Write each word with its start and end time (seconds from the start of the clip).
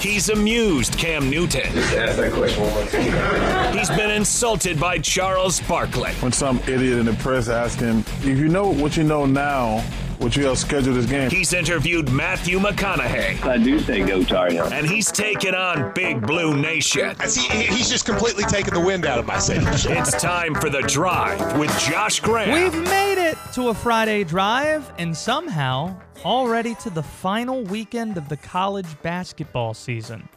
He's 0.00 0.30
amused 0.30 0.96
Cam 0.96 1.28
Newton. 1.28 1.70
Just 1.74 1.94
ask 1.94 2.16
that 2.16 2.32
question 2.32 2.62
one 2.62 2.72
more 2.72 2.86
time. 2.86 3.76
He's 3.76 3.90
been 3.90 4.10
insulted 4.10 4.80
by 4.80 4.96
Charles 4.96 5.60
Barkley. 5.60 6.12
When 6.14 6.32
some 6.32 6.58
idiot 6.60 6.98
in 6.98 7.04
the 7.04 7.12
press 7.12 7.50
asks 7.50 7.82
him, 7.82 7.98
if 7.98 8.24
you 8.24 8.48
know 8.48 8.68
what 8.70 8.96
you 8.96 9.04
know 9.04 9.26
now, 9.26 9.84
would 10.20 10.36
you 10.36 10.46
have 10.46 10.58
scheduled 10.58 10.96
this 10.96 11.06
game? 11.06 11.30
He's 11.30 11.52
interviewed 11.52 12.10
Matthew 12.10 12.58
McConaughey. 12.58 13.42
I 13.42 13.56
do 13.56 13.80
say 13.80 14.04
go 14.04 14.22
Tar 14.22 14.50
Heels. 14.50 14.70
And 14.70 14.86
he's 14.86 15.10
taken 15.10 15.54
on 15.54 15.92
Big 15.94 16.24
Blue 16.26 16.54
Nation. 16.56 17.18
See, 17.26 17.48
he's 17.48 17.88
just 17.88 18.04
completely 18.04 18.44
taken 18.44 18.74
the 18.74 18.80
wind 18.80 19.06
out 19.06 19.18
of 19.18 19.26
my 19.26 19.38
sails. 19.38 19.86
It's 20.00 20.20
time 20.20 20.54
for 20.54 20.70
the 20.70 20.82
drive 20.82 21.58
with 21.58 21.76
Josh 21.80 22.20
Graham. 22.20 22.52
We've 22.52 22.84
made 22.84 23.18
it 23.18 23.38
to 23.54 23.68
a 23.68 23.74
Friday 23.74 24.24
drive 24.24 24.90
and 24.98 25.16
somehow 25.16 25.96
already 26.24 26.74
to 26.76 26.90
the 26.90 27.02
final 27.02 27.62
weekend 27.64 28.16
of 28.16 28.28
the 28.28 28.36
college 28.36 29.00
basketball 29.02 29.74
season. 29.74 30.28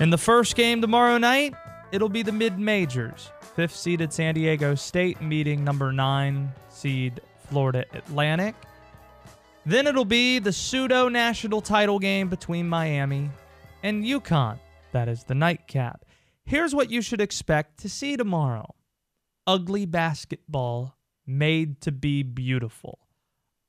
In 0.00 0.10
the 0.10 0.18
first 0.18 0.56
game 0.56 0.80
tomorrow 0.80 1.18
night, 1.18 1.54
it'll 1.92 2.08
be 2.08 2.22
the 2.22 2.32
mid 2.32 2.58
majors. 2.58 3.30
Fifth 3.54 3.76
seeded 3.76 4.12
San 4.12 4.34
Diego 4.34 4.74
State 4.74 5.20
meeting 5.20 5.62
number 5.62 5.92
nine 5.92 6.52
seed 6.68 7.20
Florida 7.48 7.84
Atlantic. 7.92 8.54
Then 9.66 9.86
it'll 9.86 10.04
be 10.04 10.38
the 10.38 10.52
pseudo 10.52 11.08
national 11.08 11.62
title 11.62 11.98
game 11.98 12.28
between 12.28 12.68
Miami 12.68 13.30
and 13.82 14.04
UConn. 14.04 14.58
That 14.92 15.08
is 15.08 15.24
the 15.24 15.34
nightcap. 15.34 16.04
Here's 16.44 16.74
what 16.74 16.90
you 16.90 17.00
should 17.00 17.22
expect 17.22 17.78
to 17.80 17.88
see 17.88 18.16
tomorrow 18.16 18.74
ugly 19.46 19.86
basketball 19.86 20.96
made 21.26 21.80
to 21.82 21.92
be 21.92 22.22
beautiful. 22.22 22.98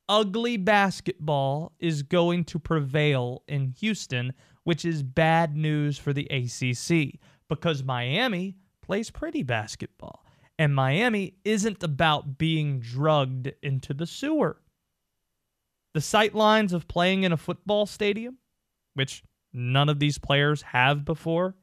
Ugly 0.08 0.58
basketball 0.58 1.72
is 1.80 2.02
going 2.02 2.44
to 2.44 2.58
prevail 2.58 3.42
in 3.48 3.74
Houston, 3.80 4.34
which 4.64 4.84
is 4.84 5.02
bad 5.02 5.56
news 5.56 5.98
for 5.98 6.12
the 6.12 6.26
ACC 6.26 7.18
because 7.48 7.82
Miami 7.82 8.56
plays 8.82 9.10
pretty 9.10 9.42
basketball. 9.42 10.24
And 10.58 10.74
Miami 10.74 11.34
isn't 11.44 11.82
about 11.82 12.38
being 12.38 12.80
drugged 12.80 13.52
into 13.62 13.92
the 13.92 14.06
sewer. 14.06 14.60
The 15.96 16.02
sight 16.02 16.34
lines 16.34 16.74
of 16.74 16.86
playing 16.88 17.22
in 17.22 17.32
a 17.32 17.38
football 17.38 17.86
stadium, 17.86 18.36
which 18.92 19.24
none 19.54 19.88
of 19.88 19.98
these 19.98 20.18
players 20.18 20.60
have 20.60 21.06
before, 21.06 21.54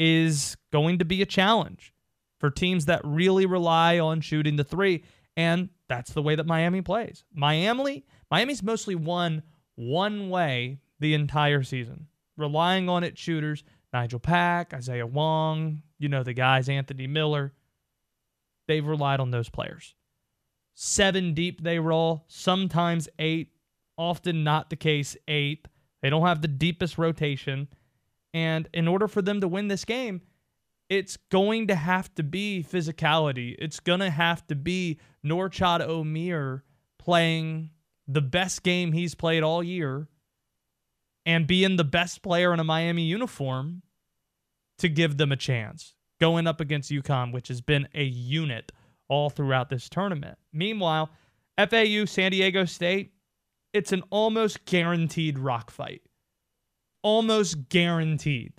is 0.00 0.56
going 0.72 0.98
to 0.98 1.04
be 1.04 1.22
a 1.22 1.26
challenge 1.26 1.94
for 2.40 2.50
teams 2.50 2.86
that 2.86 3.02
really 3.04 3.46
rely 3.46 4.00
on 4.00 4.20
shooting 4.20 4.56
the 4.56 4.64
three. 4.64 5.04
And 5.36 5.68
that's 5.86 6.12
the 6.12 6.22
way 6.22 6.34
that 6.34 6.44
Miami 6.44 6.82
plays. 6.82 7.22
Miami, 7.32 8.04
Miami's 8.32 8.64
mostly 8.64 8.96
won 8.96 9.44
one 9.76 10.28
way 10.28 10.80
the 10.98 11.14
entire 11.14 11.62
season, 11.62 12.08
relying 12.36 12.88
on 12.88 13.04
its 13.04 13.20
shooters. 13.20 13.62
Nigel 13.92 14.18
Pack, 14.18 14.74
Isaiah 14.74 15.06
Wong, 15.06 15.82
you 16.00 16.08
know 16.08 16.24
the 16.24 16.32
guys, 16.32 16.68
Anthony 16.68 17.06
Miller. 17.06 17.52
They've 18.66 18.84
relied 18.84 19.20
on 19.20 19.30
those 19.30 19.48
players. 19.48 19.94
Seven 20.74 21.34
deep 21.34 21.62
they 21.62 21.78
roll, 21.78 22.24
sometimes 22.28 23.08
eight, 23.18 23.52
often 23.96 24.44
not 24.44 24.70
the 24.70 24.76
case, 24.76 25.16
eight. 25.28 25.68
They 26.00 26.10
don't 26.10 26.26
have 26.26 26.42
the 26.42 26.48
deepest 26.48 26.98
rotation. 26.98 27.68
And 28.34 28.68
in 28.72 28.88
order 28.88 29.08
for 29.08 29.22
them 29.22 29.40
to 29.40 29.48
win 29.48 29.68
this 29.68 29.84
game, 29.84 30.22
it's 30.88 31.16
going 31.30 31.68
to 31.68 31.74
have 31.74 32.14
to 32.16 32.22
be 32.22 32.64
physicality. 32.68 33.54
It's 33.58 33.80
going 33.80 34.00
to 34.00 34.10
have 34.10 34.46
to 34.48 34.54
be 34.54 34.98
Norchad 35.24 35.86
Omier 35.86 36.62
playing 36.98 37.70
the 38.08 38.20
best 38.20 38.62
game 38.62 38.92
he's 38.92 39.14
played 39.14 39.42
all 39.42 39.62
year 39.62 40.08
and 41.24 41.46
being 41.46 41.76
the 41.76 41.84
best 41.84 42.22
player 42.22 42.52
in 42.52 42.60
a 42.60 42.64
Miami 42.64 43.04
uniform 43.04 43.82
to 44.78 44.88
give 44.88 45.16
them 45.16 45.32
a 45.32 45.36
chance 45.36 45.94
going 46.20 46.46
up 46.46 46.60
against 46.60 46.90
UConn, 46.90 47.32
which 47.32 47.48
has 47.48 47.60
been 47.60 47.88
a 47.94 48.04
unit 48.04 48.72
all 49.12 49.28
throughout 49.28 49.68
this 49.68 49.90
tournament. 49.90 50.38
Meanwhile, 50.54 51.10
FAU, 51.58 52.06
San 52.06 52.30
Diego 52.30 52.64
State, 52.64 53.12
it's 53.74 53.92
an 53.92 54.02
almost 54.08 54.64
guaranteed 54.64 55.38
rock 55.38 55.70
fight. 55.70 56.00
Almost 57.02 57.68
guaranteed. 57.68 58.54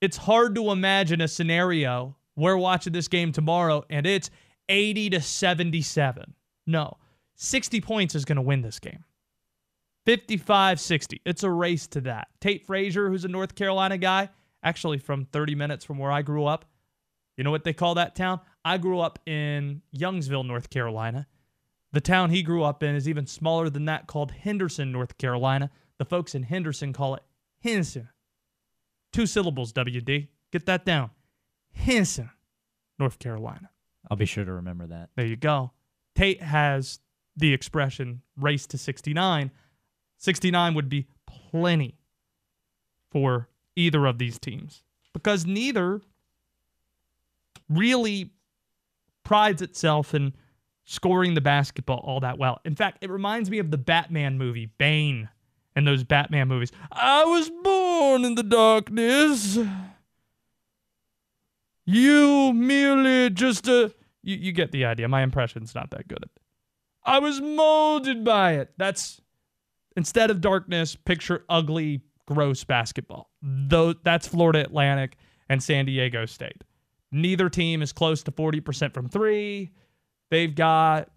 It's 0.00 0.16
hard 0.16 0.54
to 0.54 0.70
imagine 0.70 1.20
a 1.20 1.28
scenario 1.28 2.16
we're 2.36 2.56
watching 2.56 2.94
this 2.94 3.08
game 3.08 3.32
tomorrow 3.32 3.84
and 3.90 4.06
it's 4.06 4.30
80 4.70 5.10
to 5.10 5.20
77. 5.20 6.32
No, 6.66 6.96
60 7.34 7.82
points 7.82 8.14
is 8.14 8.24
going 8.24 8.36
to 8.36 8.42
win 8.42 8.62
this 8.62 8.78
game. 8.78 9.04
55 10.06 10.80
60. 10.80 11.20
It's 11.26 11.42
a 11.42 11.50
race 11.50 11.86
to 11.88 12.00
that. 12.00 12.28
Tate 12.40 12.64
Frazier, 12.64 13.10
who's 13.10 13.26
a 13.26 13.28
North 13.28 13.54
Carolina 13.54 13.98
guy, 13.98 14.30
actually 14.62 14.96
from 14.96 15.26
30 15.26 15.54
minutes 15.54 15.84
from 15.84 15.98
where 15.98 16.10
I 16.10 16.22
grew 16.22 16.46
up. 16.46 16.64
You 17.36 17.44
know 17.44 17.50
what 17.50 17.64
they 17.64 17.74
call 17.74 17.96
that 17.96 18.14
town? 18.14 18.40
I 18.64 18.78
grew 18.78 19.00
up 19.00 19.18
in 19.26 19.82
Youngsville, 19.96 20.46
North 20.46 20.70
Carolina. 20.70 21.26
The 21.92 22.00
town 22.00 22.30
he 22.30 22.42
grew 22.42 22.62
up 22.62 22.82
in 22.82 22.94
is 22.94 23.08
even 23.08 23.26
smaller 23.26 23.68
than 23.68 23.84
that, 23.86 24.06
called 24.06 24.30
Henderson, 24.32 24.92
North 24.92 25.18
Carolina. 25.18 25.70
The 25.98 26.04
folks 26.04 26.34
in 26.34 26.44
Henderson 26.44 26.92
call 26.92 27.16
it 27.16 27.22
Henderson. 27.62 28.08
Two 29.12 29.26
syllables, 29.26 29.72
WD. 29.72 30.28
Get 30.52 30.66
that 30.66 30.84
down. 30.84 31.10
Henderson, 31.72 32.30
North 32.98 33.18
Carolina. 33.18 33.70
I'll 34.10 34.16
be 34.16 34.26
sure 34.26 34.44
to 34.44 34.52
remember 34.52 34.86
that. 34.86 35.10
There 35.16 35.26
you 35.26 35.36
go. 35.36 35.72
Tate 36.14 36.42
has 36.42 37.00
the 37.36 37.52
expression 37.52 38.22
race 38.36 38.66
to 38.68 38.78
69. 38.78 39.50
69 40.18 40.74
would 40.74 40.88
be 40.88 41.06
plenty 41.26 41.96
for 43.10 43.48
either 43.76 44.06
of 44.06 44.18
these 44.18 44.38
teams 44.38 44.82
because 45.12 45.46
neither 45.46 46.00
really 47.68 48.30
prides 49.24 49.62
itself 49.62 50.14
in 50.14 50.34
scoring 50.84 51.34
the 51.34 51.40
basketball 51.40 51.98
all 51.98 52.20
that 52.20 52.38
well. 52.38 52.60
In 52.64 52.74
fact, 52.74 52.98
it 53.00 53.10
reminds 53.10 53.50
me 53.50 53.58
of 53.58 53.70
the 53.70 53.78
Batman 53.78 54.38
movie, 54.38 54.66
Bane, 54.78 55.28
and 55.74 55.86
those 55.86 56.04
Batman 56.04 56.48
movies. 56.48 56.72
I 56.90 57.24
was 57.24 57.50
born 57.62 58.24
in 58.24 58.34
the 58.34 58.42
darkness. 58.42 59.58
You 61.84 62.52
merely 62.52 63.30
just 63.30 63.66
a. 63.68 63.92
You, 64.22 64.36
you 64.36 64.52
get 64.52 64.70
the 64.72 64.84
idea. 64.84 65.08
My 65.08 65.22
impression's 65.22 65.74
not 65.74 65.90
that 65.90 66.06
good. 66.08 66.24
I 67.04 67.18
was 67.18 67.40
molded 67.40 68.24
by 68.24 68.52
it. 68.52 68.72
That's 68.76 69.20
instead 69.96 70.30
of 70.30 70.40
darkness, 70.40 70.94
picture 70.94 71.44
ugly, 71.48 72.02
gross 72.26 72.62
basketball. 72.64 73.30
Though 73.42 73.94
that's 73.94 74.28
Florida 74.28 74.60
Atlantic 74.60 75.16
and 75.48 75.62
San 75.62 75.86
Diego 75.86 76.26
State. 76.26 76.62
Neither 77.12 77.50
team 77.50 77.82
is 77.82 77.92
close 77.92 78.22
to 78.22 78.32
40% 78.32 78.94
from 78.94 79.08
three. 79.08 79.70
They've 80.30 80.54
got, 80.54 81.10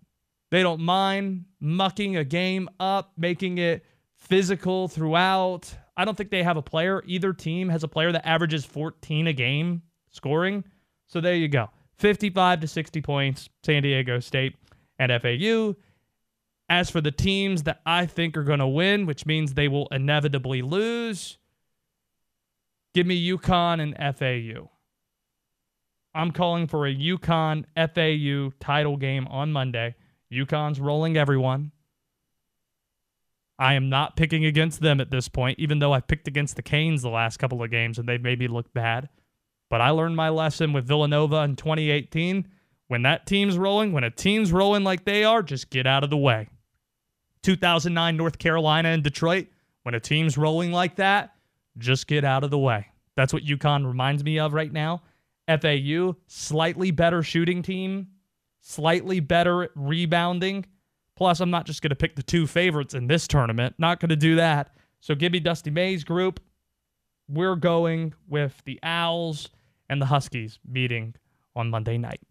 they 0.52 0.62
don't 0.62 0.82
mind 0.82 1.46
mucking 1.62 2.18
a 2.18 2.26
game 2.26 2.70
up, 2.82 3.14
making 3.18 3.58
it 3.60 3.86
physical 4.18 4.90
throughout. 4.90 5.74
I 5.96 6.04
don't 6.04 6.18
think 6.18 6.32
they 6.32 6.44
have 6.44 6.58
a 6.58 6.62
player. 6.62 7.02
Either 7.06 7.32
team 7.32 7.70
has 7.70 7.84
a 7.84 7.88
player 7.88 8.12
that 8.12 8.28
averages 8.28 8.66
14 8.66 9.28
a 9.28 9.34
game 9.34 9.84
scoring. 10.12 10.66
So 11.08 11.22
there 11.22 11.36
you 11.36 11.48
go. 11.48 11.70
55 11.98 12.60
to 12.60 12.68
60 12.68 13.02
points, 13.02 13.50
San 13.64 13.84
Diego 13.84 14.20
State 14.20 14.56
and 15.00 15.12
FAU. 15.22 15.76
As 16.68 16.90
for 16.90 17.00
the 17.00 17.12
teams 17.12 17.64
that 17.64 17.80
I 17.86 18.06
think 18.06 18.36
are 18.36 18.44
going 18.44 18.60
to 18.60 18.68
win, 18.68 19.06
which 19.06 19.26
means 19.26 19.54
they 19.54 19.70
will 19.70 19.88
inevitably 19.92 20.62
lose, 20.62 21.38
give 22.94 23.08
me 23.08 23.30
UConn 23.32 23.82
and 23.82 24.18
FAU. 24.18 24.70
I'm 26.16 26.32
calling 26.32 26.66
for 26.66 26.88
a 26.88 26.96
UConn 26.96 27.66
FAU 27.76 28.56
title 28.62 28.96
game 28.96 29.28
on 29.28 29.52
Monday. 29.52 29.96
UConn's 30.32 30.80
rolling 30.80 31.18
everyone. 31.18 31.74
I 33.60 33.74
am 33.74 33.90
not 33.90 34.16
picking 34.16 34.46
against 34.46 34.80
them 34.80 35.02
at 35.02 35.12
this 35.12 35.28
point, 35.28 35.60
even 35.60 35.80
though 35.80 35.92
I've 35.92 36.08
picked 36.08 36.30
against 36.30 36.56
the 36.56 36.64
Canes 36.64 37.02
the 37.02 37.10
last 37.10 37.38
couple 37.38 37.62
of 37.62 37.70
games 37.70 38.00
and 38.00 38.08
they've 38.08 38.22
made 38.22 38.40
me 38.40 38.48
look 38.48 38.74
bad. 38.74 39.10
But 39.70 39.82
I 39.82 39.90
learned 39.90 40.16
my 40.16 40.30
lesson 40.30 40.72
with 40.72 40.88
Villanova 40.88 41.38
in 41.44 41.58
2018. 41.58 42.48
When 42.88 43.02
that 43.02 43.26
team's 43.26 43.58
rolling, 43.58 43.92
when 43.92 44.04
a 44.06 44.10
team's 44.10 44.54
rolling 44.54 44.86
like 44.86 45.04
they 45.04 45.26
are, 45.26 45.44
just 45.44 45.70
get 45.70 45.86
out 45.86 46.04
of 46.06 46.10
the 46.10 46.18
way. 46.18 46.48
2009 47.44 48.16
North 48.16 48.38
Carolina 48.38 48.90
and 48.90 49.04
Detroit, 49.04 49.48
when 49.84 49.96
a 49.96 50.00
team's 50.00 50.38
rolling 50.38 50.72
like 50.72 50.96
that, 50.96 51.36
just 51.78 52.08
get 52.08 52.24
out 52.24 52.46
of 52.46 52.52
the 52.52 52.58
way. 52.58 52.88
That's 53.16 53.34
what 53.34 53.44
UConn 53.44 53.86
reminds 53.86 54.24
me 54.24 54.40
of 54.40 54.54
right 54.54 54.72
now. 54.72 55.02
FAU, 55.48 56.16
slightly 56.28 56.92
better 56.92 57.22
shooting 57.24 57.62
team, 57.62 58.08
slightly 58.62 59.20
better 59.20 59.70
rebounding. 59.76 60.66
Plus, 61.16 61.40
I'm 61.40 61.52
not 61.52 61.66
just 61.66 61.82
going 61.82 61.90
to 61.92 61.96
pick 61.96 62.16
the 62.16 62.24
two 62.24 62.46
favorites 62.48 62.94
in 62.94 63.08
this 63.08 63.28
tournament. 63.28 63.76
Not 63.78 64.00
going 64.00 64.10
to 64.10 64.16
do 64.16 64.36
that. 64.36 64.76
So 65.00 65.16
give 65.16 65.32
me 65.32 65.40
Dusty 65.40 65.70
May's 65.70 66.04
group. 66.04 66.40
We're 67.30 67.56
going 67.56 68.14
with 68.28 68.62
the 68.66 68.80
Owls 68.84 69.50
and 69.90 70.02
the 70.02 70.06
Huskies 70.06 70.60
meeting 70.68 71.16
on 71.56 71.70
Monday 71.70 71.98
night. 71.98 72.22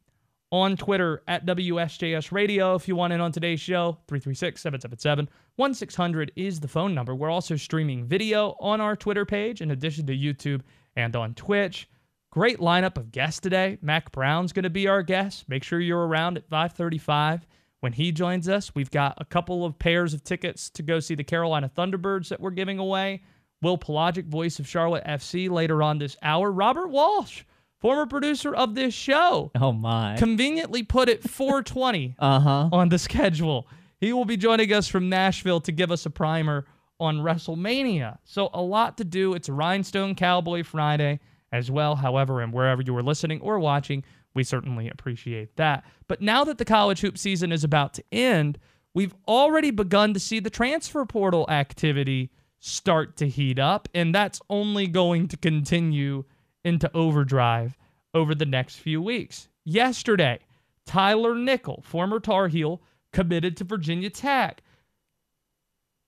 on 0.51 0.77
Twitter 0.77 1.23
at 1.27 1.45
WSJS 1.47 2.31
Radio. 2.31 2.77
If 2.77 2.87
you 2.87 2.95
want 2.95 3.13
in 3.13 3.21
on 3.21 3.33
today's 3.33 3.61
show, 3.61 3.99
336 4.07 4.61
777 4.61 5.29
1600 5.57 6.33
is 6.37 6.61
the 6.61 6.69
phone 6.69 6.95
number. 6.95 7.15
We're 7.15 7.31
also 7.31 7.57
streaming 7.57 8.05
video 8.07 8.55
on 8.61 8.81
our 8.81 8.95
Twitter 8.95 9.25
page 9.25 9.61
in 9.63 9.73
addition 9.73 10.07
to 10.07 10.17
YouTube 10.17 10.61
and 10.95 11.17
on 11.17 11.35
Twitch. 11.35 11.89
Great 12.35 12.59
lineup 12.59 12.97
of 12.97 13.13
guests 13.13 13.39
today. 13.39 13.79
Mack 13.81 14.11
Brown's 14.11 14.53
going 14.53 14.65
to 14.65 14.71
be 14.71 14.89
our 14.89 15.05
guest. 15.05 15.49
Make 15.49 15.63
sure 15.63 15.79
you're 15.79 16.05
around 16.05 16.37
at 16.37 16.49
535 16.49 17.47
when 17.79 17.93
he 17.93 18.11
joins 18.11 18.49
us. 18.49 18.75
We've 18.75 18.91
got 18.91 19.15
a 19.19 19.25
couple 19.25 19.65
of 19.65 19.79
pairs 19.79 20.15
of 20.15 20.25
tickets 20.25 20.69
to 20.71 20.83
go 20.83 20.99
see 20.99 21.15
the 21.15 21.23
Carolina 21.23 21.71
Thunderbirds 21.77 22.31
that 22.31 22.41
we're 22.41 22.51
giving 22.51 22.81
away. 22.81 23.23
Will 23.63 23.79
Palaschuk, 23.79 24.27
voice 24.27 24.59
of 24.59 24.67
Charlotte 24.67 25.05
FC, 25.05 25.49
later 25.49 25.81
on 25.81 25.99
this 25.99 26.17
hour. 26.23 26.51
Robert 26.51 26.89
Walsh 26.89 27.45
former 27.81 28.07
producer 28.07 28.53
of 28.53 28.75
this 28.75 28.95
show, 28.95 29.51
Oh 29.55 29.71
my. 29.71 30.17
conveniently 30.17 30.83
put 30.83 31.09
it 31.09 31.23
420 31.29 32.17
Uh 32.19 32.41
huh. 32.41 32.69
on 32.73 32.89
the 32.89 32.99
schedule. 32.99 33.69
He 34.01 34.13
will 34.13 34.25
be 34.25 34.37
joining 34.37 34.73
us 34.73 34.89
from 34.89 35.09
Nashville 35.09 35.61
to 35.61 35.71
give 35.71 35.93
us 35.93 36.05
a 36.05 36.11
primer 36.11 36.67
on 36.99 37.19
WrestleMania. 37.19 38.19
So 38.25 38.51
a 38.53 38.61
lot 38.61 38.97
to 38.99 39.05
do. 39.05 39.35
It's 39.35 39.49
Rhinestone 39.49 40.15
Cowboy 40.17 40.65
Friday 40.65 41.21
as 41.55 41.71
well. 41.71 41.95
However, 41.95 42.41
and 42.41 42.53
wherever 42.53 42.83
you 42.83 42.95
are 42.97 43.03
listening 43.03 43.41
or 43.41 43.61
watching, 43.61 44.03
we 44.35 44.43
certainly 44.43 44.89
appreciate 44.89 45.55
that. 45.57 45.85
But 46.09 46.21
now 46.21 46.43
that 46.45 46.59
the 46.59 46.65
college 46.65 47.01
hoop 47.01 47.17
season 47.17 47.53
is 47.53 47.63
about 47.63 47.95
to 47.95 48.05
end, 48.11 48.59
we've 48.93 49.15
already 49.29 49.71
begun 49.71 50.13
to 50.15 50.21
see 50.21 50.41
the 50.41 50.51
transfer 50.51 51.07
portal 51.07 51.47
activity 51.49 52.33
start 52.59 53.17
to 53.19 53.29
heat 53.29 53.61
up, 53.61 53.89
and 53.95 54.13
that's 54.13 54.41
only 54.51 54.89
going 54.89 55.29
to 55.29 55.37
continue 55.37 56.25
into 56.65 56.91
overdrive 56.93 57.77
over 58.15 58.35
the 58.35 58.47
next 58.47 58.77
few 58.77 59.01
weeks. 59.01 59.49
Yesterday, 59.65 60.41
Tyler 60.87 61.37
Nickel, 61.37 61.85
former 61.87 62.19
Tar 62.19 62.49
Heel, 62.49 62.83
committed 63.13 63.57
to 63.59 63.65
Virginia 63.65 64.11
Tech. 64.11 64.61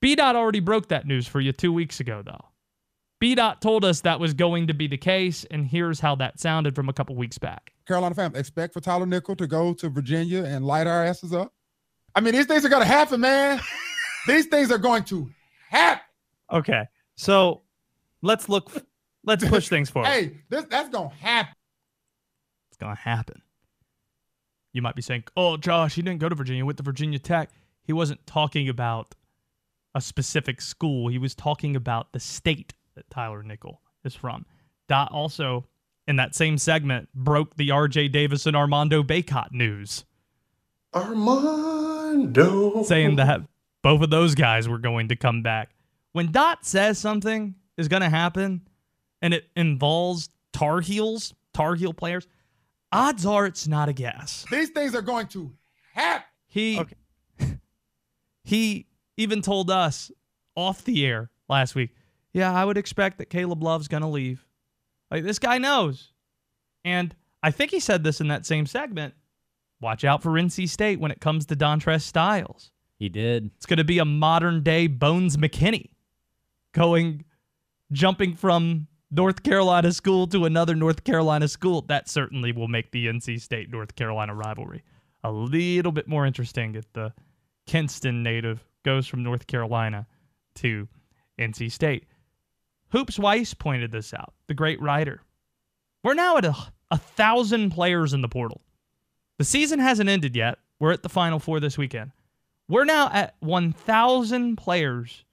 B. 0.00 0.16
Dot 0.16 0.34
already 0.34 0.60
broke 0.60 0.88
that 0.88 1.06
news 1.06 1.28
for 1.28 1.40
you 1.40 1.52
two 1.52 1.72
weeks 1.72 2.00
ago, 2.00 2.22
though. 2.24 2.46
B. 3.18 3.34
Dot 3.34 3.62
told 3.62 3.84
us 3.84 4.02
that 4.02 4.20
was 4.20 4.34
going 4.34 4.66
to 4.66 4.74
be 4.74 4.86
the 4.86 4.98
case, 4.98 5.46
and 5.50 5.66
here's 5.66 6.00
how 6.00 6.14
that 6.16 6.38
sounded 6.38 6.74
from 6.74 6.88
a 6.88 6.92
couple 6.92 7.16
weeks 7.16 7.38
back. 7.38 7.72
Carolina 7.86 8.14
fans 8.14 8.36
expect 8.36 8.74
for 8.74 8.80
Tyler 8.80 9.06
Nickel 9.06 9.36
to 9.36 9.46
go 9.46 9.72
to 9.74 9.88
Virginia 9.88 10.44
and 10.44 10.66
light 10.66 10.86
our 10.86 11.04
asses 11.04 11.32
up. 11.32 11.52
I 12.14 12.20
mean, 12.20 12.34
these 12.34 12.46
things 12.46 12.64
are 12.64 12.68
going 12.68 12.82
to 12.82 12.88
happen, 12.88 13.20
man. 13.20 13.60
these 14.26 14.46
things 14.46 14.70
are 14.70 14.78
going 14.78 15.04
to 15.04 15.30
happen. 15.70 16.02
Okay, 16.52 16.84
so 17.16 17.62
let's 18.22 18.48
look. 18.48 18.70
Let's 19.24 19.46
push 19.48 19.68
things 19.68 19.90
forward. 19.90 20.08
Hey, 20.12 20.36
this 20.48 20.64
that's 20.70 20.88
going 20.88 21.10
to 21.10 21.16
happen. 21.16 21.54
It's 22.76 22.82
gonna 22.82 22.94
happen. 22.94 23.40
You 24.74 24.82
might 24.82 24.94
be 24.94 25.00
saying, 25.00 25.24
"Oh, 25.34 25.56
Josh, 25.56 25.94
he 25.94 26.02
didn't 26.02 26.20
go 26.20 26.28
to 26.28 26.34
Virginia. 26.34 26.58
He 26.58 26.62
went 26.62 26.76
to 26.76 26.84
Virginia 26.84 27.18
Tech." 27.18 27.50
He 27.84 27.94
wasn't 27.94 28.26
talking 28.26 28.68
about 28.68 29.14
a 29.94 30.00
specific 30.02 30.60
school. 30.60 31.08
He 31.08 31.16
was 31.16 31.34
talking 31.34 31.74
about 31.74 32.12
the 32.12 32.20
state 32.20 32.74
that 32.96 33.08
Tyler 33.10 33.42
Nickel 33.42 33.80
is 34.04 34.14
from. 34.14 34.44
Dot 34.88 35.10
also 35.12 35.66
in 36.06 36.16
that 36.16 36.34
same 36.34 36.58
segment 36.58 37.08
broke 37.14 37.56
the 37.56 37.70
R.J. 37.70 38.08
Davis 38.08 38.46
and 38.46 38.56
Armando 38.56 39.02
Bacot 39.02 39.52
news, 39.52 40.04
Armando. 40.94 42.82
saying 42.82 43.16
that 43.16 43.40
both 43.82 44.02
of 44.02 44.10
those 44.10 44.34
guys 44.34 44.68
were 44.68 44.78
going 44.78 45.08
to 45.08 45.16
come 45.16 45.42
back. 45.42 45.70
When 46.12 46.32
Dot 46.32 46.64
says 46.64 46.98
something 46.98 47.54
is 47.76 47.88
going 47.88 48.02
to 48.02 48.08
happen, 48.08 48.62
and 49.20 49.34
it 49.34 49.44
involves 49.56 50.30
Tar 50.52 50.80
Heels, 50.80 51.34
Tar 51.52 51.74
Heel 51.74 51.92
players, 51.92 52.26
odds 52.92 53.26
are 53.26 53.46
it's 53.46 53.66
not 53.68 53.88
a 53.88 53.92
guess. 53.92 54.46
These 54.50 54.70
things 54.70 54.94
are 54.94 55.02
going 55.02 55.26
to 55.28 55.52
happen. 55.92 56.24
He 56.46 56.80
he 58.44 58.86
even 59.16 59.42
told 59.42 59.70
us 59.70 60.10
off 60.54 60.84
the 60.84 61.04
air 61.04 61.30
last 61.48 61.74
week. 61.74 61.90
Yeah, 62.36 62.52
I 62.52 62.64
would 62.64 62.76
expect 62.76 63.18
that 63.18 63.30
Caleb 63.30 63.62
Love's 63.62 63.88
gonna 63.88 64.10
leave. 64.10 64.44
Like 65.10 65.24
this 65.24 65.38
guy 65.38 65.58
knows, 65.58 66.12
and 66.84 67.14
I 67.42 67.50
think 67.50 67.70
he 67.70 67.80
said 67.80 68.04
this 68.04 68.20
in 68.20 68.28
that 68.28 68.44
same 68.44 68.66
segment. 68.66 69.14
Watch 69.80 70.04
out 70.04 70.22
for 70.22 70.32
NC 70.32 70.68
State 70.68 71.00
when 71.00 71.10
it 71.10 71.20
comes 71.20 71.46
to 71.46 71.56
Dontrez 71.56 72.02
Styles. 72.02 72.70
He 72.98 73.08
did. 73.08 73.50
It's 73.56 73.66
going 73.66 73.76
to 73.76 73.84
be 73.84 73.98
a 73.98 74.04
modern 74.04 74.62
day 74.62 74.86
Bones 74.86 75.36
McKinney 75.36 75.90
going, 76.72 77.24
jumping 77.92 78.34
from 78.34 78.86
North 79.10 79.42
Carolina 79.42 79.92
school 79.92 80.26
to 80.28 80.46
another 80.46 80.74
North 80.74 81.04
Carolina 81.04 81.46
school. 81.46 81.82
That 81.82 82.08
certainly 82.08 82.52
will 82.52 82.68
make 82.68 82.90
the 82.90 83.06
NC 83.06 83.40
State 83.40 83.70
North 83.70 83.94
Carolina 83.96 84.34
rivalry 84.34 84.82
a 85.22 85.30
little 85.30 85.92
bit 85.92 86.08
more 86.08 86.26
interesting 86.26 86.74
if 86.74 86.90
the 86.92 87.12
Kinston 87.66 88.22
native 88.22 88.64
goes 88.84 89.06
from 89.06 89.22
North 89.22 89.46
Carolina 89.46 90.06
to 90.56 90.88
NC 91.38 91.70
State. 91.70 92.06
Hoops 92.90 93.18
Weiss 93.18 93.54
pointed 93.54 93.90
this 93.90 94.14
out, 94.14 94.34
the 94.46 94.54
great 94.54 94.80
writer. 94.80 95.22
We're 96.02 96.14
now 96.14 96.36
at 96.36 96.44
a, 96.44 96.54
a 96.90 96.98
thousand 96.98 97.70
players 97.70 98.12
in 98.12 98.20
the 98.20 98.28
portal. 98.28 98.60
The 99.38 99.44
season 99.44 99.78
hasn't 99.78 100.08
ended 100.08 100.36
yet. 100.36 100.58
We're 100.78 100.92
at 100.92 101.02
the 101.02 101.08
Final 101.08 101.38
Four 101.38 101.60
this 101.60 101.76
weekend. 101.76 102.12
We're 102.68 102.84
now 102.84 103.10
at 103.12 103.36
1,000 103.40 104.56
players 104.56 105.24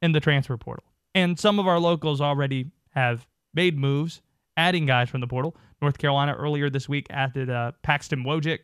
in 0.00 0.12
the 0.12 0.20
transfer 0.20 0.56
portal. 0.56 0.84
And 1.14 1.38
some 1.38 1.58
of 1.58 1.66
our 1.66 1.78
locals 1.78 2.20
already 2.20 2.70
have 2.90 3.26
made 3.52 3.78
moves, 3.78 4.22
adding 4.56 4.86
guys 4.86 5.10
from 5.10 5.20
the 5.20 5.26
portal. 5.26 5.56
North 5.82 5.98
Carolina 5.98 6.34
earlier 6.34 6.70
this 6.70 6.88
week 6.88 7.06
added 7.10 7.50
uh, 7.50 7.72
Paxton 7.82 8.24
Wojcik 8.24 8.60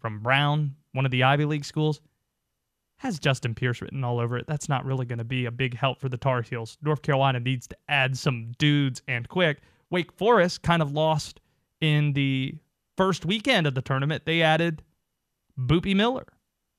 from 0.00 0.20
Brown, 0.20 0.74
one 0.92 1.04
of 1.04 1.10
the 1.10 1.22
Ivy 1.22 1.44
League 1.44 1.64
schools. 1.64 2.00
Has 2.98 3.18
Justin 3.18 3.54
Pierce 3.54 3.82
written 3.82 4.04
all 4.04 4.18
over 4.18 4.38
it. 4.38 4.46
That's 4.46 4.68
not 4.68 4.84
really 4.84 5.04
going 5.04 5.18
to 5.18 5.24
be 5.24 5.46
a 5.46 5.50
big 5.50 5.76
help 5.76 6.00
for 6.00 6.08
the 6.08 6.16
Tar 6.16 6.42
Heels. 6.42 6.78
North 6.82 7.02
Carolina 7.02 7.40
needs 7.40 7.66
to 7.68 7.76
add 7.88 8.16
some 8.16 8.52
dudes 8.58 9.02
and 9.08 9.28
quick. 9.28 9.60
Wake 9.90 10.12
Forest 10.12 10.62
kind 10.62 10.80
of 10.80 10.92
lost 10.92 11.40
in 11.80 12.12
the 12.14 12.54
first 12.96 13.26
weekend 13.26 13.66
of 13.66 13.74
the 13.74 13.82
tournament. 13.82 14.24
They 14.24 14.42
added 14.42 14.82
Boopy 15.58 15.94
Miller 15.94 16.26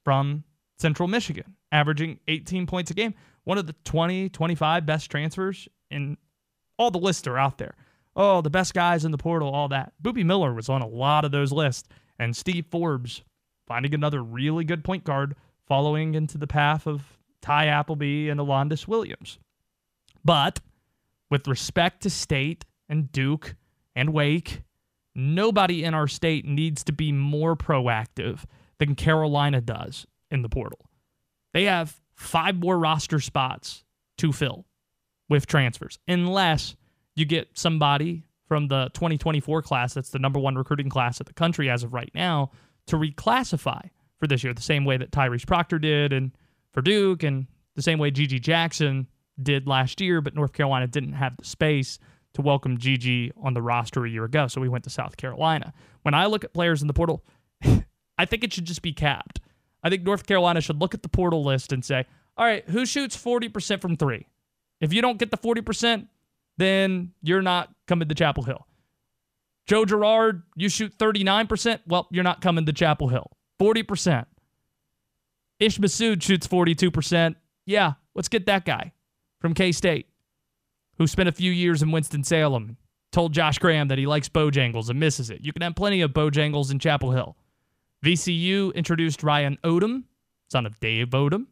from 0.03 0.43
Central 0.79 1.07
Michigan, 1.07 1.55
averaging 1.71 2.19
18 2.27 2.65
points 2.65 2.91
a 2.91 2.93
game. 2.93 3.13
One 3.43 3.57
of 3.57 3.67
the 3.67 3.75
20, 3.83 4.29
25 4.29 4.85
best 4.85 5.11
transfers 5.11 5.67
in 5.91 6.17
all 6.77 6.91
the 6.91 6.97
lists 6.97 7.27
are 7.27 7.37
out 7.37 7.57
there. 7.57 7.75
Oh, 8.15 8.41
the 8.41 8.49
best 8.49 8.73
guys 8.73 9.05
in 9.05 9.11
the 9.11 9.17
portal, 9.17 9.49
all 9.49 9.67
that. 9.69 9.93
Boopy 10.01 10.25
Miller 10.25 10.53
was 10.53 10.69
on 10.69 10.81
a 10.81 10.87
lot 10.87 11.25
of 11.25 11.31
those 11.31 11.51
lists. 11.51 11.87
And 12.17 12.35
Steve 12.35 12.65
Forbes 12.71 13.23
finding 13.67 13.93
another 13.93 14.23
really 14.23 14.63
good 14.63 14.83
point 14.83 15.03
guard 15.03 15.35
following 15.67 16.15
into 16.15 16.37
the 16.37 16.47
path 16.47 16.87
of 16.87 17.03
Ty 17.41 17.67
Appleby 17.67 18.29
and 18.29 18.39
Alondes 18.39 18.87
Williams. 18.87 19.39
But 20.23 20.59
with 21.29 21.47
respect 21.47 22.03
to 22.03 22.09
State 22.09 22.65
and 22.89 23.11
Duke 23.11 23.55
and 23.95 24.13
Wake, 24.13 24.61
nobody 25.13 25.83
in 25.83 25.93
our 25.93 26.07
state 26.07 26.45
needs 26.45 26.83
to 26.85 26.91
be 26.91 27.11
more 27.11 27.55
proactive 27.55 28.43
than 28.79 28.95
Carolina 28.95 29.61
does 29.61 30.05
in 30.29 30.41
the 30.41 30.49
portal. 30.49 30.89
They 31.53 31.65
have 31.65 32.01
five 32.15 32.55
more 32.55 32.77
roster 32.77 33.19
spots 33.19 33.83
to 34.17 34.31
fill 34.31 34.65
with 35.29 35.47
transfers, 35.47 35.99
unless 36.07 36.75
you 37.15 37.25
get 37.25 37.49
somebody 37.53 38.25
from 38.47 38.67
the 38.67 38.89
2024 38.93 39.61
class 39.61 39.93
that's 39.93 40.09
the 40.09 40.19
number 40.19 40.39
one 40.39 40.55
recruiting 40.55 40.89
class 40.89 41.19
at 41.19 41.27
the 41.27 41.33
country 41.33 41.69
as 41.69 41.83
of 41.83 41.93
right 41.93 42.11
now 42.13 42.51
to 42.85 42.95
reclassify 42.95 43.89
for 44.19 44.27
this 44.27 44.43
year, 44.43 44.53
the 44.53 44.61
same 44.61 44.85
way 44.85 44.97
that 44.97 45.11
Tyrese 45.11 45.45
Proctor 45.45 45.79
did 45.79 46.13
and 46.13 46.31
for 46.71 46.81
Duke, 46.81 47.23
and 47.23 47.47
the 47.75 47.81
same 47.81 47.99
way 47.99 48.11
GG 48.11 48.41
Jackson 48.41 49.07
did 49.41 49.67
last 49.67 50.01
year, 50.01 50.21
but 50.21 50.35
North 50.35 50.53
Carolina 50.53 50.87
didn't 50.87 51.13
have 51.13 51.37
the 51.37 51.45
space 51.45 51.99
to 52.33 52.41
welcome 52.41 52.77
GG 52.77 53.31
on 53.41 53.53
the 53.53 53.61
roster 53.61 54.05
a 54.05 54.09
year 54.09 54.25
ago, 54.25 54.47
so 54.47 54.61
we 54.61 54.69
went 54.69 54.83
to 54.83 54.89
South 54.89 55.17
Carolina. 55.17 55.73
When 56.03 56.13
I 56.13 56.25
look 56.25 56.43
at 56.43 56.53
players 56.53 56.81
in 56.81 56.87
the 56.87 56.93
portal, 56.93 57.23
I 58.17 58.25
think 58.25 58.43
it 58.43 58.53
should 58.53 58.65
just 58.65 58.81
be 58.81 58.93
capped. 58.93 59.39
I 59.83 59.89
think 59.89 60.03
North 60.03 60.25
Carolina 60.25 60.61
should 60.61 60.81
look 60.81 60.93
at 60.93 61.03
the 61.03 61.09
portal 61.09 61.43
list 61.43 61.71
and 61.71 61.83
say, 61.83 62.05
all 62.37 62.45
right, 62.45 62.67
who 62.69 62.85
shoots 62.85 63.15
40% 63.15 63.81
from 63.81 63.95
three? 63.95 64.27
If 64.81 64.93
you 64.93 65.01
don't 65.01 65.17
get 65.17 65.31
the 65.31 65.37
40%, 65.37 66.07
then 66.57 67.13
you're 67.21 67.41
not 67.41 67.69
coming 67.87 68.07
to 68.07 68.15
Chapel 68.15 68.43
Hill. 68.43 68.65
Joe 69.67 69.85
Girard, 69.85 70.43
you 70.55 70.69
shoot 70.69 70.97
39%. 70.97 71.79
Well, 71.87 72.07
you're 72.11 72.23
not 72.23 72.41
coming 72.41 72.65
to 72.65 72.73
Chapel 72.73 73.07
Hill. 73.07 73.31
40%. 73.59 74.25
Ish 75.59 75.79
Massoud 75.79 76.21
shoots 76.21 76.47
42%. 76.47 77.35
Yeah, 77.65 77.93
let's 78.13 78.27
get 78.27 78.45
that 78.47 78.65
guy 78.65 78.91
from 79.39 79.53
K 79.53 79.71
State 79.71 80.07
who 80.97 81.07
spent 81.07 81.29
a 81.29 81.33
few 81.33 81.51
years 81.51 81.81
in 81.81 81.91
Winston-Salem, 81.91 82.77
told 83.11 83.33
Josh 83.33 83.57
Graham 83.59 83.89
that 83.89 83.97
he 83.97 84.05
likes 84.05 84.29
Bojangles 84.29 84.89
and 84.89 84.99
misses 84.99 85.29
it. 85.29 85.43
You 85.43 85.51
can 85.53 85.61
have 85.61 85.75
plenty 85.75 86.01
of 86.01 86.11
Bojangles 86.11 86.71
in 86.71 86.79
Chapel 86.79 87.11
Hill. 87.11 87.35
VCU 88.03 88.73
introduced 88.75 89.23
Ryan 89.23 89.57
Odom, 89.63 90.03
son 90.49 90.65
of 90.65 90.79
Dave 90.79 91.09
Odom, 91.09 91.47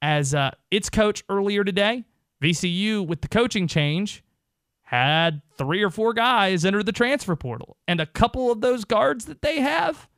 as 0.00 0.34
uh, 0.34 0.50
its 0.70 0.88
coach 0.88 1.22
earlier 1.28 1.64
today. 1.64 2.04
VCU, 2.42 3.06
with 3.06 3.20
the 3.20 3.28
coaching 3.28 3.66
change, 3.66 4.24
had 4.82 5.42
three 5.56 5.82
or 5.82 5.90
four 5.90 6.12
guys 6.14 6.64
enter 6.64 6.82
the 6.82 6.92
transfer 6.92 7.36
portal. 7.36 7.76
And 7.86 8.00
a 8.00 8.06
couple 8.06 8.50
of 8.50 8.60
those 8.60 8.84
guards 8.84 9.26
that 9.26 9.42
they 9.42 9.60
have 9.60 10.08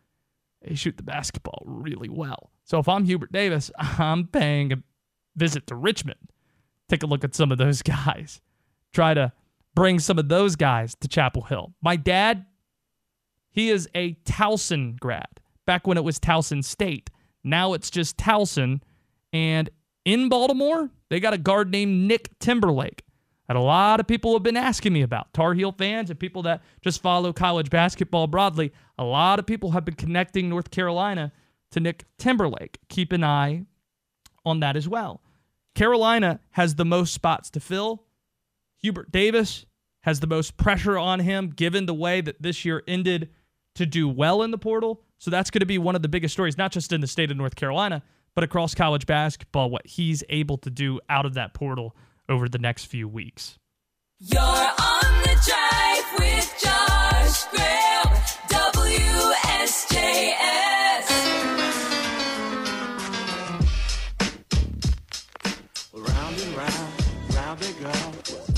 they 0.64 0.75
shoot 0.75 0.97
the 0.97 1.02
basketball 1.02 1.62
really 1.66 2.09
well. 2.09 2.50
So 2.64 2.78
if 2.78 2.88
I'm 2.88 3.04
Hubert 3.04 3.33
Davis, 3.33 3.71
I'm 3.78 4.26
paying 4.26 4.73
a 4.73 4.76
visit 5.37 5.66
to 5.69 5.75
Richmond. 5.75 6.19
Take 6.88 7.02
a 7.02 7.07
look 7.07 7.25
at 7.25 7.35
some 7.35 7.52
of 7.52 7.59
those 7.59 7.83
guys. 7.83 8.40
Try 8.92 9.14
to 9.14 9.33
bring 9.75 9.99
some 9.99 10.19
of 10.19 10.28
those 10.28 10.57
guys 10.57 10.95
to 11.00 11.09
Chapel 11.09 11.42
Hill. 11.42 11.75
My 11.83 11.97
dad, 11.97 12.45
he 13.50 13.71
is 13.71 13.88
a 13.95 14.14
Towson 14.25 14.99
grad. 14.99 15.40
Back 15.64 15.87
when 15.87 15.97
it 15.97 16.04
was 16.04 16.19
Towson 16.19 16.64
State. 16.64 17.09
Now 17.45 17.73
it's 17.73 17.90
just 17.90 18.16
Towson. 18.16 18.81
And 19.33 19.71
in 20.04 20.28
Baltimore, 20.28 20.90
they 21.09 21.21
got 21.21 21.35
a 21.35 21.38
guard 21.38 21.71
named 21.71 22.09
Nick 22.09 22.38
Timberlake 22.40 23.04
that 23.52 23.59
a 23.59 23.61
lot 23.61 24.00
of 24.00 24.06
people 24.06 24.32
have 24.32 24.42
been 24.42 24.56
asking 24.56 24.94
me 24.94 25.02
about. 25.02 25.30
Tar 25.35 25.52
Heel 25.52 25.73
fans 25.73 26.09
and 26.09 26.18
people 26.18 26.42
that 26.44 26.62
just 26.80 27.02
follow 27.02 27.35
college 27.35 27.68
basketball 27.68 28.26
broadly. 28.26 28.73
A 28.97 29.04
lot 29.04 29.38
of 29.38 29.44
people 29.44 29.73
have 29.73 29.85
been 29.85 29.94
connecting 29.94 30.49
North 30.49 30.71
Carolina 30.71 31.32
to 31.73 31.80
Nick 31.80 32.06
Timberlake. 32.16 32.78
Keep 32.88 33.12
an 33.12 33.23
eye 33.23 33.66
on 34.47 34.61
that 34.61 34.75
as 34.75 34.88
well. 34.88 35.21
Carolina 35.75 36.40
has 36.52 36.76
the 36.76 36.87
most 36.87 37.12
spots 37.12 37.50
to 37.50 37.61
fill. 37.61 38.04
Hubert 38.80 39.12
Davis 39.12 39.66
has 40.04 40.21
the 40.21 40.26
most 40.26 40.56
pressure 40.56 40.97
on 40.97 41.21
him 41.21 41.50
given 41.50 41.85
the 41.85 41.92
way 41.92 42.23
that 42.23 42.40
this 42.40 42.64
year 42.64 42.82
ended 42.88 43.28
to 43.75 43.85
do 43.85 44.09
well 44.09 44.40
in 44.40 44.50
the 44.50 44.56
portal. 44.56 45.02
So 45.18 45.30
that's 45.30 45.50
going 45.50 45.61
to 45.61 45.66
be 45.66 45.76
one 45.76 45.94
of 45.94 46.00
the 46.00 46.09
biggest 46.09 46.32
stories, 46.32 46.56
not 46.56 46.73
just 46.73 46.90
in 46.90 47.02
the 47.02 47.06
state 47.06 47.30
of 47.30 47.37
North 47.37 47.56
Carolina, 47.56 48.02
but 48.35 48.44
across 48.44 48.75
college 48.75 49.04
basketball, 49.04 49.68
what 49.68 49.87
he's 49.87 50.25
able 50.30 50.56
to 50.56 50.71
do 50.71 51.00
out 51.11 51.26
of 51.26 51.35
that 51.35 51.52
portal 51.52 51.94
over 52.33 52.49
the 52.49 52.59
next 52.59 52.87
few 52.87 53.07
weeks. 53.07 53.59
You're 54.19 54.41
on 54.41 55.23
the 55.23 55.39
drive 55.47 56.05
with 56.19 56.55
Josh 56.62 57.45
Graham, 57.51 58.09
WSJS. 58.49 60.03
Round 65.93 66.41
and 66.41 66.57
round, 66.57 67.35
round 67.35 67.59
they 67.61 67.73
go. 67.83 67.93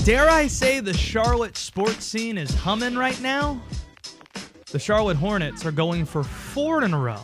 Dare 0.03 0.29
I 0.29 0.47
say 0.47 0.79
the 0.79 0.93
Charlotte 0.93 1.57
sports 1.57 2.05
scene 2.05 2.37
is 2.37 2.53
humming 2.53 2.95
right 2.95 3.19
now? 3.21 3.59
The 4.71 4.79
Charlotte 4.79 5.17
Hornets 5.17 5.65
are 5.65 5.71
going 5.71 6.05
for 6.05 6.23
four 6.23 6.83
in 6.83 6.93
a 6.93 6.99
row 6.99 7.21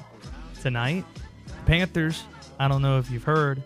tonight. 0.61 1.05
Panthers, 1.65 2.23
I 2.59 2.67
don't 2.67 2.81
know 2.81 2.97
if 2.97 3.11
you've 3.11 3.23
heard, 3.23 3.61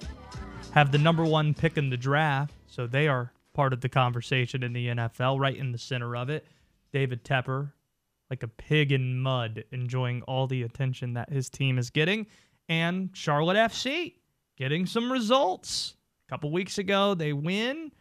have 0.72 0.92
the 0.92 0.98
number 0.98 1.24
one 1.24 1.54
pick 1.54 1.78
in 1.78 1.90
the 1.90 1.98
draft, 1.98 2.54
so 2.76 2.88
they 2.88 3.08
are 3.08 3.32
part 3.54 3.72
of 3.72 3.80
the 3.80 3.88
conversation 3.88 4.62
in 4.62 4.74
the 4.74 4.88
NFL, 4.88 5.40
right 5.40 5.56
in 5.56 5.72
the 5.72 5.78
center 5.78 6.14
of 6.14 6.30
it. 6.30 6.46
David 6.92 7.24
Tepper, 7.24 7.72
like 8.30 8.44
a 8.44 8.50
pig 8.50 8.92
in 8.92 9.18
mud, 9.18 9.64
enjoying 9.72 10.22
all 10.24 10.46
the 10.46 10.64
attention 10.64 11.14
that 11.14 11.32
his 11.32 11.50
team 11.50 11.78
is 11.78 11.90
getting. 11.90 12.28
And 12.68 13.12
Charlotte 13.14 13.56
FC 13.56 14.16
getting 14.58 14.86
some 14.86 15.10
results. 15.10 15.96
A 16.28 16.30
couple 16.30 16.52
weeks 16.52 16.78
ago, 16.78 17.14
they 17.14 17.32
win. 17.32 17.94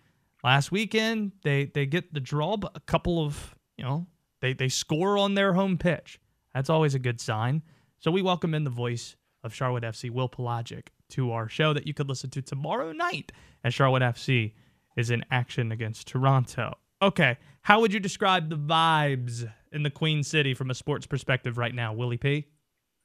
Last 0.43 0.73
weekend, 0.73 1.33
they 1.45 1.67
they 1.67 1.87
get 1.87 2.13
the 2.13 2.21
draw, 2.21 2.57
but 2.57 2.73
a 2.75 2.81
couple 2.81 3.25
of 3.25 3.55
you 3.77 3.85
know 3.85 4.09
they 4.41 4.55
they 4.55 4.69
score 4.69 5.17
on 5.17 5.35
their 5.35 5.53
home 5.53 5.79
pitch. 5.79 6.19
That's 6.53 6.69
always 6.69 6.97
a 6.97 6.99
good 6.99 7.21
sign. 7.21 7.63
So 8.01 8.11
we 8.11 8.23
welcome 8.23 8.55
in 8.55 8.65
the 8.65 8.71
voice 8.71 9.15
of 9.45 9.55
Charlotte 9.55 9.85
FC, 9.85 10.11
Will 10.11 10.29
Palaschuk, 10.29 10.89
to 11.11 11.31
our 11.31 11.49
show 11.49 11.73
that 11.75 11.87
you 11.87 11.95
could 11.95 12.09
listen 12.09 12.31
to 12.31 12.43
tomorrow 12.43 12.91
night 12.91 13.31
as 13.63 13.73
Charlotte 13.73 14.03
FC 14.03 14.53
is 14.97 15.11
in 15.11 15.25
action 15.31 15.73
against 15.73 16.07
Toronto. 16.07 16.75
Okay, 17.03 17.37
how 17.63 17.81
would 17.81 17.93
you 17.93 18.01
describe 18.01 18.49
the 18.49 18.57
vibes 18.57 19.51
in 19.73 19.83
the 19.83 19.91
Queen 19.91 20.23
City 20.23 20.55
from 20.55 20.71
a 20.71 20.75
sports 20.75 21.07
perspective 21.07 21.59
right 21.59 21.75
now, 21.75 21.93
Willie 21.93 22.17
P? 22.17 22.47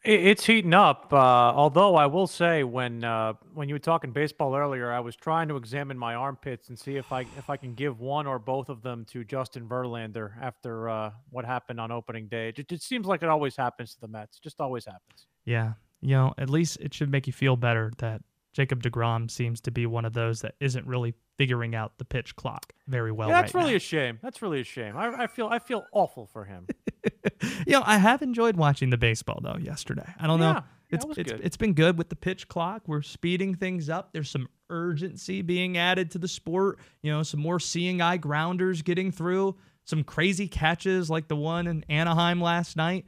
It's 0.01 0.45
heating 0.45 0.73
up. 0.73 1.11
Uh, 1.11 1.17
although 1.17 1.95
I 1.95 2.05
will 2.05 2.27
say, 2.27 2.63
when 2.63 3.03
uh, 3.03 3.33
when 3.53 3.67
you 3.67 3.75
were 3.75 3.79
talking 3.79 4.11
baseball 4.11 4.55
earlier, 4.55 4.89
I 4.89 5.01
was 5.01 5.17
trying 5.17 5.49
to 5.49 5.57
examine 5.57 5.97
my 5.97 6.15
armpits 6.15 6.69
and 6.69 6.79
see 6.79 6.95
if 6.95 7.11
I 7.11 7.21
if 7.37 7.49
I 7.49 7.57
can 7.57 7.73
give 7.73 7.99
one 7.99 8.25
or 8.25 8.39
both 8.39 8.69
of 8.69 8.81
them 8.81 9.03
to 9.09 9.25
Justin 9.25 9.67
Verlander 9.67 10.31
after 10.41 10.87
uh, 10.87 11.11
what 11.31 11.43
happened 11.43 11.81
on 11.81 11.91
opening 11.91 12.27
day. 12.27 12.53
It, 12.55 12.71
it 12.71 12.81
seems 12.81 13.07
like 13.07 13.23
it 13.23 13.29
always 13.29 13.57
happens 13.57 13.95
to 13.95 13.99
the 13.99 14.07
Mets. 14.07 14.37
It 14.37 14.43
just 14.43 14.61
always 14.61 14.85
happens. 14.85 15.27
Yeah, 15.43 15.73
you 15.99 16.11
know, 16.11 16.33
at 16.37 16.49
least 16.49 16.77
it 16.79 16.93
should 16.93 17.11
make 17.11 17.27
you 17.27 17.33
feel 17.33 17.57
better 17.57 17.91
that 17.97 18.21
Jacob 18.53 18.81
DeGrom 18.83 19.29
seems 19.29 19.61
to 19.61 19.71
be 19.71 19.85
one 19.85 20.05
of 20.05 20.13
those 20.13 20.41
that 20.41 20.55
isn't 20.59 20.85
really 20.87 21.13
figuring 21.37 21.75
out 21.75 21.97
the 21.99 22.05
pitch 22.05 22.35
clock 22.35 22.73
very 22.87 23.11
well. 23.11 23.29
yeah, 23.29 23.41
that's 23.41 23.53
right 23.53 23.61
really 23.61 23.73
now. 23.73 23.77
a 23.77 23.79
shame. 23.79 24.19
That's 24.21 24.41
really 24.41 24.61
a 24.61 24.63
shame. 24.63 24.97
I, 24.97 25.23
I 25.23 25.27
feel 25.27 25.47
I 25.47 25.59
feel 25.59 25.85
awful 25.91 26.25
for 26.25 26.45
him. 26.45 26.67
you 27.65 27.73
know, 27.73 27.83
I 27.85 27.97
have 27.97 28.21
enjoyed 28.21 28.55
watching 28.57 28.89
the 28.89 28.97
baseball 28.97 29.39
though 29.41 29.57
yesterday. 29.57 30.07
I 30.19 30.27
don't 30.27 30.39
Yeah, 30.39 30.45
know. 30.53 30.59
yeah, 30.91 30.95
It's 30.95 31.05
it's 31.05 31.31
good. 31.31 31.41
it's 31.43 31.57
been 31.57 31.73
good 31.73 31.97
with 31.97 32.09
the 32.09 32.15
pitch 32.15 32.47
clock. 32.47 32.83
We're 32.87 33.01
speeding 33.03 33.55
things 33.55 33.89
up. 33.89 34.11
There's 34.13 34.29
some 34.29 34.47
urgency 34.69 35.41
being 35.41 35.77
added 35.77 36.11
to 36.11 36.17
the 36.17 36.27
sport. 36.27 36.79
You 37.01 37.11
know, 37.11 37.23
some 37.23 37.39
more 37.39 37.59
seeing 37.59 38.01
eye 38.01 38.17
grounders 38.17 38.81
getting 38.81 39.11
through. 39.11 39.55
Some 39.85 40.03
crazy 40.03 40.47
catches 40.47 41.09
like 41.09 41.27
the 41.27 41.35
one 41.35 41.65
in 41.67 41.83
Anaheim 41.89 42.41
last 42.41 42.75
night. 42.75 43.05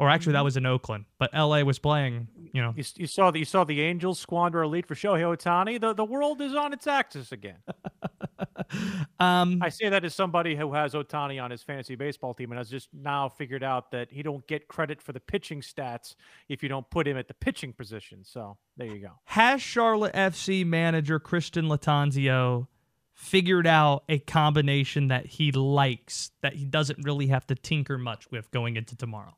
Or 0.00 0.08
actually, 0.08 0.30
Mm-hmm. 0.30 0.38
that 0.38 0.44
was 0.44 0.56
in 0.56 0.64
Oakland, 0.66 1.06
but 1.18 1.34
LA 1.34 1.62
was 1.62 1.78
playing. 1.80 2.28
You 2.52 2.62
know, 2.62 2.72
You, 2.76 2.84
you 2.96 3.06
saw 3.08 3.30
the 3.32 3.40
you 3.40 3.44
saw 3.44 3.64
the 3.64 3.80
Angels 3.80 4.18
squander 4.20 4.62
a 4.62 4.68
lead 4.68 4.86
for 4.86 4.94
Shohei 4.94 5.22
Ohtani. 5.36 5.80
The 5.80 5.92
the 5.92 6.04
world 6.04 6.40
is 6.40 6.54
on 6.54 6.72
its 6.72 6.86
axis 6.86 7.32
again. 7.32 7.56
um, 9.20 9.58
I 9.62 9.68
say 9.70 9.88
that 9.88 10.04
as 10.04 10.14
somebody 10.14 10.54
who 10.54 10.72
has 10.74 10.94
Ohtani 10.94 11.42
on 11.42 11.50
his 11.50 11.62
fantasy 11.62 11.94
baseball 11.96 12.34
team 12.34 12.52
and 12.52 12.58
has 12.58 12.70
just 12.70 12.88
now 12.92 13.28
figured 13.28 13.62
out 13.62 13.90
that 13.90 14.10
he 14.12 14.22
don't 14.22 14.46
get 14.46 14.68
credit 14.68 15.00
for 15.02 15.12
the 15.12 15.20
pitching 15.20 15.60
stats 15.60 16.14
if 16.48 16.62
you 16.62 16.68
don't 16.68 16.88
put 16.90 17.06
him 17.08 17.16
at 17.16 17.28
the 17.28 17.34
pitching 17.34 17.72
position. 17.72 18.24
So 18.24 18.56
there 18.76 18.86
you 18.86 19.00
go. 19.00 19.12
has 19.24 19.60
Charlotte 19.62 20.14
FC 20.14 20.64
manager 20.64 21.18
Christian 21.18 21.66
Lattanzio 21.66 22.68
figured 23.14 23.66
out 23.66 24.04
a 24.08 24.20
combination 24.20 25.08
that 25.08 25.26
he 25.26 25.50
likes 25.50 26.30
that 26.42 26.54
he 26.54 26.64
doesn't 26.64 27.04
really 27.04 27.26
have 27.28 27.46
to 27.48 27.54
tinker 27.56 27.98
much 27.98 28.30
with 28.30 28.50
going 28.52 28.76
into 28.76 28.94
tomorrow? 28.96 29.34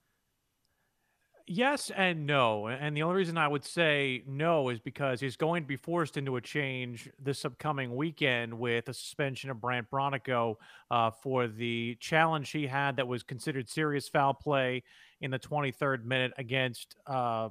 Yes 1.52 1.90
and 1.90 2.28
no. 2.28 2.68
And 2.68 2.96
the 2.96 3.02
only 3.02 3.16
reason 3.16 3.36
I 3.36 3.48
would 3.48 3.64
say 3.64 4.22
no 4.24 4.68
is 4.68 4.78
because 4.78 5.20
he's 5.20 5.34
going 5.34 5.64
to 5.64 5.66
be 5.66 5.74
forced 5.74 6.16
into 6.16 6.36
a 6.36 6.40
change 6.40 7.10
this 7.18 7.44
upcoming 7.44 7.96
weekend 7.96 8.56
with 8.56 8.88
a 8.88 8.94
suspension 8.94 9.50
of 9.50 9.60
Brandt 9.60 9.90
Bronico 9.90 10.54
uh, 10.92 11.10
for 11.10 11.48
the 11.48 11.96
challenge 11.98 12.50
he 12.50 12.68
had 12.68 12.94
that 12.98 13.08
was 13.08 13.24
considered 13.24 13.68
serious 13.68 14.08
foul 14.08 14.32
play 14.32 14.84
in 15.22 15.32
the 15.32 15.40
23rd 15.40 16.04
minute 16.04 16.32
against 16.38 16.94
uh, 17.08 17.48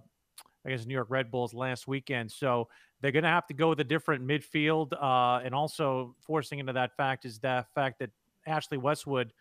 against 0.63 0.87
New 0.87 0.93
York 0.93 1.09
Red 1.09 1.29
Bulls 1.29 1.53
last 1.53 1.85
weekend. 1.85 2.31
So 2.31 2.69
they're 3.01 3.11
going 3.11 3.23
to 3.23 3.29
have 3.29 3.47
to 3.47 3.53
go 3.53 3.67
with 3.67 3.81
a 3.81 3.83
different 3.83 4.25
midfield, 4.25 4.93
uh, 4.93 5.43
and 5.43 5.53
also 5.53 6.15
forcing 6.21 6.59
into 6.59 6.71
that 6.71 6.95
fact 6.95 7.25
is 7.25 7.39
the 7.39 7.65
fact 7.75 7.99
that 7.99 8.11
Ashley 8.47 8.77
Westwood 8.77 9.33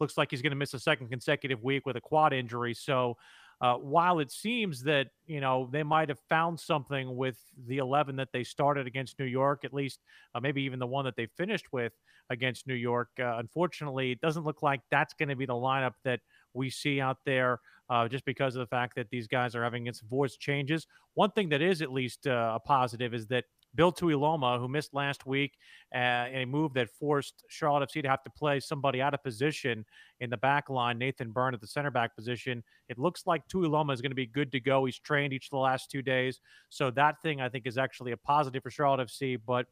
looks 0.00 0.16
like 0.16 0.30
he's 0.30 0.40
going 0.40 0.52
to 0.52 0.56
miss 0.56 0.72
a 0.72 0.78
second 0.78 1.08
consecutive 1.08 1.62
week 1.62 1.84
with 1.84 1.96
a 1.96 2.00
quad 2.00 2.32
injury. 2.32 2.72
So 2.72 3.18
uh, 3.60 3.74
while 3.74 4.20
it 4.20 4.30
seems 4.30 4.82
that 4.82 5.08
you 5.26 5.40
know 5.40 5.68
they 5.70 5.82
might 5.82 6.08
have 6.08 6.20
found 6.28 6.58
something 6.58 7.16
with 7.16 7.38
the 7.66 7.78
11 7.78 8.16
that 8.16 8.28
they 8.32 8.44
started 8.44 8.86
against 8.86 9.18
New 9.18 9.26
York, 9.26 9.64
at 9.64 9.74
least 9.74 10.00
uh, 10.34 10.40
maybe 10.40 10.62
even 10.62 10.78
the 10.78 10.86
one 10.86 11.04
that 11.04 11.16
they 11.16 11.26
finished 11.36 11.66
with 11.72 11.92
against 12.30 12.66
New 12.66 12.74
York, 12.74 13.08
uh, 13.18 13.38
unfortunately, 13.38 14.12
it 14.12 14.20
doesn't 14.20 14.44
look 14.44 14.62
like 14.62 14.80
that's 14.90 15.14
going 15.14 15.30
to 15.30 15.36
be 15.36 15.46
the 15.46 15.54
lineup 15.54 15.94
that 16.04 16.20
we 16.54 16.70
see 16.70 17.00
out 17.00 17.18
there. 17.24 17.60
Uh, 17.90 18.06
just 18.06 18.26
because 18.26 18.54
of 18.54 18.60
the 18.60 18.66
fact 18.66 18.94
that 18.94 19.08
these 19.08 19.26
guys 19.26 19.54
are 19.54 19.64
having 19.64 19.90
some 19.94 20.06
voice 20.10 20.36
changes. 20.36 20.86
One 21.14 21.30
thing 21.30 21.48
that 21.48 21.62
is 21.62 21.80
at 21.80 21.90
least 21.90 22.26
uh, 22.26 22.52
a 22.56 22.60
positive 22.60 23.14
is 23.14 23.26
that 23.28 23.46
Bill 23.74 23.92
Tuiloma, 23.92 24.58
who 24.58 24.68
missed 24.68 24.94
last 24.94 25.26
week, 25.26 25.56
uh, 25.94 26.26
in 26.32 26.42
a 26.42 26.46
move 26.46 26.74
that 26.74 26.88
forced 26.90 27.44
Charlotte 27.48 27.88
FC 27.88 28.02
to 28.02 28.08
have 28.08 28.22
to 28.24 28.30
play 28.30 28.60
somebody 28.60 29.00
out 29.00 29.14
of 29.14 29.22
position 29.22 29.84
in 30.20 30.30
the 30.30 30.36
back 30.36 30.68
line, 30.68 30.98
Nathan 30.98 31.30
Byrne 31.30 31.54
at 31.54 31.60
the 31.60 31.66
center 31.66 31.90
back 31.90 32.16
position. 32.16 32.62
It 32.88 32.98
looks 32.98 33.26
like 33.26 33.46
Tuiloma 33.48 33.92
is 33.92 34.00
going 34.00 34.10
to 34.10 34.16
be 34.16 34.26
good 34.26 34.50
to 34.52 34.60
go. 34.60 34.84
He's 34.84 34.98
trained 34.98 35.32
each 35.32 35.46
of 35.46 35.50
the 35.50 35.58
last 35.58 35.90
two 35.90 36.02
days. 36.02 36.40
So 36.70 36.90
that 36.92 37.20
thing 37.22 37.40
I 37.40 37.48
think 37.48 37.66
is 37.66 37.78
actually 37.78 38.12
a 38.12 38.16
positive 38.16 38.62
for 38.62 38.70
Charlotte 38.70 39.08
FC. 39.08 39.38
But 39.46 39.66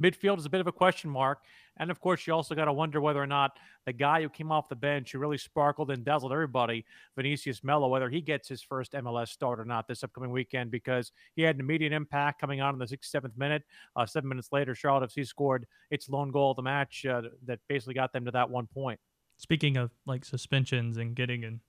midfield 0.00 0.38
is 0.38 0.46
a 0.46 0.50
bit 0.50 0.60
of 0.60 0.66
a 0.66 0.72
question 0.72 1.10
mark. 1.10 1.40
And 1.80 1.90
of 1.90 2.00
course, 2.00 2.26
you 2.26 2.34
also 2.34 2.54
got 2.56 2.64
to 2.64 2.72
wonder 2.72 3.00
whether 3.00 3.22
or 3.22 3.26
not 3.26 3.56
the 3.86 3.92
guy 3.92 4.20
who 4.20 4.28
came 4.28 4.50
off 4.50 4.68
the 4.68 4.74
bench 4.74 5.12
who 5.12 5.18
really 5.20 5.38
sparkled 5.38 5.90
and 5.92 6.04
dazzled 6.04 6.32
everybody, 6.32 6.84
Vinicius 7.14 7.62
Mello, 7.62 7.86
whether 7.88 8.10
he 8.10 8.20
gets 8.20 8.48
his 8.48 8.62
first 8.62 8.92
MLS 8.94 9.28
start 9.28 9.60
or 9.60 9.64
not 9.64 9.86
this 9.86 10.02
upcoming 10.02 10.30
weekend 10.32 10.70
because 10.72 11.12
he 11.36 11.42
had 11.42 11.54
an 11.54 11.60
immediate 11.60 11.92
impact 11.92 12.40
coming 12.40 12.60
on 12.60 12.74
in 12.74 12.78
the 12.80 12.84
67th 12.86 13.36
minute. 13.36 13.62
Uh, 13.94 14.04
seven 14.04 14.28
minutes 14.28 14.48
later, 14.50 14.74
Charlotte 14.74 15.08
FC 15.10 15.24
scored 15.26 15.66
its 15.90 16.08
lone 16.08 16.32
goal 16.32 16.50
of 16.50 16.56
the 16.56 16.62
match 16.62 17.06
uh, 17.06 17.22
that 17.46 17.60
basically 17.68 17.94
got 17.94 18.12
them 18.12 18.24
to 18.24 18.30
that 18.32 18.50
one 18.50 18.66
point. 18.66 18.98
Speaking 19.36 19.76
of 19.76 19.92
like 20.04 20.24
suspensions 20.24 20.96
and 20.96 21.14
getting 21.14 21.44
in 21.44 21.60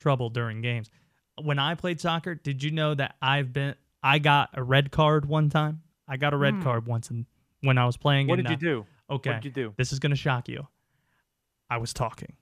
trouble 0.00 0.28
during 0.28 0.60
games, 0.60 0.90
when 1.40 1.58
I 1.58 1.74
played 1.74 1.98
soccer, 1.98 2.34
did 2.34 2.62
you 2.62 2.70
know 2.70 2.94
that 2.94 3.16
I've 3.22 3.54
been 3.54 3.74
I 4.02 4.18
got 4.18 4.50
a 4.52 4.62
red 4.62 4.90
card 4.90 5.26
one 5.26 5.48
time? 5.48 5.80
I 6.06 6.18
got 6.18 6.34
a 6.34 6.36
red 6.36 6.54
Hmm. 6.56 6.62
card 6.62 6.86
once 6.86 7.10
in, 7.10 7.26
when 7.62 7.78
I 7.78 7.86
was 7.86 7.96
playing. 7.96 8.26
What 8.28 8.38
in, 8.38 8.44
did 8.46 8.62
you 8.62 8.68
uh, 8.68 8.72
do? 8.72 8.86
Okay, 9.10 9.30
What 9.30 9.42
did 9.42 9.44
you 9.44 9.50
do? 9.64 9.74
this 9.76 9.92
is 9.92 9.98
gonna 9.98 10.16
shock 10.16 10.48
you. 10.48 10.66
I 11.70 11.78
was 11.78 11.92
talking. 11.92 12.34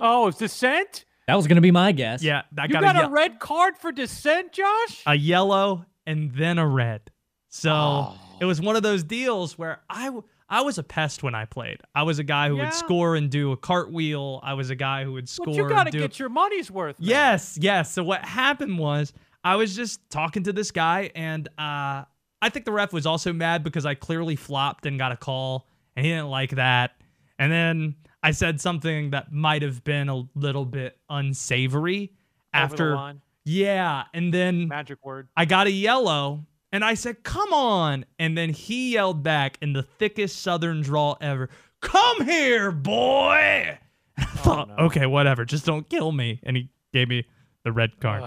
Oh, 0.00 0.28
it's 0.28 0.38
dissent? 0.38 1.04
That 1.26 1.34
was 1.34 1.46
going 1.46 1.56
to 1.56 1.60
be 1.62 1.70
my 1.70 1.92
guess. 1.92 2.22
Yeah, 2.22 2.42
I 2.56 2.64
You 2.64 2.68
got, 2.70 2.82
got 2.82 2.96
a, 2.96 3.06
a 3.06 3.10
red 3.10 3.38
card 3.38 3.76
for 3.76 3.92
dissent, 3.92 4.52
Josh? 4.52 5.02
a 5.06 5.14
yellow 5.14 5.84
and 6.06 6.32
then 6.32 6.56
a 6.58 6.66
red. 6.66 7.10
So 7.48 7.70
Oh. 7.72 8.18
it 8.40 8.46
was 8.46 8.60
one 8.62 8.76
of 8.76 8.82
those 8.82 9.02
deals 9.04 9.58
where 9.58 9.82
I 9.90 10.06
w- 10.06 10.24
I 10.48 10.62
was 10.62 10.78
a 10.78 10.82
pest 10.82 11.22
when 11.22 11.34
I 11.34 11.44
played. 11.44 11.80
I 11.94 12.04
was 12.04 12.18
a 12.18 12.24
guy 12.24 12.48
who 12.48 12.56
Yeah. 12.56 12.64
would 12.64 12.72
score 12.74 13.14
and 13.16 13.28
do 13.30 13.52
a 13.52 13.56
cartwheel. 13.58 14.40
I 14.42 14.54
was 14.54 14.70
a 14.70 14.74
guy 14.74 15.04
who 15.04 15.12
would 15.12 15.28
score. 15.28 15.46
But 15.46 15.54
you 15.56 15.68
got 15.68 15.84
to 15.84 15.90
do 15.90 15.98
get 15.98 16.18
your 16.18 16.30
money's 16.30 16.70
worth. 16.70 16.98
man. 16.98 17.08
Yes, 17.10 17.58
yes. 17.60 17.92
So 17.92 18.02
what 18.02 18.24
happened 18.24 18.78
was 18.78 19.12
I 19.44 19.56
was 19.56 19.76
just 19.76 20.00
talking 20.08 20.44
to 20.44 20.52
this 20.54 20.70
guy, 20.70 21.10
and 21.14 21.46
uh, 21.58 22.04
I 22.40 22.48
think 22.48 22.64
the 22.64 22.72
ref 22.72 22.92
was 22.92 23.06
also 23.06 23.32
mad 23.32 23.64
because 23.64 23.84
I 23.84 23.94
clearly 23.94 24.36
flopped 24.36 24.86
and 24.86 24.98
got 24.98 25.12
a 25.12 25.16
call, 25.16 25.66
and 25.96 26.06
he 26.06 26.12
didn't 26.12 26.28
like 26.28 26.50
that. 26.52 26.92
And 27.38 27.50
then 27.50 27.96
I 28.22 28.30
said 28.32 28.60
something 28.60 29.10
that 29.10 29.32
might 29.32 29.62
have 29.62 29.82
been 29.84 30.08
a 30.08 30.24
little 30.34 30.64
bit 30.64 30.98
unsavory 31.08 32.12
after. 32.52 33.14
Yeah, 33.44 34.04
and 34.12 34.32
then 34.32 34.68
Magic 34.68 35.04
word. 35.04 35.28
I 35.36 35.44
got 35.44 35.66
a 35.66 35.70
yellow, 35.70 36.44
and 36.70 36.84
I 36.84 36.94
said, 36.94 37.22
"Come 37.22 37.52
on!" 37.52 38.04
And 38.18 38.36
then 38.36 38.50
he 38.50 38.92
yelled 38.92 39.22
back 39.22 39.56
in 39.62 39.72
the 39.72 39.82
thickest 39.82 40.42
Southern 40.42 40.82
drawl 40.82 41.16
ever, 41.20 41.48
"Come 41.80 42.24
here, 42.24 42.70
boy!" 42.70 43.78
I 44.18 44.24
thought, 44.24 44.68
no. 44.68 44.74
okay, 44.86 45.06
whatever, 45.06 45.44
just 45.44 45.64
don't 45.64 45.88
kill 45.88 46.12
me. 46.12 46.40
And 46.42 46.56
he 46.56 46.70
gave 46.92 47.08
me 47.08 47.24
the 47.64 47.72
red 47.72 48.00
card. 48.00 48.24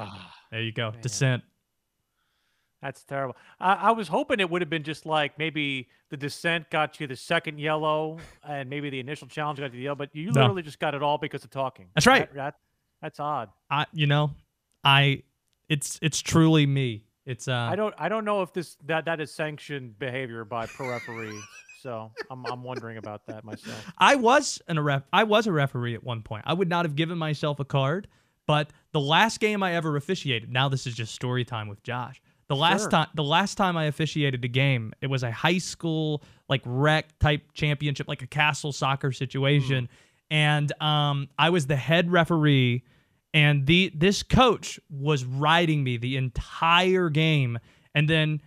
There 0.51 0.62
you 0.62 0.72
go, 0.72 0.94
dissent. 1.01 1.44
That's 2.82 3.04
terrible. 3.04 3.36
I, 3.60 3.74
I 3.74 3.92
was 3.92 4.08
hoping 4.08 4.40
it 4.40 4.50
would 4.50 4.62
have 4.62 4.70
been 4.70 4.84
just 4.84 5.06
like 5.06 5.38
maybe 5.38 5.88
the 6.10 6.18
descent 6.18 6.70
got 6.70 7.00
you 7.00 7.08
the 7.08 7.16
second 7.16 7.60
yellow, 7.60 8.18
and 8.48 8.70
maybe 8.70 8.90
the 8.90 9.00
initial 9.00 9.28
challenge 9.28 9.60
got 9.60 9.66
you 9.74 9.78
the 9.78 9.84
yellow, 9.84 9.96
but 9.96 10.10
you 10.14 10.32
No. 10.32 10.42
literally 10.42 10.62
just 10.64 10.80
got 10.80 10.94
it 10.96 11.02
all 11.04 11.18
because 11.18 11.44
of 11.44 11.50
talking. 11.52 11.88
That's 11.96 12.08
right. 12.08 12.28
That, 12.34 12.36
that- 12.36 12.56
that's 13.02 13.20
odd. 13.20 13.50
I, 13.70 13.88
you 13.94 14.06
know, 14.06 14.30
I, 14.84 15.24
it's 15.70 15.98
it's 16.04 16.20
truly 16.22 16.66
me. 16.68 17.06
It's 17.26 17.48
uh, 17.48 17.54
I 17.54 17.76
don't 17.76 17.96
I 17.98 18.10
don't 18.10 18.26
know 18.26 18.44
if 18.44 18.54
this 18.54 18.78
that 18.86 19.06
that 19.06 19.20
is 19.20 19.32
sanctioned 19.32 19.98
behavior 19.98 20.46
by 20.46 20.68
pro 20.68 20.90
referees. 20.90 21.42
so 21.82 22.12
I'm 22.30 22.46
I'm 22.46 22.62
wondering 22.64 22.98
about 22.98 23.26
that 23.26 23.44
myself. 23.44 23.92
I 23.98 24.16
was 24.16 24.62
an 24.68 24.78
a 24.78 24.84
ref. 24.84 25.02
I 25.12 25.24
was 25.24 25.48
a 25.48 25.52
referee 25.52 25.96
at 25.96 26.04
one 26.04 26.22
point. 26.22 26.44
I 26.46 26.54
would 26.54 26.70
not 26.70 26.86
have 26.86 26.96
given 26.96 27.18
myself 27.18 27.60
a 27.60 27.66
card, 27.66 28.08
but 28.46 28.70
the 28.92 29.00
last 29.00 29.40
game 29.40 29.64
I 29.64 29.74
ever 29.74 29.96
officiated. 29.96 30.52
Now 30.52 30.70
this 30.70 30.86
is 30.86 30.94
just 30.94 31.16
story 31.16 31.44
time 31.44 31.68
with 31.70 31.82
Josh. 31.82 32.22
The 32.51 32.58
last 32.58 32.81
Sure. 32.81 32.89
time, 32.89 33.08
the 33.15 33.24
last 33.24 33.55
time 33.55 33.77
I 33.77 33.86
officiated 33.86 34.43
a 34.43 34.50
game, 34.50 34.91
it 35.00 35.08
was 35.08 35.24
a 35.24 35.31
high 35.31 35.58
school 35.58 36.22
like 36.50 36.62
rec 36.65 37.17
type 37.17 37.43
championship, 37.53 38.10
like 38.10 38.22
a 38.24 38.27
castle 38.27 38.74
soccer 38.74 39.13
situation, 39.13 39.88
and 40.29 40.70
um, 40.81 41.29
I 41.39 41.50
was 41.50 41.67
the 41.67 41.77
head 41.77 42.12
referee, 42.12 42.84
and 43.34 43.65
the 43.65 43.89
this 43.96 44.22
coach 44.22 44.81
was 44.89 45.24
riding 45.24 45.81
me 45.81 45.96
the 45.96 46.17
entire 46.17 47.10
game, 47.10 47.58
and 47.96 48.10
then 48.10 48.41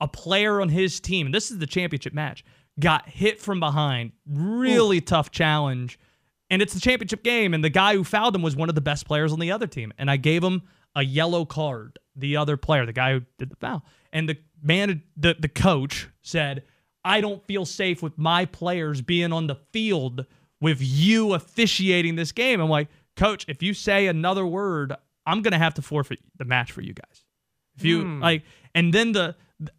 a 0.00 0.08
player 0.08 0.60
on 0.60 0.68
his 0.68 0.98
team, 0.98 1.26
and 1.26 1.32
this 1.34 1.52
is 1.52 1.58
the 1.58 1.68
championship 1.68 2.12
match, 2.12 2.44
got 2.80 3.08
hit 3.08 3.40
from 3.40 3.60
behind. 3.60 4.10
Really 4.26 5.00
tough 5.00 5.30
challenge. 5.30 6.00
And 6.50 6.60
it's 6.60 6.74
the 6.74 6.80
championship 6.80 7.22
game, 7.22 7.54
and 7.54 7.62
the 7.62 7.70
guy 7.70 7.94
who 7.94 8.02
fouled 8.02 8.34
him 8.34 8.42
was 8.42 8.56
one 8.56 8.68
of 8.68 8.74
the 8.74 8.80
best 8.80 9.06
players 9.06 9.32
on 9.32 9.38
the 9.38 9.52
other 9.52 9.68
team. 9.68 9.92
And 9.98 10.10
I 10.10 10.16
gave 10.16 10.42
him 10.42 10.62
a 10.96 11.04
yellow 11.04 11.44
card, 11.44 11.98
the 12.16 12.36
other 12.36 12.56
player, 12.56 12.86
the 12.86 12.92
guy 12.92 13.12
who 13.12 13.20
did 13.38 13.50
the 13.50 13.56
foul. 13.56 13.84
And 14.12 14.28
the 14.28 14.38
man, 14.62 15.02
the, 15.16 15.36
the 15.38 15.48
coach 15.48 16.08
said, 16.22 16.64
I 17.04 17.20
don't 17.20 17.44
feel 17.46 17.64
safe 17.64 18.02
with 18.02 18.16
my 18.18 18.46
players 18.46 19.00
being 19.02 19.32
on 19.32 19.46
the 19.46 19.56
field 19.72 20.26
with 20.60 20.78
you 20.80 21.34
officiating 21.34 22.16
this 22.16 22.32
game. 22.32 22.60
I'm 22.60 22.68
like, 22.70 22.88
Coach, 23.16 23.44
if 23.48 23.62
you 23.62 23.72
say 23.74 24.06
another 24.08 24.46
word, 24.46 24.94
I'm 25.24 25.42
going 25.42 25.52
to 25.52 25.58
have 25.58 25.74
to 25.74 25.82
forfeit 25.82 26.18
the 26.36 26.44
match 26.44 26.72
for 26.72 26.82
you 26.82 26.92
guys. 26.94 27.24
If 27.76 27.84
you 27.84 28.02
Hmm. 28.02 28.20
like, 28.22 28.42
and 28.74 28.92
then 28.92 29.12
the 29.12 29.36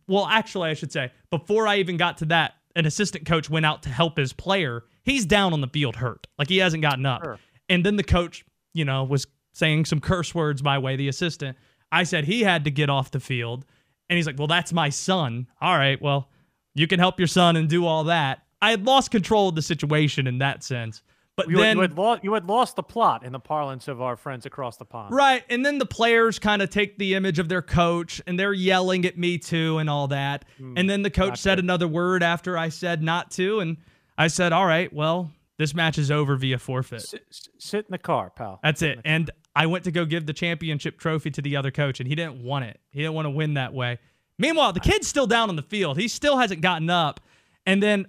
well, 0.08 0.26
actually, 0.26 0.70
I 0.70 0.74
should 0.74 0.92
say 0.92 1.12
before 1.30 1.68
I 1.68 1.78
even 1.78 1.98
got 1.98 2.18
to 2.20 2.26
that, 2.26 2.54
an 2.76 2.86
assistant 2.88 3.26
coach 3.28 3.48
went 3.50 3.66
out 3.66 3.84
to 3.84 3.90
help 3.90 4.18
his 4.18 4.34
player. 4.34 4.84
He's 5.04 5.26
down 5.26 5.54
on 5.54 5.62
the 5.62 5.68
field, 5.68 5.96
hurt, 5.98 6.26
like 6.40 6.50
he 6.50 6.58
hasn't 6.58 6.82
gotten 6.82 7.06
up. 7.06 7.24
Sure. 7.24 7.40
And 7.70 7.86
then 7.86 7.96
the 7.96 8.04
coach, 8.04 8.44
you 8.74 8.86
know, 8.86 9.04
was 9.04 9.28
saying 9.54 9.86
some 9.86 10.00
curse 10.00 10.34
words 10.34 10.64
my 10.64 10.78
way. 10.80 10.96
The 10.96 11.08
assistant, 11.10 11.58
I 11.92 12.04
said 12.04 12.26
he 12.26 12.44
had 12.44 12.64
to 12.66 12.72
get 12.72 12.90
off 12.90 13.12
the 13.12 13.20
field, 13.20 13.66
and 14.10 14.18
he's 14.18 14.26
like, 14.28 14.38
"Well, 14.38 14.48
that's 14.48 14.74
my 14.74 14.90
son. 14.90 15.48
All 15.62 15.78
right, 15.78 16.02
well, 16.02 16.30
you 16.76 16.88
can 16.88 17.00
help 17.00 17.20
your 17.20 17.28
son 17.28 17.56
and 17.56 17.68
do 17.70 17.86
all 17.86 18.06
that." 18.06 18.44
I 18.62 18.72
had 18.72 18.86
lost 18.86 19.12
control 19.12 19.50
of 19.50 19.56
the 19.56 19.62
situation 19.62 20.26
in 20.26 20.40
that 20.40 20.64
sense, 20.64 21.04
but 21.36 21.48
You, 21.48 21.58
then 21.58 21.68
had, 21.68 21.76
you, 21.76 21.82
had 21.82 21.94
lost, 21.98 22.24
you 22.24 22.34
had 22.34 22.46
lost 22.48 22.76
the 22.76 22.82
plot 22.84 23.24
in 23.24 23.32
the 23.32 23.40
parlance 23.40 23.88
of 23.88 24.02
our 24.02 24.16
friends 24.16 24.48
across 24.48 24.78
the 24.78 24.86
pond. 24.86 25.14
Right. 25.14 25.44
And 25.50 25.64
then 25.64 25.78
the 25.78 25.86
players 25.86 26.40
kind 26.40 26.64
of 26.64 26.72
take 26.72 26.98
the 26.98 27.14
image 27.14 27.38
of 27.38 27.50
their 27.50 27.62
coach 27.62 28.20
and 28.26 28.40
they're 28.40 28.54
yelling 28.54 29.06
at 29.06 29.16
me 29.16 29.38
too 29.38 29.78
and 29.78 29.88
all 29.88 30.08
that. 30.08 30.46
Hmm, 30.58 30.74
and 30.76 30.90
then 30.90 31.04
the 31.04 31.12
coach 31.12 31.38
said 31.38 31.58
good. 31.58 31.66
another 31.66 31.88
word 31.88 32.24
after 32.24 32.58
I 32.58 32.70
said 32.70 33.04
not 33.04 33.30
to. 33.34 33.60
And 33.60 33.78
I 34.18 34.26
said, 34.26 34.52
all 34.54 34.66
right, 34.66 34.92
well, 34.92 35.30
this 35.60 35.76
match 35.76 36.00
is 36.00 36.10
over 36.10 36.36
via 36.36 36.58
forfeit. 36.58 37.02
Sit, 37.04 37.26
s- 37.30 37.50
sit 37.60 37.86
in 37.86 37.92
the 37.92 38.00
car, 38.00 38.32
pal. 38.32 38.60
That's 38.64 38.80
Sit 38.80 38.98
it. 38.98 39.02
And 39.06 39.30
I 39.58 39.66
went 39.66 39.86
to 39.86 39.92
go 39.92 40.06
give 40.06 40.28
the 40.28 40.34
championship 40.34 41.00
trophy 41.00 41.32
to 41.32 41.42
the 41.42 41.56
other 41.56 41.72
coach 41.72 42.00
and 42.00 42.08
he 42.08 42.14
didn't 42.14 42.44
want 42.44 42.66
it. 42.66 42.80
He 42.92 43.00
didn't 43.00 43.16
want 43.16 43.26
to 43.26 43.32
win 43.32 43.56
that 43.56 43.74
way. 43.74 43.98
Meanwhile, 44.38 44.74
the 44.74 44.80
kid's 44.80 45.08
still 45.08 45.26
down 45.26 45.50
on 45.50 45.56
the 45.56 45.64
field. 45.64 45.98
He 45.98 46.08
still 46.08 46.38
hasn't 46.38 46.62
gotten 46.62 46.92
up. 46.92 47.20
And 47.66 47.82
then 47.82 48.06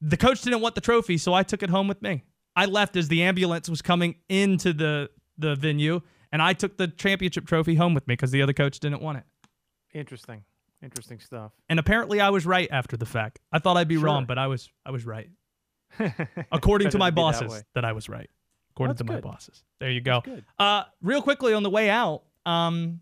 the 0.00 0.16
coach 0.16 0.40
didn't 0.40 0.62
want 0.62 0.74
the 0.74 0.80
trophy, 0.80 1.18
so 1.18 1.34
I 1.34 1.42
took 1.42 1.62
it 1.62 1.68
home 1.68 1.86
with 1.86 2.00
me. 2.00 2.24
I 2.56 2.64
left 2.64 2.96
as 2.96 3.08
the 3.08 3.24
ambulance 3.24 3.68
was 3.68 3.82
coming 3.82 4.14
into 4.30 4.72
the 4.72 5.10
the 5.36 5.54
venue, 5.54 6.00
and 6.32 6.40
I 6.40 6.54
took 6.54 6.78
the 6.78 6.88
championship 6.88 7.46
trophy 7.46 7.74
home 7.74 7.92
with 7.92 8.08
me 8.08 8.14
because 8.14 8.30
the 8.30 8.40
other 8.40 8.54
coach 8.54 8.80
didn't 8.80 9.02
want 9.02 9.18
it. 9.18 9.24
Interesting. 9.92 10.44
Interesting 10.82 11.20
stuff. 11.20 11.52
And 11.68 11.78
apparently, 11.78 12.20
I 12.20 12.30
was 12.30 12.46
right 12.46 12.68
after 12.70 12.96
the 12.96 13.04
fact. 13.04 13.38
I 13.52 13.58
thought 13.58 13.76
I'd 13.76 13.88
be 13.88 13.98
wrong, 13.98 14.24
but 14.24 14.38
I 14.38 14.46
was 14.46 14.70
I 14.86 14.92
was 14.92 15.04
right. 15.04 15.28
According 16.52 16.90
to 16.90 16.98
my 16.98 17.10
be 17.10 17.16
that 17.16 17.20
bosses, 17.20 17.64
that, 17.74 17.84
I 17.84 17.92
was 17.92 18.08
right. 18.08 18.30
According 18.76 18.96
That's 18.96 19.06
to 19.06 19.12
my 19.14 19.20
bosses. 19.20 19.64
There 19.80 19.90
you 19.90 20.02
go. 20.02 20.22
Uh, 20.58 20.82
real 21.00 21.22
quickly 21.22 21.54
on 21.54 21.62
the 21.62 21.70
way 21.70 21.88
out, 21.88 22.24
um, 22.44 23.00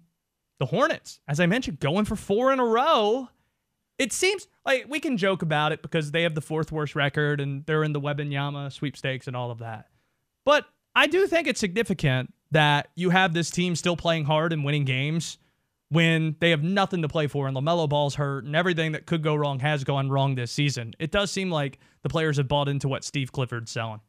the 0.61 0.67
Hornets, 0.67 1.19
as 1.27 1.41
I 1.41 1.47
mentioned, 1.47 1.81
going 1.81 2.05
for 2.05 2.15
four 2.15 2.53
in 2.53 2.61
a 2.61 2.65
row. 2.65 3.29
It 3.99 4.13
seems 4.13 4.47
like 4.65 4.87
we 4.89 5.01
can 5.01 5.17
joke 5.17 5.43
about 5.43 5.73
it 5.73 5.83
because 5.83 6.13
they 6.13 6.23
have 6.23 6.37
the 6.37 6.41
fourth 6.41 6.71
worst 6.71 6.95
record 6.95 7.41
and 7.41 7.67
they're 7.67 7.83
in 7.83 7.93
the 7.93 8.01
Wembanyama 8.01 8.73
sweepstakes 8.73 9.27
and 9.27 9.35
all 9.35 9.51
of 9.51 9.59
that. 9.59 9.89
But 10.45 10.65
I 10.95 11.09
do 11.09 11.27
think 11.27 11.49
it's 11.49 11.59
significant 11.59 12.33
that 12.53 12.91
you 12.95 13.11
have 13.11 13.35
this 13.35 13.51
team 13.51 13.75
still 13.75 13.97
playing 13.97 14.27
hard 14.27 14.53
and 14.53 14.65
winning 14.65 14.85
games 14.85 15.39
when 15.89 16.37
they 16.39 16.51
have 16.51 16.63
nothing 16.63 17.03
to 17.03 17.09
play 17.09 17.27
for 17.27 17.49
and 17.49 17.57
LaMelo 17.57 17.89
Ball's 17.89 18.15
hurt 18.15 18.45
and 18.45 18.55
everything 18.55 18.93
that 18.93 19.07
could 19.07 19.25
go 19.25 19.35
wrong 19.35 19.59
has 19.59 19.83
gone 19.83 20.09
wrong 20.09 20.37
this 20.37 20.53
season. 20.53 20.95
It 21.01 21.11
does 21.11 21.33
seem 21.33 21.51
like 21.51 21.81
the 22.03 22.09
players 22.09 22.37
have 22.37 22.47
bought 22.47 22.69
into 22.69 22.87
what 22.87 23.03
Steve 23.03 23.33
Clifford's 23.33 23.73
selling. 23.73 24.01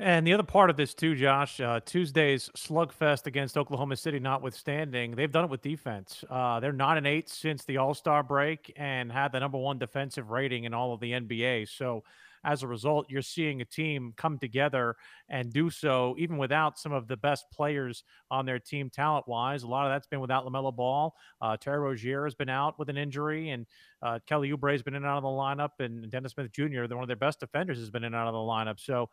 And 0.00 0.24
the 0.24 0.32
other 0.32 0.44
part 0.44 0.70
of 0.70 0.76
this 0.76 0.94
too, 0.94 1.16
Josh, 1.16 1.60
uh, 1.60 1.80
Tuesday's 1.84 2.50
slugfest 2.56 3.26
against 3.26 3.58
Oklahoma 3.58 3.96
City 3.96 4.20
notwithstanding, 4.20 5.16
they've 5.16 5.32
done 5.32 5.44
it 5.44 5.50
with 5.50 5.60
defense. 5.60 6.22
Uh, 6.30 6.60
they're 6.60 6.72
not 6.72 6.98
and 6.98 7.06
eight 7.06 7.28
since 7.28 7.64
the 7.64 7.78
All 7.78 7.94
Star 7.94 8.22
break 8.22 8.72
and 8.76 9.10
had 9.10 9.32
the 9.32 9.40
number 9.40 9.58
one 9.58 9.76
defensive 9.76 10.30
rating 10.30 10.64
in 10.64 10.72
all 10.72 10.92
of 10.92 11.00
the 11.00 11.10
NBA. 11.10 11.68
So 11.68 12.04
as 12.44 12.62
a 12.62 12.68
result, 12.68 13.06
you're 13.10 13.22
seeing 13.22 13.60
a 13.60 13.64
team 13.64 14.14
come 14.16 14.38
together 14.38 14.94
and 15.28 15.52
do 15.52 15.68
so 15.68 16.14
even 16.16 16.38
without 16.38 16.78
some 16.78 16.92
of 16.92 17.08
the 17.08 17.16
best 17.16 17.46
players 17.52 18.04
on 18.30 18.46
their 18.46 18.60
team 18.60 18.90
talent 18.90 19.26
wise. 19.26 19.64
A 19.64 19.66
lot 19.66 19.86
of 19.86 19.92
that's 19.92 20.06
been 20.06 20.20
without 20.20 20.46
LaMelo 20.46 20.74
Ball. 20.74 21.12
Uh, 21.40 21.56
Terry 21.56 21.80
Rozier 21.80 22.22
has 22.22 22.36
been 22.36 22.48
out 22.48 22.78
with 22.78 22.88
an 22.88 22.96
injury, 22.96 23.50
and 23.50 23.66
uh, 24.00 24.20
Kelly 24.26 24.50
Oubre 24.52 24.70
has 24.70 24.82
been 24.82 24.94
in 24.94 25.02
and 25.02 25.06
out 25.06 25.16
of 25.16 25.24
the 25.24 25.28
lineup, 25.28 25.80
and 25.80 26.08
Dennis 26.08 26.32
Smith 26.32 26.52
Jr., 26.52 26.82
one 26.94 27.02
of 27.02 27.08
their 27.08 27.16
best 27.16 27.40
defenders, 27.40 27.78
has 27.78 27.90
been 27.90 28.04
in 28.04 28.14
and 28.14 28.16
out 28.16 28.28
of 28.28 28.34
the 28.34 28.38
lineup. 28.38 28.78
So 28.78 29.10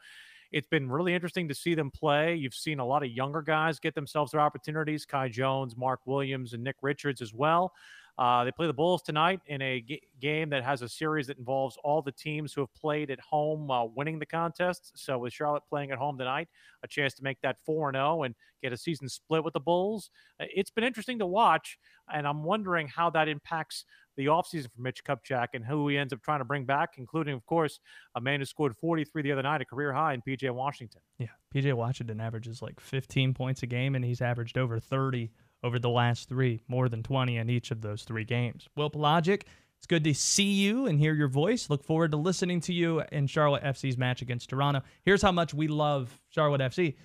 it's 0.51 0.67
been 0.67 0.89
really 0.89 1.13
interesting 1.13 1.47
to 1.47 1.55
see 1.55 1.75
them 1.75 1.91
play. 1.91 2.35
You've 2.35 2.53
seen 2.53 2.79
a 2.79 2.85
lot 2.85 3.03
of 3.03 3.09
younger 3.09 3.41
guys 3.41 3.79
get 3.79 3.95
themselves 3.95 4.31
their 4.31 4.41
opportunities 4.41 5.05
Kai 5.05 5.29
Jones, 5.29 5.75
Mark 5.75 6.01
Williams, 6.05 6.53
and 6.53 6.63
Nick 6.63 6.77
Richards 6.81 7.21
as 7.21 7.33
well. 7.33 7.73
Uh, 8.17 8.45
they 8.45 8.51
play 8.51 8.65
the 8.65 8.73
Bulls 8.73 9.01
tonight 9.01 9.41
in 9.47 9.61
a 9.61 9.81
g- 9.81 10.01
game 10.21 10.49
that 10.49 10.63
has 10.63 10.81
a 10.81 10.87
series 10.87 11.27
that 11.27 11.37
involves 11.37 11.77
all 11.83 12.01
the 12.01 12.13
teams 12.13 12.53
who 12.53 12.61
have 12.61 12.73
played 12.73 13.11
at 13.11 13.19
home 13.19 13.69
uh, 13.69 13.83
winning 13.83 14.19
the 14.19 14.25
contest. 14.25 14.93
So, 14.95 15.17
with 15.17 15.33
Charlotte 15.33 15.63
playing 15.67 15.91
at 15.91 15.97
home 15.97 16.17
tonight, 16.17 16.47
a 16.81 16.87
chance 16.87 17.13
to 17.15 17.23
make 17.23 17.41
that 17.41 17.57
4 17.65 17.91
0 17.91 18.23
and 18.23 18.33
get 18.63 18.71
a 18.71 18.77
season 18.77 19.09
split 19.09 19.43
with 19.43 19.53
the 19.53 19.59
Bulls. 19.59 20.11
Uh, 20.39 20.45
It's 20.55 20.71
been 20.71 20.85
interesting 20.85 21.19
to 21.19 21.25
watch, 21.25 21.77
and 22.13 22.25
I'm 22.25 22.43
wondering 22.45 22.87
how 22.87 23.09
that 23.09 23.27
impacts 23.27 23.83
the 24.15 24.27
offseason 24.27 24.71
for 24.73 24.81
Mitch 24.81 25.03
Kupchak 25.03 25.49
and 25.53 25.63
who 25.65 25.87
he 25.87 25.97
ends 25.97 26.13
up 26.13 26.21
trying 26.21 26.39
to 26.39 26.45
bring 26.45 26.65
back, 26.65 26.95
including, 26.97 27.33
of 27.33 27.45
course, 27.45 27.79
a 28.15 28.21
man 28.21 28.39
who 28.39 28.45
scored 28.45 28.75
43 28.77 29.21
the 29.23 29.31
other 29.31 29.43
night, 29.43 29.61
a 29.61 29.65
career 29.65 29.93
high 29.93 30.13
in 30.13 30.21
PJ 30.21 30.49
Washington. 30.51 31.01
Yeah, 31.19 31.27
PJ 31.53 31.73
Washington 31.73 32.19
averages 32.21 32.61
like 32.61 32.79
15 32.79 33.33
points 33.33 33.63
a 33.63 33.67
game, 33.67 33.95
and 33.95 34.03
he's 34.05 34.21
averaged 34.21 34.57
over 34.57 34.79
30 34.79 35.31
over 35.63 35.79
the 35.79 35.89
last 35.89 36.29
three, 36.29 36.61
more 36.67 36.87
than 36.89 37.01
20 37.03 37.37
in 37.37 37.49
each 37.49 37.71
of 37.71 37.81
those 37.81 38.03
three 38.03 38.23
games. 38.23 38.67
Will 38.75 38.89
Palaschuk, 38.91 39.41
it's 39.77 39.87
good 39.87 40.03
to 40.03 40.13
see 40.13 40.51
you 40.53 40.85
and 40.85 40.99
hear 40.99 41.13
your 41.13 41.27
voice. 41.27 41.69
Look 41.69 41.83
forward 41.83 42.11
to 42.11 42.17
listening 42.17 42.59
to 42.61 42.73
you 42.73 43.01
in 43.11 43.27
Charlotte 43.27 43.63
FC's 43.63 43.97
match 43.97 44.21
against 44.21 44.49
Toronto. 44.49 44.81
Here's 45.03 45.21
how 45.21 45.31
much 45.31 45.53
we 45.53 45.67
love 45.67 46.19
Charlotte 46.29 46.61
FC. 46.61 46.95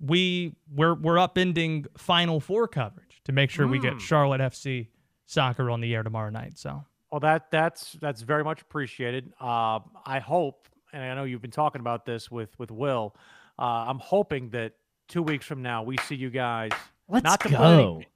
we 0.00 0.54
we're 0.74 0.94
we're 0.94 1.16
upending 1.16 1.86
Final 1.96 2.40
Four 2.40 2.68
coverage 2.68 3.20
to 3.24 3.32
make 3.32 3.50
sure 3.50 3.66
we 3.66 3.78
get 3.78 3.94
Mm. 3.94 4.00
Charlotte 4.00 4.40
FC 4.40 4.88
soccer 5.26 5.70
on 5.70 5.80
the 5.80 5.94
air 5.94 6.02
tomorrow 6.02 6.30
night. 6.30 6.58
So 6.58 6.84
Well, 7.10 7.20
that 7.20 7.50
that's 7.50 7.92
that's 8.00 8.22
very 8.22 8.44
much 8.44 8.62
appreciated. 8.62 9.32
Uh, 9.40 9.80
I 10.04 10.20
hope, 10.20 10.68
and 10.92 11.02
I 11.02 11.14
know 11.14 11.24
you've 11.24 11.42
been 11.42 11.50
talking 11.50 11.80
about 11.80 12.06
this 12.06 12.30
with 12.30 12.58
with 12.58 12.70
Will. 12.70 13.14
Uh, 13.58 13.62
I'm 13.88 13.98
hoping 13.98 14.50
that 14.50 14.72
two 15.08 15.22
weeks 15.22 15.46
from 15.46 15.62
now 15.62 15.82
we 15.82 15.96
see 15.98 16.14
you 16.14 16.30
guys. 16.30 16.70
Let's 17.08 17.24
not 17.24 17.40
to 17.40 17.48
go. 17.50 17.56
Put 17.56 17.66
any, 17.66 18.06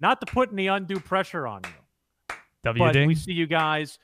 not 0.00 0.20
to 0.20 0.26
put 0.26 0.52
any 0.52 0.66
undue 0.68 1.00
pressure 1.00 1.46
on 1.46 1.62
you, 1.64 2.36
W 2.64 2.84
but 2.84 3.06
we 3.06 3.14
see 3.14 3.32
you 3.32 3.46
guys 3.46 3.98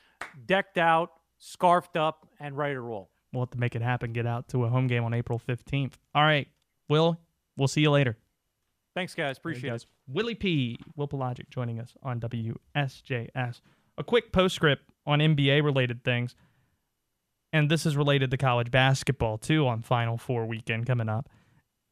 decked 0.45 0.77
out, 0.77 1.11
scarfed 1.37 1.97
up, 1.97 2.27
and 2.39 2.57
ready 2.57 2.73
to 2.73 2.81
roll. 2.81 3.09
We'll 3.31 3.43
have 3.43 3.51
to 3.51 3.59
make 3.59 3.75
it 3.75 3.81
happen. 3.81 4.13
Get 4.13 4.27
out 4.27 4.47
to 4.49 4.65
a 4.65 4.69
home 4.69 4.87
game 4.87 5.03
on 5.03 5.13
April 5.13 5.41
15th. 5.47 5.93
All 6.13 6.23
right, 6.23 6.47
Will. 6.89 7.19
We'll 7.57 7.67
see 7.67 7.81
you 7.81 7.89
later. 7.91 8.17
Thanks, 8.95 9.15
guys. 9.15 9.37
There 9.37 9.51
he 9.51 9.57
Appreciate 9.57 9.69
goes. 9.71 9.81
it. 9.83 9.87
Willie 10.07 10.35
P. 10.35 10.77
Will 10.95 11.07
Palaschuk 11.07 11.49
joining 11.49 11.79
us 11.79 11.93
on 12.03 12.19
WSJS. 12.19 13.61
A 13.97 14.03
quick 14.03 14.31
postscript 14.31 14.83
on 15.05 15.19
NBA 15.19 15.63
related 15.63 16.03
things. 16.03 16.35
And 17.51 17.69
this 17.69 17.85
is 17.85 17.95
related 17.95 18.31
to 18.31 18.37
college 18.37 18.71
basketball 18.71 19.37
too 19.37 19.67
on 19.67 19.81
Final 19.81 20.17
Four 20.17 20.45
weekend 20.45 20.87
coming 20.87 21.09
up. 21.09 21.29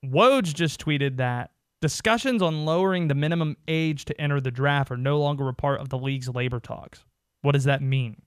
Woj 0.04 0.54
just 0.54 0.84
tweeted 0.84 1.18
that 1.18 1.52
discussions 1.82 2.42
on 2.42 2.66
lowering 2.66 3.08
the 3.08 3.16
minimum 3.16 3.56
age 3.68 4.06
to 4.06 4.20
enter 4.20 4.42
the 4.42 4.52
draft 4.52 4.92
are 4.92 4.98
no 4.98 5.20
longer 5.20 5.48
a 5.48 5.54
part 5.54 5.80
of 5.80 5.90
the 5.90 5.98
league's 5.98 6.30
labor 6.30 6.60
talks. 6.60 7.06
What 7.44 7.54
does 7.54 7.66
that 7.66 7.82
mean? 7.82 8.22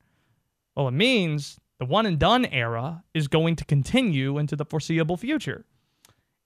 Well, 0.77 0.89
it 0.89 0.93
means 0.93 1.59
the 1.79 1.87
one 1.87 2.07
and 2.07 2.19
done 2.19 2.45
era 2.47 3.03
is 3.15 3.29
going 3.29 3.57
to 3.57 3.65
continue 3.65 4.39
into 4.39 4.55
the 4.57 4.65
foreseeable 4.65 5.17
future. 5.17 5.65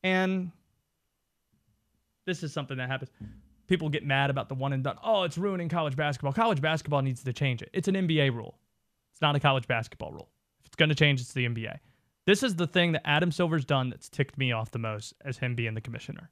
And 0.02 0.52
this 2.28 2.42
is 2.42 2.52
something 2.52 2.76
that 2.76 2.88
happens. 2.88 3.10
People 3.66 3.88
get 3.88 4.04
mad 4.04 4.30
about 4.30 4.48
the 4.48 4.54
one 4.54 4.72
and 4.72 4.84
done. 4.84 4.96
Oh, 5.02 5.22
it's 5.22 5.38
ruining 5.38 5.68
college 5.68 5.96
basketball. 5.96 6.32
College 6.32 6.60
basketball 6.60 7.02
needs 7.02 7.22
to 7.24 7.32
change 7.32 7.62
it. 7.62 7.70
It's 7.72 7.88
an 7.88 7.94
NBA 7.94 8.34
rule. 8.34 8.58
It's 9.12 9.22
not 9.22 9.34
a 9.34 9.40
college 9.40 9.66
basketball 9.66 10.12
rule. 10.12 10.28
If 10.60 10.66
it's 10.66 10.76
going 10.76 10.90
to 10.90 10.94
change, 10.94 11.20
it's 11.20 11.32
the 11.32 11.46
NBA. 11.46 11.78
This 12.26 12.42
is 12.42 12.54
the 12.54 12.66
thing 12.66 12.92
that 12.92 13.02
Adam 13.06 13.32
Silver's 13.32 13.64
done 13.64 13.88
that's 13.88 14.08
ticked 14.08 14.36
me 14.36 14.52
off 14.52 14.70
the 14.70 14.78
most 14.78 15.14
as 15.24 15.38
him 15.38 15.54
being 15.54 15.74
the 15.74 15.80
commissioner. 15.80 16.30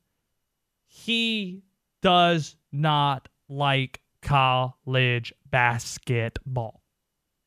He 0.87 1.63
does 2.03 2.57
not 2.73 3.29
like 3.49 4.01
college 4.23 5.33
basketball. 5.51 6.83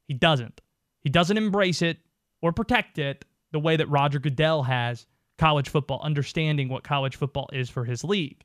He 0.06 0.14
doesn't. 0.16 0.62
He 1.02 1.10
doesn't 1.10 1.38
embrace 1.38 1.82
it 1.82 1.98
or 2.42 2.52
protect 2.52 2.98
it 2.98 3.26
the 3.52 3.60
way 3.60 3.76
that 3.76 3.90
Roger 3.90 4.20
Goodell 4.20 4.64
has 4.64 5.06
college 5.40 5.70
football, 5.70 6.00
understanding 6.04 6.70
what 6.70 6.84
college 6.84 7.16
football 7.16 7.50
is 7.52 7.70
for 7.70 7.86
his 7.86 8.04
league. 8.04 8.44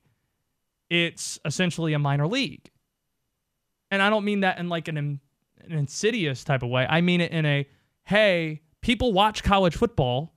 It's 0.89 1.37
essentially 1.45 1.93
a 1.93 1.99
minor 1.99 2.27
league. 2.27 2.71
And 3.91 4.01
I 4.01 4.09
don't 4.09 4.25
mean 4.25 4.39
that 4.39 4.57
in 4.57 4.69
like 4.69 4.87
an, 4.87 4.97
an 4.97 5.19
insidious 5.71 6.43
type 6.43 6.63
of 6.63 6.69
way. 6.69 6.87
I 6.89 7.01
mean 7.01 7.21
it 7.21 7.31
in 7.31 7.45
a 7.45 7.67
hey, 8.05 8.61
people 8.81 9.13
watch 9.13 9.43
college 9.43 9.75
football 9.75 10.33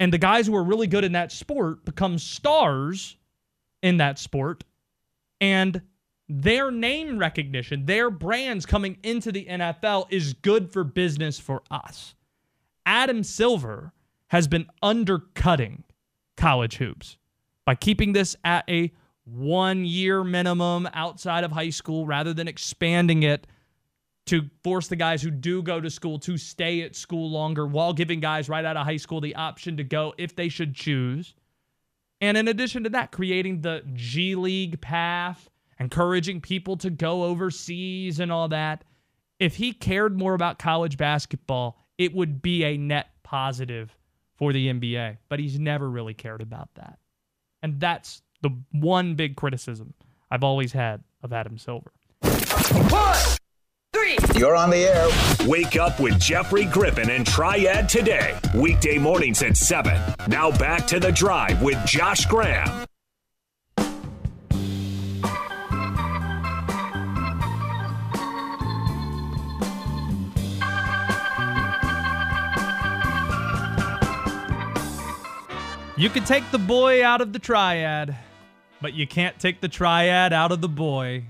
and 0.00 0.12
the 0.12 0.18
guys 0.18 0.46
who 0.46 0.56
are 0.56 0.64
really 0.64 0.86
good 0.86 1.04
in 1.04 1.12
that 1.12 1.30
sport 1.30 1.84
become 1.84 2.18
stars 2.18 3.16
in 3.82 3.98
that 3.98 4.18
sport 4.18 4.64
and 5.40 5.82
their 6.28 6.70
name 6.70 7.18
recognition, 7.18 7.84
their 7.86 8.08
brands 8.10 8.64
coming 8.64 8.96
into 9.02 9.30
the 9.30 9.44
NFL 9.44 10.06
is 10.10 10.32
good 10.32 10.72
for 10.72 10.84
business 10.84 11.38
for 11.38 11.62
us. 11.70 12.14
Adam 12.86 13.22
Silver 13.22 13.92
has 14.28 14.48
been 14.48 14.66
undercutting 14.82 15.84
college 16.42 16.76
hoops 16.76 17.18
by 17.64 17.76
keeping 17.76 18.12
this 18.12 18.34
at 18.42 18.68
a 18.68 18.90
one 19.24 19.84
year 19.84 20.24
minimum 20.24 20.88
outside 20.92 21.44
of 21.44 21.52
high 21.52 21.70
school 21.70 22.04
rather 22.04 22.34
than 22.34 22.48
expanding 22.48 23.22
it 23.22 23.46
to 24.26 24.50
force 24.64 24.88
the 24.88 24.96
guys 24.96 25.22
who 25.22 25.30
do 25.30 25.62
go 25.62 25.80
to 25.80 25.88
school 25.88 26.18
to 26.18 26.36
stay 26.36 26.82
at 26.82 26.96
school 26.96 27.30
longer 27.30 27.64
while 27.64 27.92
giving 27.92 28.18
guys 28.18 28.48
right 28.48 28.64
out 28.64 28.76
of 28.76 28.84
high 28.84 28.96
school 28.96 29.20
the 29.20 29.36
option 29.36 29.76
to 29.76 29.84
go 29.84 30.14
if 30.18 30.34
they 30.34 30.48
should 30.48 30.74
choose. 30.74 31.34
And 32.20 32.36
in 32.36 32.48
addition 32.48 32.82
to 32.82 32.90
that, 32.90 33.12
creating 33.12 33.60
the 33.60 33.84
G 33.94 34.34
League 34.34 34.80
path, 34.80 35.48
encouraging 35.78 36.40
people 36.40 36.76
to 36.78 36.90
go 36.90 37.22
overseas 37.22 38.18
and 38.18 38.32
all 38.32 38.48
that. 38.48 38.82
If 39.38 39.54
he 39.54 39.72
cared 39.72 40.18
more 40.18 40.34
about 40.34 40.58
college 40.58 40.96
basketball, 40.96 41.78
it 41.98 42.12
would 42.12 42.42
be 42.42 42.64
a 42.64 42.76
net 42.76 43.10
positive 43.22 43.96
for 44.42 44.52
the 44.52 44.66
NBA. 44.66 45.18
But 45.28 45.38
he's 45.38 45.56
never 45.56 45.88
really 45.88 46.14
cared 46.14 46.42
about 46.42 46.68
that. 46.74 46.98
And 47.62 47.78
that's 47.78 48.22
the 48.40 48.50
one 48.72 49.14
big 49.14 49.36
criticism 49.36 49.94
I've 50.32 50.42
always 50.42 50.72
had 50.72 51.04
of 51.22 51.32
Adam 51.32 51.58
Silver. 51.58 51.92
One, 52.90 53.16
three. 53.92 54.18
You're 54.34 54.56
on 54.56 54.70
the 54.70 54.78
air. 54.78 55.48
Wake 55.48 55.76
up 55.76 56.00
with 56.00 56.18
Jeffrey 56.18 56.64
Griffin 56.64 57.10
and 57.10 57.24
Triad 57.24 57.88
today. 57.88 58.36
Weekday 58.52 58.98
mornings 58.98 59.44
at 59.44 59.56
7. 59.56 59.96
Now 60.26 60.50
back 60.50 60.88
to 60.88 60.98
the 60.98 61.12
drive 61.12 61.62
with 61.62 61.78
Josh 61.86 62.26
Graham. 62.26 62.84
You 75.94 76.08
can 76.08 76.24
take 76.24 76.50
the 76.50 76.58
boy 76.58 77.04
out 77.04 77.20
of 77.20 77.34
the 77.34 77.38
triad, 77.38 78.16
but 78.80 78.94
you 78.94 79.06
can't 79.06 79.38
take 79.38 79.60
the 79.60 79.68
triad 79.68 80.32
out 80.32 80.50
of 80.50 80.62
the 80.62 80.68
boy. 80.68 81.26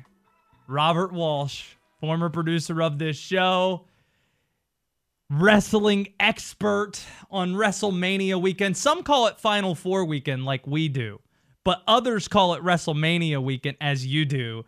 Robert 0.68 1.12
Walsh, 1.12 1.64
former 2.00 2.30
producer 2.30 2.80
of 2.80 2.96
this 2.96 3.16
show, 3.16 3.86
wrestling 5.28 6.12
expert 6.20 7.04
on 7.28 7.54
WrestleMania 7.54 8.40
weekend. 8.40 8.76
Some 8.76 9.02
call 9.02 9.26
it 9.26 9.40
Final 9.40 9.74
Four 9.74 10.04
weekend, 10.04 10.44
like 10.44 10.64
we 10.64 10.88
do, 10.88 11.18
but 11.64 11.82
others 11.88 12.28
call 12.28 12.54
it 12.54 12.62
WrestleMania 12.62 13.42
weekend, 13.42 13.76
as 13.80 14.06
you 14.06 14.24
do. 14.24 14.64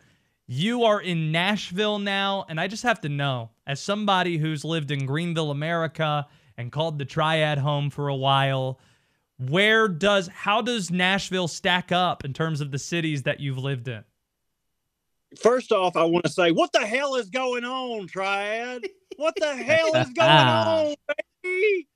You 0.48 0.82
are 0.82 1.00
in 1.00 1.30
Nashville 1.30 2.00
now, 2.00 2.46
and 2.48 2.60
I 2.60 2.66
just 2.66 2.82
have 2.82 3.00
to 3.02 3.08
know, 3.08 3.50
as 3.64 3.80
somebody 3.80 4.38
who's 4.38 4.64
lived 4.64 4.90
in 4.90 5.06
Greenville, 5.06 5.52
America, 5.52 6.26
and 6.58 6.72
called 6.72 6.98
the 6.98 7.04
Triad 7.04 7.58
home 7.58 7.90
for 7.90 8.08
a 8.08 8.16
while, 8.16 8.80
where 9.50 9.88
does 9.88 10.28
how 10.28 10.60
does 10.62 10.90
Nashville 10.90 11.48
stack 11.48 11.92
up 11.92 12.24
in 12.24 12.32
terms 12.32 12.60
of 12.60 12.70
the 12.70 12.78
cities 12.78 13.22
that 13.24 13.40
you've 13.40 13.58
lived 13.58 13.88
in? 13.88 14.04
First 15.40 15.72
off, 15.72 15.96
I 15.96 16.04
want 16.04 16.24
to 16.24 16.30
say, 16.30 16.52
what 16.52 16.72
the 16.72 16.86
hell 16.86 17.16
is 17.16 17.28
going 17.28 17.64
on, 17.64 18.06
Triad? 18.06 18.86
What 19.16 19.34
the 19.36 19.54
hell 19.54 19.94
is 19.96 20.08
going 20.14 20.30
on, 20.30 20.94
baby? 21.42 21.88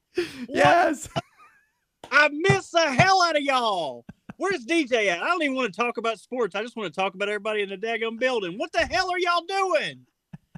Yes. 0.48 1.08
I 2.10 2.28
miss 2.32 2.70
the 2.70 2.90
hell 2.90 3.22
out 3.22 3.36
of 3.36 3.42
y'all. 3.42 4.04
Where's 4.38 4.64
DJ 4.64 5.08
at? 5.08 5.22
I 5.22 5.26
don't 5.26 5.42
even 5.42 5.56
want 5.56 5.72
to 5.72 5.80
talk 5.80 5.98
about 5.98 6.18
sports. 6.18 6.54
I 6.54 6.62
just 6.62 6.76
want 6.76 6.92
to 6.92 7.00
talk 7.00 7.14
about 7.14 7.28
everybody 7.28 7.62
in 7.62 7.68
the 7.68 7.76
daggum 7.76 8.18
building. 8.18 8.56
What 8.56 8.72
the 8.72 8.86
hell 8.86 9.10
are 9.10 9.18
y'all 9.18 9.44
doing? 9.46 10.06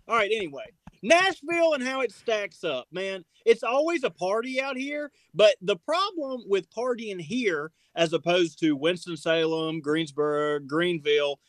All 0.06 0.16
right, 0.16 0.30
anyway. 0.32 0.66
Nashville 1.02 1.74
and 1.74 1.82
how 1.82 2.00
it 2.02 2.12
stacks 2.12 2.64
up, 2.64 2.86
man. 2.92 3.24
It's 3.46 3.62
always 3.62 4.04
a 4.04 4.10
party 4.10 4.60
out 4.60 4.76
here, 4.76 5.10
but 5.34 5.56
the 5.62 5.76
problem 5.76 6.42
with 6.46 6.70
partying 6.70 7.20
here 7.20 7.72
as 7.94 8.12
opposed 8.12 8.58
to 8.60 8.76
Winston-Salem, 8.76 9.80
Greensboro, 9.80 10.60
Greenville, 10.60 11.40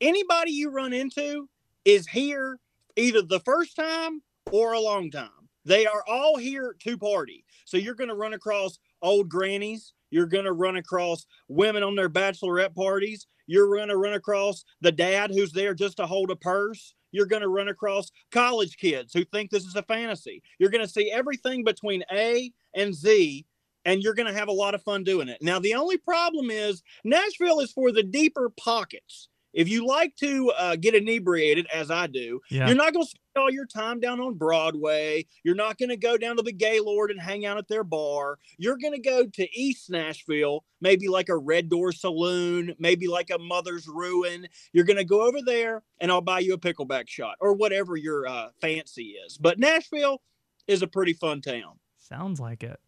anybody 0.00 0.50
you 0.50 0.70
run 0.70 0.92
into 0.92 1.48
is 1.84 2.06
here 2.08 2.58
either 2.96 3.22
the 3.22 3.40
first 3.40 3.76
time 3.76 4.22
or 4.50 4.72
a 4.72 4.80
long 4.80 5.10
time. 5.10 5.30
They 5.64 5.86
are 5.86 6.04
all 6.08 6.36
here 6.36 6.74
to 6.80 6.98
party. 6.98 7.44
So 7.64 7.76
you're 7.76 7.94
going 7.94 8.08
to 8.08 8.14
run 8.14 8.32
across 8.32 8.78
old 9.02 9.28
grannies. 9.28 9.92
You're 10.10 10.26
going 10.26 10.44
to 10.44 10.52
run 10.52 10.76
across 10.76 11.26
women 11.48 11.82
on 11.82 11.96
their 11.96 12.08
bachelorette 12.08 12.74
parties. 12.74 13.26
You're 13.46 13.74
going 13.74 13.88
to 13.88 13.96
run 13.96 14.14
across 14.14 14.64
the 14.80 14.92
dad 14.92 15.30
who's 15.30 15.52
there 15.52 15.74
just 15.74 15.98
to 15.98 16.06
hold 16.06 16.30
a 16.30 16.36
purse. 16.36 16.94
You're 17.12 17.26
going 17.26 17.42
to 17.42 17.48
run 17.48 17.68
across 17.68 18.10
college 18.30 18.76
kids 18.76 19.12
who 19.12 19.24
think 19.24 19.50
this 19.50 19.64
is 19.64 19.76
a 19.76 19.82
fantasy. 19.82 20.42
You're 20.58 20.70
going 20.70 20.84
to 20.84 20.92
see 20.92 21.10
everything 21.10 21.64
between 21.64 22.04
A 22.12 22.52
and 22.74 22.94
Z, 22.94 23.46
and 23.84 24.02
you're 24.02 24.14
going 24.14 24.32
to 24.32 24.38
have 24.38 24.48
a 24.48 24.52
lot 24.52 24.74
of 24.74 24.82
fun 24.82 25.04
doing 25.04 25.28
it. 25.28 25.38
Now, 25.40 25.58
the 25.58 25.74
only 25.74 25.96
problem 25.96 26.50
is 26.50 26.82
Nashville 27.04 27.60
is 27.60 27.72
for 27.72 27.92
the 27.92 28.02
deeper 28.02 28.50
pockets. 28.50 29.28
If 29.56 29.68
you 29.70 29.86
like 29.86 30.14
to 30.16 30.52
uh, 30.56 30.76
get 30.76 30.94
inebriated, 30.94 31.66
as 31.74 31.90
I 31.90 32.06
do, 32.06 32.40
Yeah. 32.50 32.66
you're 32.66 32.76
not 32.76 32.92
going 32.92 33.04
to 33.06 33.10
spend 33.10 33.22
all 33.36 33.50
your 33.50 33.64
time 33.66 34.00
down 34.00 34.20
on 34.20 34.34
Broadway. 34.34 35.26
You're 35.44 35.54
not 35.54 35.78
going 35.78 35.88
to 35.88 35.96
go 35.96 36.18
down 36.18 36.36
to 36.36 36.42
the 36.42 36.52
Gaylord 36.52 37.10
and 37.10 37.18
hang 37.20 37.46
out 37.46 37.56
at 37.56 37.66
their 37.66 37.82
bar. 37.82 38.38
You're 38.58 38.76
going 38.76 38.92
to 38.92 39.00
go 39.00 39.26
to 39.26 39.58
East 39.58 39.88
Nashville, 39.88 40.62
maybe 40.82 41.08
like 41.08 41.30
a 41.30 41.36
Red 41.38 41.70
Door 41.70 41.92
Saloon, 41.92 42.74
maybe 42.78 43.08
like 43.08 43.30
a 43.30 43.38
Mother's 43.38 43.88
Ruin. 43.88 44.46
You're 44.74 44.84
going 44.84 44.98
to 44.98 45.04
go 45.04 45.22
over 45.26 45.38
there, 45.44 45.82
and 46.00 46.12
I'll 46.12 46.20
buy 46.20 46.40
you 46.40 46.52
a 46.52 46.58
pickleback 46.58 47.08
shot 47.08 47.36
or 47.40 47.54
whatever 47.54 47.96
your 47.96 48.28
uh, 48.28 48.48
fancy 48.60 49.14
is. 49.26 49.38
But 49.38 49.58
Nashville 49.58 50.20
is 50.68 50.82
a 50.82 50.86
pretty 50.86 51.14
fun 51.14 51.40
town. 51.40 51.78
Sounds 51.96 52.38
like 52.38 52.62
it. 52.62 52.78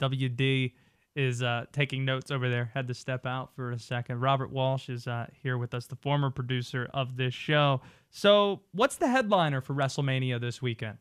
WD, 0.00 0.72
is 1.16 1.42
uh, 1.42 1.64
taking 1.72 2.04
notes 2.04 2.30
over 2.30 2.48
there. 2.48 2.70
Had 2.74 2.86
to 2.88 2.94
step 2.94 3.26
out 3.26 3.50
for 3.56 3.72
a 3.72 3.78
second. 3.78 4.20
Robert 4.20 4.52
Walsh 4.52 4.88
is 4.88 5.08
uh, 5.08 5.26
here 5.42 5.58
with 5.58 5.74
us, 5.74 5.86
the 5.86 5.96
former 5.96 6.30
producer 6.30 6.88
of 6.94 7.16
this 7.16 7.34
show. 7.34 7.80
So, 8.10 8.60
what's 8.72 8.96
the 8.96 9.08
headliner 9.08 9.60
for 9.60 9.74
WrestleMania 9.74 10.40
this 10.40 10.62
weekend? 10.62 10.98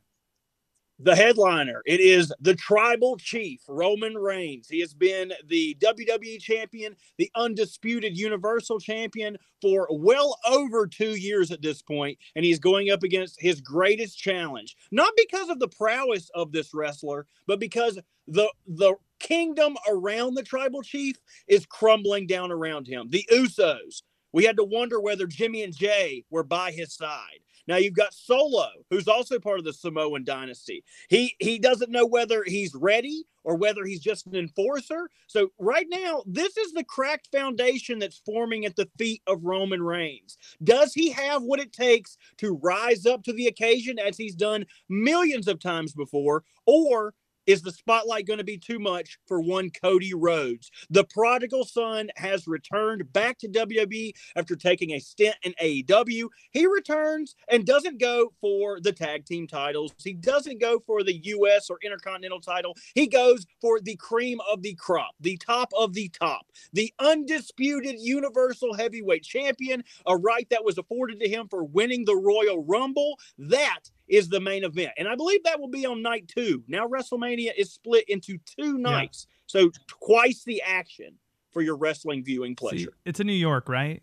the 1.00 1.16
headliner. 1.16 1.82
It 1.86 2.00
is 2.00 2.32
the 2.40 2.56
tribal 2.56 3.18
chief, 3.18 3.62
Roman 3.68 4.16
Reigns. 4.16 4.70
He 4.70 4.80
has 4.80 4.94
been 4.94 5.34
the 5.48 5.76
WWE 5.82 6.40
champion, 6.40 6.96
the 7.18 7.30
undisputed 7.36 8.18
Universal 8.18 8.80
champion 8.80 9.38
for 9.62 9.88
well 9.92 10.38
over 10.50 10.88
two 10.88 11.16
years 11.16 11.52
at 11.52 11.62
this 11.62 11.82
point, 11.82 12.18
and 12.36 12.46
he's 12.46 12.60
going 12.60 12.92
up 12.92 13.04
against 13.04 13.42
his 13.42 13.60
greatest 13.60 14.18
challenge. 14.18 14.76
Not 14.92 15.12
because 15.18 15.50
of 15.50 15.60
the 15.60 15.68
prowess 15.68 16.30
of 16.34 16.52
this 16.52 16.74
wrestler, 16.74 17.28
but 17.46 17.60
because 17.60 18.00
the 18.28 18.50
the 18.68 18.96
kingdom 19.26 19.76
around 19.90 20.36
the 20.36 20.44
tribal 20.44 20.84
chief 20.84 21.16
is 21.48 21.66
crumbling 21.66 22.28
down 22.28 22.52
around 22.52 22.88
him. 22.88 23.10
The 23.10 23.26
Usos. 23.32 24.04
We 24.32 24.44
had 24.44 24.58
to 24.58 24.64
wonder 24.64 25.00
whether 25.00 25.26
Jimmy 25.28 25.64
and 25.64 25.76
Jay 25.76 26.26
were 26.30 26.44
by 26.44 26.72
his 26.72 26.94
side. 26.94 27.40
Now 27.68 27.78
you've 27.78 27.96
got 27.96 28.14
Solo, 28.14 28.68
who's 28.90 29.08
also 29.08 29.40
part 29.40 29.60
of 29.60 29.66
the 29.66 29.74
Samoan 29.74 30.24
dynasty. 30.24 30.84
He 31.10 31.36
he 31.40 31.58
doesn't 31.58 31.90
know 31.90 32.06
whether 32.06 32.44
he's 32.44 32.76
ready 32.76 33.24
or 33.44 33.56
whether 33.56 33.86
he's 33.86 34.02
just 34.02 34.28
an 34.28 34.36
enforcer. 34.36 35.10
So 35.28 35.50
right 35.58 35.88
now, 35.90 36.22
this 36.28 36.58
is 36.58 36.74
the 36.74 36.84
cracked 36.84 37.30
foundation 37.32 37.98
that's 37.98 38.22
forming 38.26 38.66
at 38.66 38.76
the 38.76 38.90
feet 38.98 39.22
of 39.26 39.44
Roman 39.44 39.82
Reigns. 39.82 40.38
Does 40.64 40.94
he 40.94 41.12
have 41.12 41.42
what 41.44 41.60
it 41.60 41.72
takes 41.74 42.18
to 42.38 42.60
rise 42.62 43.06
up 43.06 43.24
to 43.24 43.34
the 43.34 43.48
occasion 43.48 43.98
as 43.98 44.18
he's 44.18 44.36
done 44.36 44.66
millions 44.90 45.48
of 45.48 45.60
times 45.60 45.94
before, 45.94 46.44
or 46.66 47.14
is 47.46 47.62
the 47.62 47.72
spotlight 47.72 48.28
going 48.28 48.40
to 48.40 48.44
be 48.44 48.58
too 48.58 48.80
much 48.80 49.18
for 49.28 49.42
one 49.42 49.70
Cody 49.70 50.14
Rhodes? 50.14 50.72
The 50.90 51.04
prodigal 51.04 51.66
son 51.66 52.10
has 52.16 52.48
returned 52.48 53.12
back 53.14 53.38
to 53.40 53.48
WWE 53.48 54.14
after 54.36 54.56
taking 54.56 54.92
a 54.92 55.00
stint 55.00 55.36
in 55.44 55.54
AEW. 55.62 56.30
He 56.52 56.66
returns 56.66 57.36
and 57.50 57.66
doesn't 57.66 58.00
go 58.00 58.34
for 58.42 58.80
the 58.80 58.92
tag 58.92 59.26
team 59.26 59.48
titles. 59.48 59.94
He 60.04 60.14
doesn't 60.14 60.60
go 60.60 60.80
for 60.86 61.04
the 61.04 61.16
US 61.26 61.70
or 61.70 61.78
Intercontinental 61.84 62.42
title. 62.42 62.76
He 62.94 63.08
goes 63.08 63.46
for 63.62 63.80
the 63.80 63.96
cream 63.96 64.40
of 64.52 64.62
the 64.62 64.76
crop, 64.76 65.12
the 65.20 65.38
top 65.38 65.72
of 65.78 65.94
the 65.94 66.10
top, 66.10 66.48
the 66.74 66.94
undisputed 67.00 67.96
Universal 68.00 68.76
Heavyweight 68.76 69.24
Champion, 69.24 69.84
a 70.06 70.18
right 70.18 70.48
that 70.50 70.66
was 70.66 70.78
afforded 70.78 71.20
to 71.20 71.30
him 71.30 71.48
for 71.48 71.64
winning 71.64 72.06
the 72.06 72.16
Royal 72.16 72.64
Rumble. 72.64 73.20
That 73.38 73.82
is 74.08 74.30
the 74.30 74.40
main 74.40 74.64
event. 74.64 74.92
And 74.98 75.08
I 75.08 75.16
believe 75.16 75.44
that 75.44 75.60
will 75.60 75.70
be 75.70 75.86
on 75.86 76.02
night 76.02 76.28
two. 76.28 76.64
Now, 76.68 76.88
WrestleMania 76.88 77.52
is 77.58 77.74
split 77.74 78.06
into 78.08 78.38
two 78.60 78.78
nights. 78.78 79.28
So, 79.48 79.72
twice 79.88 80.44
the 80.44 80.62
action 80.62 81.16
for 81.52 81.62
your 81.62 81.78
wrestling 81.78 82.24
viewing 82.24 82.56
pleasure. 82.56 82.78
See, 82.78 82.90
it's 83.06 83.20
in 83.20 83.28
New 83.28 83.34
York, 83.34 83.70
right? 83.70 84.02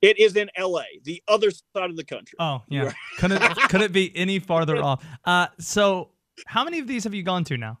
It 0.00 0.18
is 0.18 0.36
in 0.36 0.50
LA, 0.58 0.82
the 1.04 1.22
other 1.28 1.50
side 1.50 1.90
of 1.90 1.96
the 1.96 2.04
country. 2.04 2.36
Oh, 2.40 2.62
yeah. 2.68 2.82
Right. 2.84 2.94
couldn't 3.18 3.40
couldn't 3.68 3.92
be 3.92 4.14
any 4.16 4.38
farther 4.40 4.76
off. 4.82 5.04
Uh, 5.24 5.46
so 5.58 6.10
how 6.46 6.64
many 6.64 6.80
of 6.80 6.86
these 6.86 7.04
have 7.04 7.14
you 7.14 7.22
gone 7.22 7.44
to 7.44 7.56
now? 7.56 7.78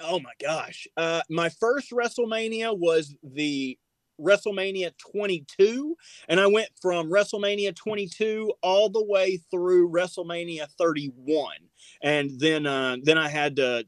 Oh 0.00 0.20
my 0.20 0.32
gosh. 0.40 0.86
Uh, 0.96 1.22
my 1.28 1.48
first 1.48 1.90
WrestleMania 1.90 2.76
was 2.76 3.14
the 3.22 3.78
WrestleMania 4.20 4.92
22, 4.98 5.96
and 6.28 6.40
I 6.40 6.46
went 6.46 6.68
from 6.80 7.10
WrestleMania 7.10 7.74
22 7.74 8.52
all 8.62 8.88
the 8.88 9.04
way 9.04 9.38
through 9.50 9.90
WrestleMania 9.90 10.68
31, 10.78 11.56
and 12.02 12.30
then 12.38 12.66
uh, 12.66 12.96
then 13.02 13.18
I 13.18 13.28
had 13.28 13.56
to. 13.56 13.86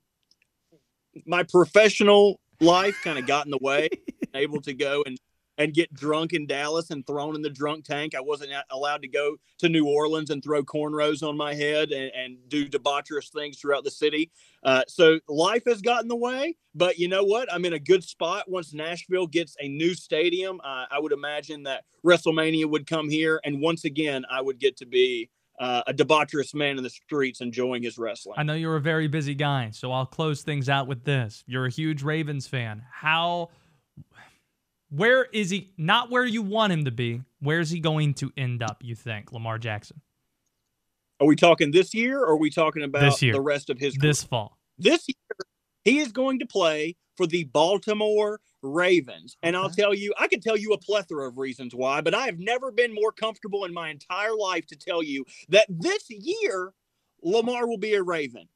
My 1.27 1.43
professional 1.43 2.40
life 2.61 2.97
kind 3.03 3.19
of 3.19 3.27
got 3.27 3.45
in 3.45 3.51
the 3.51 3.59
way, 3.61 3.88
able 4.35 4.61
to 4.62 4.73
go 4.73 5.03
and 5.05 5.19
and 5.61 5.75
get 5.75 5.92
drunk 5.92 6.33
in 6.33 6.46
Dallas 6.46 6.90
and 6.90 7.07
thrown 7.07 7.37
in 7.37 7.42
the 7.42 7.51
drunk 7.51 7.85
tank. 7.85 8.14
I 8.14 8.20
wasn't 8.23 8.51
allowed 8.70 9.03
to 9.03 9.09
go 9.09 9.37
to 9.59 9.68
New 9.68 9.87
Orleans 9.87 10.31
and 10.31 10.42
throw 10.42 10.62
cornrows 10.62 11.23
on 11.23 11.37
my 11.37 11.53
head 11.53 11.90
and, 11.90 12.11
and 12.16 12.38
do 12.49 12.66
debaucherous 12.66 13.31
things 13.31 13.59
throughout 13.59 13.85
the 13.85 13.90
city. 13.90 14.31
Uh, 14.64 14.83
so 14.88 15.20
life 15.29 15.62
has 15.66 15.83
gotten 15.83 16.09
the 16.09 16.16
way, 16.16 16.57
but 16.75 16.99
you 16.99 17.09
know 17.09 17.25
what? 17.25 17.53
I'm 17.53 17.66
in 17.66 17.75
a 17.75 17.79
good 17.79 18.03
spot. 18.03 18.51
Once 18.51 18.73
Nashville 18.73 19.27
gets 19.27 19.55
a 19.61 19.68
new 19.68 19.92
stadium, 19.94 20.62
uh, 20.64 20.87
I 20.90 20.99
would 20.99 21.12
imagine 21.12 21.64
that 21.64 21.85
WrestleMania 22.07 22.64
would 22.64 22.87
come 22.87 23.11
here, 23.11 23.38
and 23.44 23.61
once 23.61 23.85
again, 23.85 24.25
I 24.31 24.40
would 24.40 24.59
get 24.59 24.79
to 24.79 24.87
be. 24.87 25.29
Uh, 25.59 25.83
a 25.88 25.92
debaucherous 25.92 26.55
man 26.55 26.79
in 26.79 26.83
the 26.83 26.88
streets 26.88 27.42
enjoying 27.42 27.83
his 27.83 27.99
wrestling. 27.99 28.35
I 28.38 28.44
know 28.44 28.55
you're 28.55 28.77
a 28.77 28.81
very 28.81 29.09
busy 29.09 29.35
guy, 29.35 29.73
so 29.73 29.92
I'll 29.92 30.07
close 30.07 30.40
things 30.40 30.70
out 30.70 30.87
with 30.87 31.05
this. 31.05 31.44
You're 31.46 31.66
a 31.66 31.70
huge 31.70 32.03
Ravens 32.03 32.46
fan. 32.46 32.83
How 32.90 33.51
where 34.90 35.24
is 35.24 35.50
he 35.50 35.72
not 35.76 36.11
where 36.11 36.24
you 36.24 36.42
want 36.42 36.72
him 36.72 36.85
to 36.85 36.90
be? 36.90 37.22
Where's 37.40 37.70
he 37.70 37.81
going 37.81 38.14
to 38.14 38.33
end 38.37 38.62
up, 38.62 38.79
you 38.83 38.94
think, 38.94 39.33
Lamar 39.33 39.59
Jackson? 39.59 40.00
Are 41.20 41.26
we 41.26 41.37
talking 41.37 41.70
this 41.70 41.94
year, 41.94 42.20
or 42.20 42.31
are 42.31 42.37
we 42.37 42.50
talking 42.50 42.83
about 42.83 43.18
the 43.18 43.40
rest 43.40 43.70
of 43.70 43.79
his 43.79 43.94
This 43.94 44.22
fall. 44.22 44.59
this 44.79 45.07
year 45.09 45.46
he 45.85 45.98
is 45.98 46.12
going 46.12 46.38
to 46.38 46.46
play 46.46 46.96
for 47.16 47.26
the 47.26 47.44
Baltimore 47.44 48.40
Ravens. 48.62 49.37
And 49.42 49.57
I'll 49.57 49.70
tell 49.70 49.94
you, 49.94 50.12
I 50.18 50.26
can 50.26 50.40
tell 50.40 50.57
you 50.57 50.72
a 50.72 50.79
plethora 50.79 51.29
of 51.29 51.38
reasons 51.38 51.74
why, 51.74 52.00
but 52.00 52.14
I 52.14 52.26
have 52.26 52.38
never 52.38 52.70
been 52.70 52.94
more 52.94 53.12
comfortable 53.12 53.64
in 53.64 53.72
my 53.72 53.90
entire 53.90 54.35
life 54.35 54.66
to 54.66 54.76
tell 54.76 55.03
you 55.03 55.24
that 55.48 55.66
this 55.68 56.11
year 56.11 56.72
Lamar 57.22 57.66
will 57.66 57.79
be 57.79 57.94
a 57.94 58.03
Raven. 58.03 58.48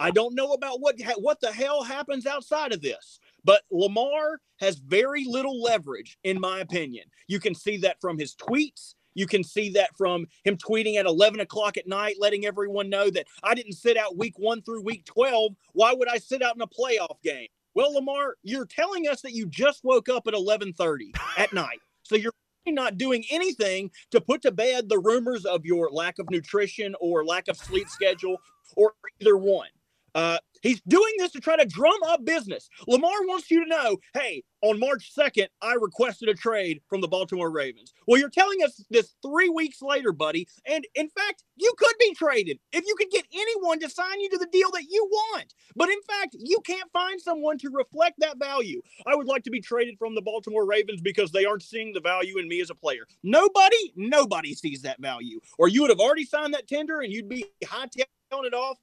I 0.00 0.10
don't 0.10 0.34
know 0.34 0.52
about 0.52 0.80
what 0.80 0.96
what 1.18 1.40
the 1.40 1.52
hell 1.52 1.82
happens 1.82 2.26
outside 2.26 2.72
of 2.72 2.82
this, 2.82 3.20
but 3.44 3.62
Lamar 3.70 4.40
has 4.60 4.76
very 4.76 5.24
little 5.24 5.60
leverage, 5.60 6.18
in 6.24 6.40
my 6.40 6.60
opinion. 6.60 7.04
You 7.26 7.40
can 7.40 7.54
see 7.54 7.76
that 7.78 8.00
from 8.00 8.18
his 8.18 8.34
tweets. 8.34 8.94
You 9.14 9.26
can 9.26 9.44
see 9.44 9.70
that 9.70 9.96
from 9.96 10.26
him 10.44 10.56
tweeting 10.56 10.96
at 10.96 11.06
11 11.06 11.40
o'clock 11.40 11.76
at 11.76 11.86
night, 11.86 12.16
letting 12.18 12.46
everyone 12.46 12.88
know 12.88 13.10
that 13.10 13.26
I 13.42 13.54
didn't 13.54 13.74
sit 13.74 13.96
out 13.96 14.16
week 14.16 14.38
one 14.38 14.62
through 14.62 14.82
week 14.82 15.04
12. 15.04 15.52
Why 15.72 15.92
would 15.92 16.08
I 16.08 16.18
sit 16.18 16.42
out 16.42 16.54
in 16.54 16.62
a 16.62 16.66
playoff 16.66 17.20
game? 17.22 17.48
Well, 17.74 17.94
Lamar, 17.94 18.36
you're 18.42 18.66
telling 18.66 19.08
us 19.08 19.22
that 19.22 19.32
you 19.32 19.46
just 19.46 19.84
woke 19.84 20.08
up 20.08 20.26
at 20.26 20.34
11:30 20.34 21.12
at 21.36 21.52
night. 21.52 21.80
So 22.02 22.16
you're 22.16 22.32
not 22.66 22.98
doing 22.98 23.24
anything 23.30 23.90
to 24.10 24.20
put 24.20 24.42
to 24.42 24.52
bed 24.52 24.88
the 24.88 24.98
rumors 24.98 25.44
of 25.44 25.64
your 25.64 25.90
lack 25.90 26.18
of 26.18 26.30
nutrition 26.30 26.94
or 27.00 27.24
lack 27.24 27.48
of 27.48 27.56
sleep 27.56 27.88
schedule 27.88 28.36
or 28.76 28.94
either 29.20 29.36
one. 29.36 29.68
Uh, 30.14 30.38
he's 30.62 30.80
doing 30.82 31.12
this 31.18 31.32
to 31.32 31.40
try 31.40 31.56
to 31.56 31.66
drum 31.66 32.02
up 32.06 32.24
business. 32.24 32.68
Lamar 32.86 33.26
wants 33.26 33.50
you 33.50 33.64
to 33.64 33.68
know, 33.68 33.98
hey, 34.14 34.42
on 34.62 34.78
March 34.78 35.12
2nd, 35.16 35.48
I 35.60 35.74
requested 35.74 36.28
a 36.28 36.34
trade 36.34 36.80
from 36.88 37.00
the 37.00 37.08
Baltimore 37.08 37.50
Ravens. 37.50 37.92
Well, 38.06 38.20
you're 38.20 38.30
telling 38.30 38.62
us 38.62 38.84
this 38.90 39.14
three 39.22 39.48
weeks 39.48 39.82
later, 39.82 40.12
buddy. 40.12 40.46
And 40.66 40.86
in 40.94 41.08
fact, 41.08 41.42
you 41.56 41.72
could 41.76 41.94
be 41.98 42.14
traded 42.14 42.58
if 42.72 42.84
you 42.86 42.94
could 42.96 43.10
get 43.10 43.26
anyone 43.32 43.80
to 43.80 43.90
sign 43.90 44.20
you 44.20 44.30
to 44.30 44.38
the 44.38 44.46
deal 44.46 44.70
that 44.72 44.84
you 44.88 45.04
want. 45.10 45.54
But 45.74 45.88
in 45.88 46.00
fact, 46.02 46.36
you 46.38 46.60
can't 46.64 46.90
find 46.92 47.20
someone 47.20 47.58
to 47.58 47.70
reflect 47.70 48.16
that 48.20 48.38
value. 48.38 48.80
I 49.06 49.16
would 49.16 49.26
like 49.26 49.42
to 49.44 49.50
be 49.50 49.60
traded 49.60 49.98
from 49.98 50.14
the 50.14 50.22
Baltimore 50.22 50.66
Ravens 50.66 51.00
because 51.00 51.32
they 51.32 51.44
aren't 51.44 51.62
seeing 51.62 51.92
the 51.92 52.00
value 52.00 52.38
in 52.38 52.48
me 52.48 52.60
as 52.60 52.70
a 52.70 52.74
player. 52.74 53.02
Nobody, 53.22 53.92
nobody 53.96 54.54
sees 54.54 54.82
that 54.82 55.00
value. 55.00 55.40
Or 55.58 55.68
you 55.68 55.82
would 55.82 55.90
have 55.90 56.00
already 56.00 56.24
signed 56.24 56.54
that 56.54 56.68
tender 56.68 57.00
and 57.00 57.12
you'd 57.12 57.28
be 57.28 57.46
hightailing 57.64 58.06
it 58.44 58.54
off 58.54 58.78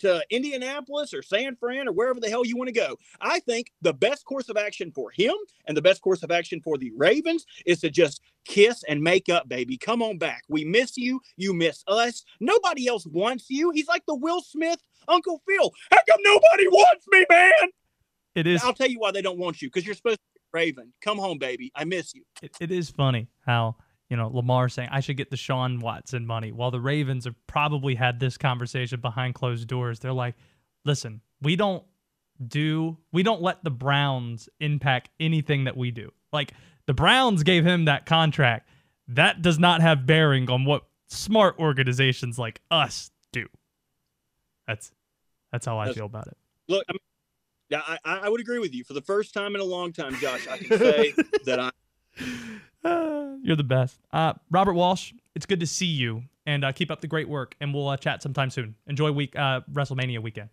to 0.00 0.24
Indianapolis 0.30 1.14
or 1.14 1.22
San 1.22 1.56
Fran 1.56 1.88
or 1.88 1.92
wherever 1.92 2.20
the 2.20 2.28
hell 2.28 2.44
you 2.44 2.56
want 2.56 2.68
to 2.68 2.74
go. 2.74 2.96
I 3.20 3.40
think 3.40 3.72
the 3.82 3.94
best 3.94 4.24
course 4.24 4.48
of 4.48 4.56
action 4.56 4.92
for 4.94 5.10
him 5.10 5.34
and 5.66 5.76
the 5.76 5.82
best 5.82 6.02
course 6.02 6.22
of 6.22 6.30
action 6.30 6.60
for 6.62 6.78
the 6.78 6.92
Ravens 6.96 7.46
is 7.66 7.80
to 7.80 7.90
just 7.90 8.20
kiss 8.44 8.82
and 8.88 9.00
make 9.00 9.28
up, 9.28 9.48
baby. 9.48 9.76
Come 9.76 10.02
on 10.02 10.18
back. 10.18 10.42
We 10.48 10.64
miss 10.64 10.96
you. 10.96 11.20
You 11.36 11.54
miss 11.54 11.82
us. 11.86 12.24
Nobody 12.40 12.86
else 12.86 13.06
wants 13.06 13.46
you. 13.48 13.70
He's 13.70 13.88
like 13.88 14.04
the 14.06 14.14
Will 14.14 14.40
Smith 14.42 14.82
Uncle 15.08 15.42
Phil. 15.46 15.72
How 15.90 15.98
come 16.08 16.20
nobody 16.24 16.68
wants 16.68 17.06
me, 17.10 17.26
man? 17.30 17.52
It 18.34 18.46
is 18.46 18.62
I'll 18.64 18.74
tell 18.74 18.88
you 18.88 18.98
why 18.98 19.12
they 19.12 19.22
don't 19.22 19.38
want 19.38 19.62
you 19.62 19.68
because 19.68 19.86
you're 19.86 19.94
supposed 19.94 20.18
to 20.18 20.22
be 20.34 20.40
Raven. 20.52 20.92
Come 21.00 21.18
home, 21.18 21.38
baby. 21.38 21.70
I 21.74 21.84
miss 21.84 22.14
you. 22.14 22.24
it, 22.42 22.56
it 22.60 22.70
is 22.72 22.90
funny 22.90 23.28
how 23.46 23.76
you 24.10 24.16
know 24.16 24.28
Lamar 24.28 24.68
saying 24.68 24.88
I 24.92 25.00
should 25.00 25.16
get 25.16 25.30
the 25.30 25.36
Sean 25.36 25.80
Watson 25.80 26.26
money, 26.26 26.52
while 26.52 26.70
the 26.70 26.80
Ravens 26.80 27.24
have 27.24 27.34
probably 27.46 27.94
had 27.94 28.20
this 28.20 28.36
conversation 28.36 29.00
behind 29.00 29.34
closed 29.34 29.66
doors. 29.68 29.98
They're 30.00 30.12
like, 30.12 30.34
listen, 30.84 31.20
we 31.40 31.56
don't 31.56 31.84
do 32.46 32.96
we 33.12 33.22
don't 33.22 33.42
let 33.42 33.62
the 33.64 33.70
Browns 33.70 34.48
impact 34.60 35.10
anything 35.20 35.64
that 35.64 35.76
we 35.76 35.90
do. 35.90 36.10
Like 36.32 36.52
the 36.86 36.94
Browns 36.94 37.42
gave 37.42 37.64
him 37.64 37.84
that 37.86 38.06
contract. 38.06 38.68
That 39.08 39.42
does 39.42 39.58
not 39.58 39.80
have 39.82 40.06
bearing 40.06 40.50
on 40.50 40.64
what 40.64 40.84
smart 41.08 41.56
organizations 41.58 42.38
like 42.38 42.60
us 42.70 43.10
do. 43.32 43.46
That's 44.66 44.90
that's 45.52 45.66
how 45.66 45.78
I 45.78 45.84
That's- 45.84 45.96
feel 45.96 46.06
about 46.06 46.26
it. 46.26 46.36
Look, 46.68 46.84
I 46.88 46.92
mean, 46.92 46.98
yeah, 47.68 47.82
I, 47.86 47.98
I 48.04 48.18
I 48.20 48.28
would 48.28 48.40
agree 48.40 48.58
with 48.58 48.74
you. 48.74 48.84
For 48.84 48.94
the 48.94 49.02
first 49.02 49.34
time 49.34 49.54
in 49.54 49.60
a 49.60 49.64
long 49.64 49.92
time, 49.92 50.14
Josh, 50.16 50.48
I 50.48 50.58
can 50.58 50.78
say 50.78 51.14
that 51.44 51.60
I 51.60 51.70
Uh, 52.84 53.34
you're 53.42 53.56
the 53.56 53.64
best. 53.64 53.98
Uh, 54.12 54.34
Robert 54.50 54.74
Walsh, 54.74 55.12
it's 55.34 55.46
good 55.46 55.60
to 55.60 55.66
see 55.66 55.86
you, 55.86 56.22
and 56.46 56.64
uh, 56.64 56.72
keep 56.72 56.90
up 56.90 57.00
the 57.00 57.06
great 57.06 57.28
work. 57.28 57.54
And 57.60 57.72
we'll 57.74 57.88
uh, 57.88 57.96
chat 57.96 58.22
sometime 58.22 58.50
soon. 58.50 58.74
Enjoy 58.86 59.10
week 59.12 59.36
uh, 59.36 59.60
WrestleMania 59.72 60.20
weekend. 60.22 60.50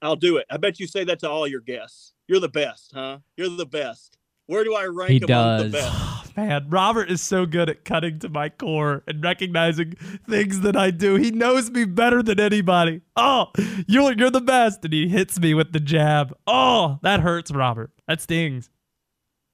I'll 0.00 0.16
do 0.16 0.36
it. 0.36 0.46
I 0.50 0.56
bet 0.56 0.80
you 0.80 0.86
say 0.86 1.04
that 1.04 1.20
to 1.20 1.30
all 1.30 1.46
your 1.46 1.60
guests. 1.60 2.12
You're 2.26 2.40
the 2.40 2.48
best, 2.48 2.92
huh? 2.94 3.18
You're 3.36 3.48
the 3.50 3.66
best. 3.66 4.18
Where 4.46 4.64
do 4.64 4.74
I 4.74 4.84
rank 4.86 5.10
He 5.10 5.16
among 5.18 5.58
the 5.58 5.68
does. 5.68 5.72
best? 5.72 6.36
Man, 6.36 6.66
Robert 6.70 7.10
is 7.10 7.20
so 7.20 7.46
good 7.46 7.68
at 7.68 7.84
cutting 7.84 8.18
to 8.20 8.28
my 8.28 8.48
core 8.48 9.04
and 9.06 9.22
recognizing 9.22 9.92
things 10.28 10.60
that 10.62 10.76
I 10.76 10.90
do. 10.90 11.16
He 11.16 11.30
knows 11.30 11.70
me 11.70 11.84
better 11.84 12.22
than 12.22 12.40
anybody. 12.40 13.02
Oh, 13.16 13.48
you're 13.86 14.12
you're 14.14 14.30
the 14.30 14.40
best, 14.40 14.82
and 14.84 14.92
he 14.94 15.08
hits 15.08 15.38
me 15.38 15.52
with 15.54 15.72
the 15.72 15.80
jab. 15.80 16.34
Oh, 16.46 16.98
that 17.02 17.20
hurts, 17.20 17.50
Robert. 17.50 17.90
That 18.08 18.20
stings. 18.22 18.70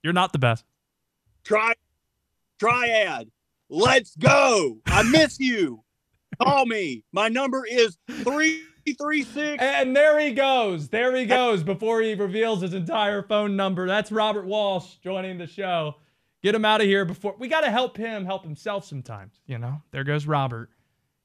You're 0.03 0.13
not 0.13 0.33
the 0.33 0.39
best. 0.39 0.65
Try 1.45 1.75
triad. 2.59 3.31
Let's 3.71 4.17
go. 4.17 4.81
I 4.87 5.03
miss 5.03 5.39
you. 5.39 5.85
Call 6.43 6.67
me. 6.67 7.05
My 7.13 7.29
number 7.29 7.67
is 7.67 7.99
three 8.23 8.63
three 8.95 9.23
six. 9.23 9.63
And 9.63 9.95
there 9.95 10.19
he 10.19 10.33
goes. 10.33 10.89
There 10.89 11.15
he 11.15 11.27
goes 11.27 11.63
before 11.63 12.01
he 12.01 12.15
reveals 12.15 12.63
his 12.63 12.75
entire 12.75 13.23
phone 13.23 13.57
number. 13.57 13.87
That's 13.87 14.11
Robert 14.11 14.47
Walsh 14.47 14.97
joining 15.03 15.39
the 15.39 15.47
show. 15.47 15.97
Get 16.43 16.55
him 16.55 16.65
out 16.65 16.81
of 16.81 16.87
here 16.87 17.05
before 17.05 17.35
we 17.39 17.49
got 17.49 17.63
to 17.63 17.71
help 17.71 17.97
him 17.97 18.25
help 18.25 18.45
himself 18.45 18.85
sometimes. 18.85 19.41
You 19.47 19.59
know, 19.59 19.83
there 19.91 20.05
goes 20.05 20.27
Robert. 20.27 20.71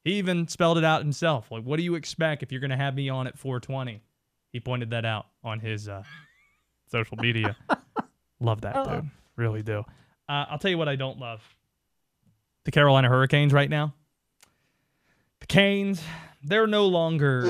He 0.03 0.13
even 0.15 0.47
spelled 0.47 0.77
it 0.77 0.83
out 0.83 1.01
himself. 1.01 1.49
Like, 1.51 1.63
what 1.63 1.77
do 1.77 1.83
you 1.83 1.95
expect 1.95 2.43
if 2.43 2.51
you're 2.51 2.59
going 2.59 2.71
to 2.71 2.77
have 2.77 2.95
me 2.95 3.07
on 3.07 3.27
at 3.27 3.37
420? 3.37 4.01
He 4.51 4.59
pointed 4.59 4.89
that 4.89 5.05
out 5.05 5.27
on 5.43 5.59
his 5.59 5.87
uh, 5.87 6.03
social 6.91 7.17
media. 7.17 7.55
love 8.39 8.61
that, 8.61 8.83
dude. 8.85 9.09
Really 9.35 9.63
do. 9.63 9.79
Uh, 10.29 10.45
I'll 10.49 10.59
tell 10.59 10.71
you 10.71 10.77
what 10.77 10.87
I 10.87 10.95
don't 10.95 11.19
love 11.19 11.41
the 12.65 12.71
Carolina 12.71 13.09
Hurricanes 13.09 13.53
right 13.53 13.69
now. 13.69 13.93
The 15.41 15.47
Canes, 15.47 16.01
they're 16.43 16.67
no 16.67 16.87
longer. 16.87 17.41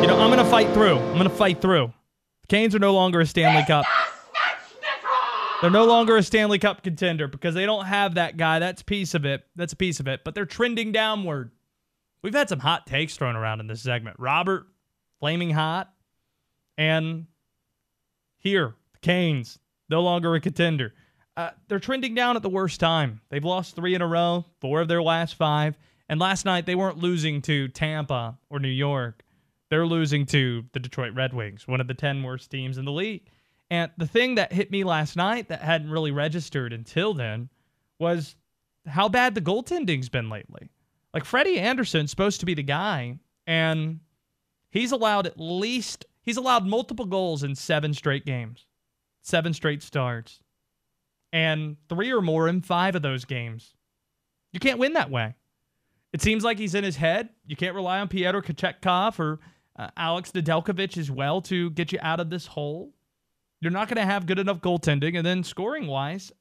You 0.00 0.08
know, 0.08 0.18
I'm 0.18 0.30
going 0.30 0.38
to 0.38 0.44
fight 0.44 0.72
through. 0.74 0.98
I'm 0.98 1.12
going 1.12 1.28
to 1.28 1.30
fight 1.30 1.62
through. 1.62 1.92
The 2.42 2.46
Canes 2.48 2.74
are 2.74 2.80
no 2.80 2.92
longer 2.92 3.20
a 3.20 3.26
Stanley 3.26 3.64
Cup. 3.64 3.86
They're 5.60 5.70
no 5.70 5.86
longer 5.86 6.16
a 6.16 6.22
Stanley 6.22 6.58
Cup 6.58 6.82
contender 6.82 7.26
because 7.26 7.54
they 7.54 7.64
don't 7.64 7.86
have 7.86 8.16
that 8.16 8.36
guy. 8.36 8.58
That's 8.58 8.82
a 8.82 8.84
piece 8.84 9.14
of 9.14 9.24
it. 9.24 9.46
That's 9.56 9.72
a 9.72 9.76
piece 9.76 9.98
of 10.00 10.08
it. 10.08 10.20
But 10.22 10.34
they're 10.34 10.44
trending 10.44 10.92
downward. 10.92 11.52
We've 12.24 12.32
had 12.32 12.48
some 12.48 12.60
hot 12.60 12.86
takes 12.86 13.18
thrown 13.18 13.36
around 13.36 13.60
in 13.60 13.66
this 13.66 13.82
segment. 13.82 14.16
Robert, 14.18 14.66
flaming 15.20 15.50
hot. 15.50 15.92
And 16.78 17.26
here, 18.38 18.74
the 18.94 18.98
Canes, 19.00 19.58
no 19.90 20.00
longer 20.00 20.34
a 20.34 20.40
contender. 20.40 20.94
Uh, 21.36 21.50
they're 21.68 21.78
trending 21.78 22.14
down 22.14 22.36
at 22.36 22.42
the 22.42 22.48
worst 22.48 22.80
time. 22.80 23.20
They've 23.28 23.44
lost 23.44 23.76
three 23.76 23.94
in 23.94 24.00
a 24.00 24.06
row, 24.06 24.46
four 24.62 24.80
of 24.80 24.88
their 24.88 25.02
last 25.02 25.34
five. 25.34 25.76
And 26.08 26.18
last 26.18 26.46
night, 26.46 26.64
they 26.64 26.74
weren't 26.74 26.96
losing 26.96 27.42
to 27.42 27.68
Tampa 27.68 28.38
or 28.48 28.58
New 28.58 28.68
York. 28.68 29.22
They're 29.68 29.86
losing 29.86 30.24
to 30.26 30.64
the 30.72 30.80
Detroit 30.80 31.12
Red 31.14 31.34
Wings, 31.34 31.68
one 31.68 31.82
of 31.82 31.88
the 31.88 31.94
10 31.94 32.22
worst 32.22 32.50
teams 32.50 32.78
in 32.78 32.86
the 32.86 32.92
league. 32.92 33.28
And 33.68 33.90
the 33.98 34.06
thing 34.06 34.36
that 34.36 34.50
hit 34.50 34.70
me 34.70 34.82
last 34.82 35.14
night 35.14 35.48
that 35.48 35.60
hadn't 35.60 35.90
really 35.90 36.10
registered 36.10 36.72
until 36.72 37.12
then 37.12 37.50
was 37.98 38.34
how 38.86 39.10
bad 39.10 39.34
the 39.34 39.42
goaltending's 39.42 40.08
been 40.08 40.30
lately. 40.30 40.70
Like 41.14 41.24
Freddie 41.24 41.60
Andersen's 41.60 42.10
supposed 42.10 42.40
to 42.40 42.46
be 42.46 42.54
the 42.54 42.64
guy, 42.64 43.20
and 43.46 44.00
he's 44.70 44.90
allowed 44.90 45.28
at 45.28 45.38
least 45.38 46.04
he's 46.22 46.36
allowed 46.36 46.66
multiple 46.66 47.06
goals 47.06 47.44
in 47.44 47.54
seven 47.54 47.94
straight 47.94 48.26
games, 48.26 48.66
seven 49.22 49.54
straight 49.54 49.80
starts, 49.80 50.40
and 51.32 51.76
three 51.88 52.12
or 52.12 52.20
more 52.20 52.48
in 52.48 52.62
five 52.62 52.96
of 52.96 53.02
those 53.02 53.24
games. 53.24 53.74
You 54.52 54.58
can't 54.58 54.80
win 54.80 54.94
that 54.94 55.10
way. 55.10 55.36
It 56.12 56.20
seems 56.20 56.42
like 56.42 56.58
he's 56.58 56.74
in 56.74 56.84
his 56.84 56.96
head. 56.96 57.28
You 57.46 57.54
can't 57.54 57.74
rely 57.76 58.00
on 58.00 58.08
Pyotr 58.08 58.42
Kochetkov 58.42 59.18
or 59.20 59.38
uh, 59.76 59.90
Alex 59.96 60.32
Nedeljkovic 60.32 60.98
as 60.98 61.10
well 61.12 61.40
to 61.42 61.70
get 61.70 61.92
you 61.92 61.98
out 62.02 62.20
of 62.20 62.30
this 62.30 62.46
hole. 62.46 62.92
You're 63.60 63.72
not 63.72 63.88
going 63.88 63.96
to 63.96 64.04
have 64.04 64.26
good 64.26 64.38
enough 64.40 64.60
goaltending, 64.60 65.16
and 65.16 65.24
then 65.24 65.44
scoring 65.44 65.86
wise, 65.86 66.32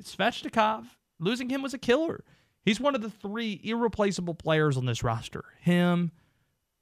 Svechnikov 0.00 0.86
losing 1.20 1.48
him 1.48 1.62
was 1.62 1.72
a 1.72 1.78
killer. 1.78 2.24
He's 2.68 2.78
one 2.78 2.94
of 2.94 3.00
the 3.00 3.08
three 3.08 3.58
irreplaceable 3.64 4.34
players 4.34 4.76
on 4.76 4.84
this 4.84 5.02
roster. 5.02 5.42
Him, 5.62 6.12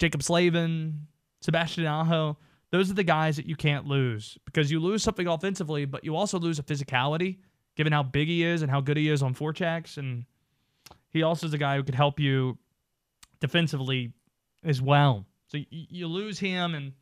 Jaccob 0.01 0.21
Slavin, 0.21 1.07
Sebastian 1.43 1.87
Aho. 1.87 2.37
Those 2.73 2.91
are 2.91 2.95
the 2.95 3.05
guys 3.05 3.37
that 3.37 3.47
you 3.47 3.55
can't 3.55 3.87
lose 3.87 4.37
because 4.47 4.69
you 4.69 4.81
lose 4.81 5.05
something 5.05 5.29
offensively, 5.29 5.85
but 5.85 6.03
you 6.03 6.17
also 6.17 6.41
lose 6.41 6.59
a 6.59 6.65
physicality, 6.65 7.37
given 7.77 7.93
how 7.93 8.03
big 8.03 8.27
he 8.27 8.43
is 8.43 8.63
and 8.63 8.71
how 8.71 8.81
good 8.81 8.97
he 8.97 9.09
is 9.09 9.23
on 9.23 9.33
forechecks. 9.33 9.97
And 9.97 10.25
he 11.11 11.23
also 11.23 11.47
is 11.47 11.55
a 11.55 11.59
guy 11.59 11.77
who 11.77 11.85
could 11.85 11.95
help 11.95 12.19
you 12.19 12.59
defensively 13.39 14.13
as 14.65 14.83
well. 14.83 15.25
So 15.47 15.59
you 15.71 16.09
lose 16.09 16.41
him, 16.41 16.75
and 16.75 16.95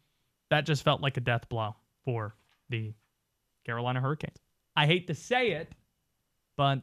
that 0.51 0.67
just 0.67 0.85
felt 0.85 1.01
like 1.01 1.17
a 1.17 1.21
death 1.21 1.49
blow 1.49 1.75
for 2.05 2.35
the 2.69 2.93
Carolina 3.65 4.03
Hurricanes. 4.03 4.37
I 4.77 4.85
hate 4.85 5.07
to 5.07 5.15
say 5.15 5.53
it, 5.53 5.73
but 6.59 6.83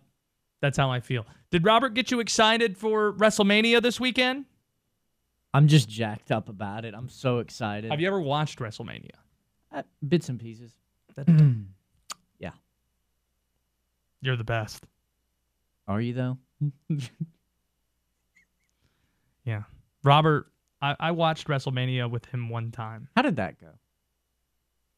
that's 0.62 0.78
how 0.78 0.90
I 0.92 1.00
feel. 1.00 1.26
Did 1.50 1.66
Robert 1.66 1.94
get 1.94 2.12
you 2.12 2.20
excited 2.20 2.78
for 2.78 3.14
WrestleMania 3.14 3.82
this 3.82 4.00
weekend? 4.00 4.46
I'm 5.54 5.68
just 5.68 5.90
jacked 5.90 6.32
up 6.32 6.48
about 6.48 6.86
it. 6.86 6.94
I'm 6.94 7.10
so 7.10 7.40
excited. 7.40 7.92
Have 7.92 8.00
you 8.00 8.08
ever 8.08 8.22
watched 8.22 8.60
WrestleMania? 8.60 9.12
Uh, 9.72 9.84
bits 10.08 10.30
and 10.30 10.40
pieces. 10.40 10.72
yeah. 12.40 12.52
You're 14.22 14.38
the 14.38 14.44
best. 14.46 14.86
Are 15.88 16.00
you 16.00 16.14
though? 16.14 16.38
Yeah. 19.44 19.64
Robert, 20.04 20.52
I, 20.82 20.96
I 21.00 21.12
watched 21.12 21.48
WrestleMania 21.48 22.10
with 22.10 22.26
him 22.26 22.50
one 22.50 22.72
time. 22.72 23.08
How 23.16 23.22
did 23.22 23.38
that 23.38 23.60
go? 23.60 23.68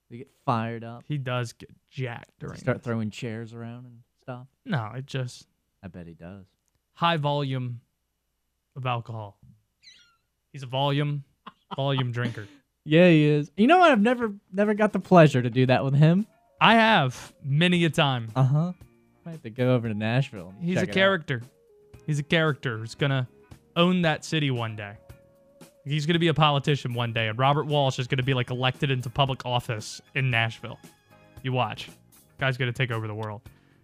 Did 0.10 0.18
you 0.18 0.18
get 0.20 0.32
fired 0.46 0.84
up? 0.84 1.04
He 1.08 1.18
does 1.18 1.54
get 1.54 1.70
jacked 1.90 2.40
during 2.40 2.58
start 2.58 2.78
it. 2.78 2.84
throwing 2.84 3.10
chairs 3.10 3.54
around 3.54 3.86
and 3.86 4.00
stuff? 4.22 4.48
No, 4.66 4.92
it 4.96 5.06
just 5.06 5.48
I 5.84 5.88
bet 5.88 6.08
he 6.08 6.14
does. 6.14 6.46
high 6.94 7.18
volume 7.18 7.82
of 8.76 8.86
alcohol. 8.86 9.38
He's 10.52 10.64
a 10.64 10.68
volume 10.68 11.24
volume 11.76 12.12
drinker. 12.14 12.48
Yeah, 12.86 13.10
he 13.10 13.26
is. 13.26 13.52
You 13.58 13.68
know 13.68 13.80
what? 13.80 13.92
I've 13.92 14.02
never 14.02 14.34
never 14.52 14.74
got 14.74 14.94
the 14.94 15.00
pleasure 15.00 15.42
to 15.42 15.50
do 15.50 15.66
that 15.68 15.84
with 15.84 15.94
him. 15.96 16.26
I 16.62 16.76
have 16.76 17.34
many 17.44 17.84
a 17.86 17.90
time. 17.90 18.30
Uh 18.36 18.44
huh. 18.44 18.74
Might 19.26 19.32
have 19.34 19.44
to 19.44 19.50
go 19.50 19.74
over 19.76 19.88
to 19.88 19.94
Nashville. 19.94 20.54
He's 20.62 20.82
a 20.82 20.88
character. 20.88 21.42
He's 22.06 22.20
a 22.20 22.24
character 22.24 22.78
who's 22.78 22.96
gonna 22.96 23.28
own 23.76 24.02
that 24.04 24.24
city 24.26 24.52
one 24.52 24.76
day. 24.76 24.94
He's 25.86 26.06
gonna 26.06 26.20
be 26.20 26.28
a 26.30 26.34
politician 26.34 26.94
one 26.94 27.12
day, 27.14 27.28
and 27.28 27.38
Robert 27.38 27.66
Walsh 27.66 28.00
is 28.00 28.08
gonna 28.08 28.24
be 28.24 28.34
like 28.34 28.50
elected 28.52 28.92
into 28.92 29.10
public 29.10 29.46
office 29.46 30.02
in 30.16 30.30
Nashville. 30.30 30.80
You 31.42 31.52
watch. 31.54 31.90
Guy's 32.40 32.58
gonna 32.58 32.72
take 32.74 32.92
over 32.92 33.08
the 33.08 33.16
world. 33.16 33.42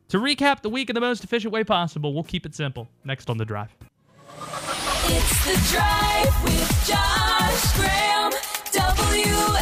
To 0.09 0.17
recap 0.17 0.61
the 0.61 0.69
week 0.69 0.89
in 0.89 0.95
the 0.95 1.01
most 1.01 1.23
efficient 1.23 1.53
way 1.53 1.63
possible, 1.63 2.15
we'll 2.15 2.23
keep 2.23 2.43
it 2.43 2.55
simple. 2.55 2.89
Next 3.03 3.29
on 3.29 3.37
the 3.37 3.45
drive. 3.45 3.69
It's 5.05 5.45
the 5.45 5.53
drive 5.71 6.43
with 6.43 6.87
Josh 6.87 7.77
Graham. 7.77 8.31
WSJS. 8.71 9.61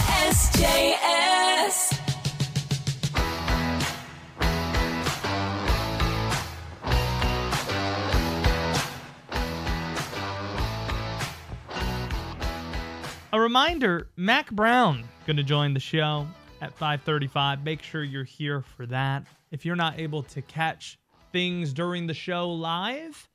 A 13.33 13.39
reminder, 13.39 14.07
Mack 14.15 14.49
Brown 14.51 15.03
going 15.25 15.35
to 15.35 15.43
join 15.43 15.73
the 15.73 15.81
show 15.81 16.25
at 16.61 16.73
5:35. 16.77 17.65
Make 17.65 17.81
sure 17.81 18.01
you're 18.01 18.23
here 18.23 18.61
for 18.61 18.85
that. 18.85 19.25
If 19.51 19.65
you're 19.65 19.75
not 19.75 19.99
able 19.99 20.23
to 20.23 20.41
catch 20.41 20.99
things 21.31 21.73
during 21.73 22.07
the 22.07 22.13
show 22.13 22.49
live, 22.49 23.29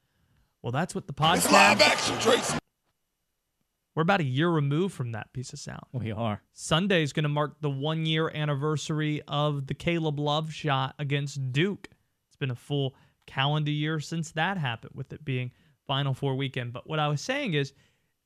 well 0.60 0.72
that's 0.72 0.94
what 0.94 1.06
the 1.06 1.12
podcast 1.12 1.36
is. 1.36 1.44
It's 1.44 1.52
live 1.52 1.80
action, 1.80 2.18
Tracy. 2.20 2.58
We're 3.94 4.02
about 4.02 4.20
a 4.20 4.24
year 4.24 4.48
removed 4.48 4.94
from 4.94 5.12
that 5.12 5.32
piece 5.32 5.52
of 5.52 5.58
sound. 5.58 5.82
We 5.92 6.12
are. 6.12 6.42
Sunday 6.54 7.02
is 7.02 7.12
going 7.12 7.24
to 7.24 7.28
mark 7.28 7.60
the 7.60 7.68
1-year 7.68 8.30
anniversary 8.34 9.20
of 9.28 9.66
the 9.66 9.74
Caleb 9.74 10.18
Love 10.18 10.52
shot 10.52 10.94
against 10.98 11.52
Duke. 11.52 11.88
It's 12.26 12.36
been 12.36 12.50
a 12.50 12.56
full 12.56 12.94
calendar 13.26 13.70
year 13.70 14.00
since 14.00 14.32
that 14.32 14.56
happened 14.56 14.92
with 14.94 15.12
it 15.12 15.24
being 15.24 15.50
Final 15.86 16.14
Four 16.14 16.36
weekend. 16.36 16.72
But 16.72 16.88
what 16.88 16.98
I 17.00 17.08
was 17.08 17.20
saying 17.20 17.54
is 17.54 17.74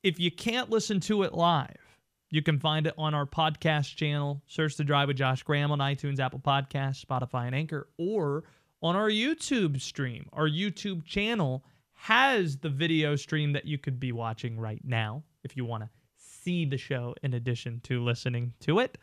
if 0.03 0.19
you 0.19 0.31
can't 0.31 0.69
listen 0.69 1.01
to 1.01 1.23
it 1.23 1.33
live, 1.33 1.86
you 2.29 2.41
can 2.41 2.59
find 2.59 2.87
it 2.87 2.93
on 2.97 3.13
our 3.13 3.25
podcast 3.25 3.95
channel. 3.95 4.41
Search 4.47 4.75
The 4.75 4.83
Drive 4.83 5.07
with 5.07 5.17
Josh 5.17 5.43
Graham 5.43 5.71
on 5.71 5.79
iTunes, 5.79 6.19
Apple 6.19 6.39
Podcasts, 6.39 7.05
Spotify, 7.05 7.45
and 7.45 7.55
Anchor, 7.55 7.87
or 7.97 8.43
on 8.81 8.95
our 8.95 9.09
YouTube 9.09 9.81
stream. 9.81 10.27
Our 10.33 10.47
YouTube 10.47 11.05
channel 11.05 11.63
has 11.93 12.57
the 12.57 12.69
video 12.69 13.15
stream 13.15 13.53
that 13.53 13.65
you 13.65 13.77
could 13.77 13.99
be 13.99 14.11
watching 14.11 14.59
right 14.59 14.81
now 14.83 15.23
if 15.43 15.57
you 15.57 15.65
want 15.65 15.83
to 15.83 15.89
see 16.17 16.65
the 16.65 16.77
show 16.77 17.15
in 17.23 17.33
addition 17.33 17.79
to 17.85 18.03
listening 18.03 18.53
to 18.61 18.79
it. 18.79 18.97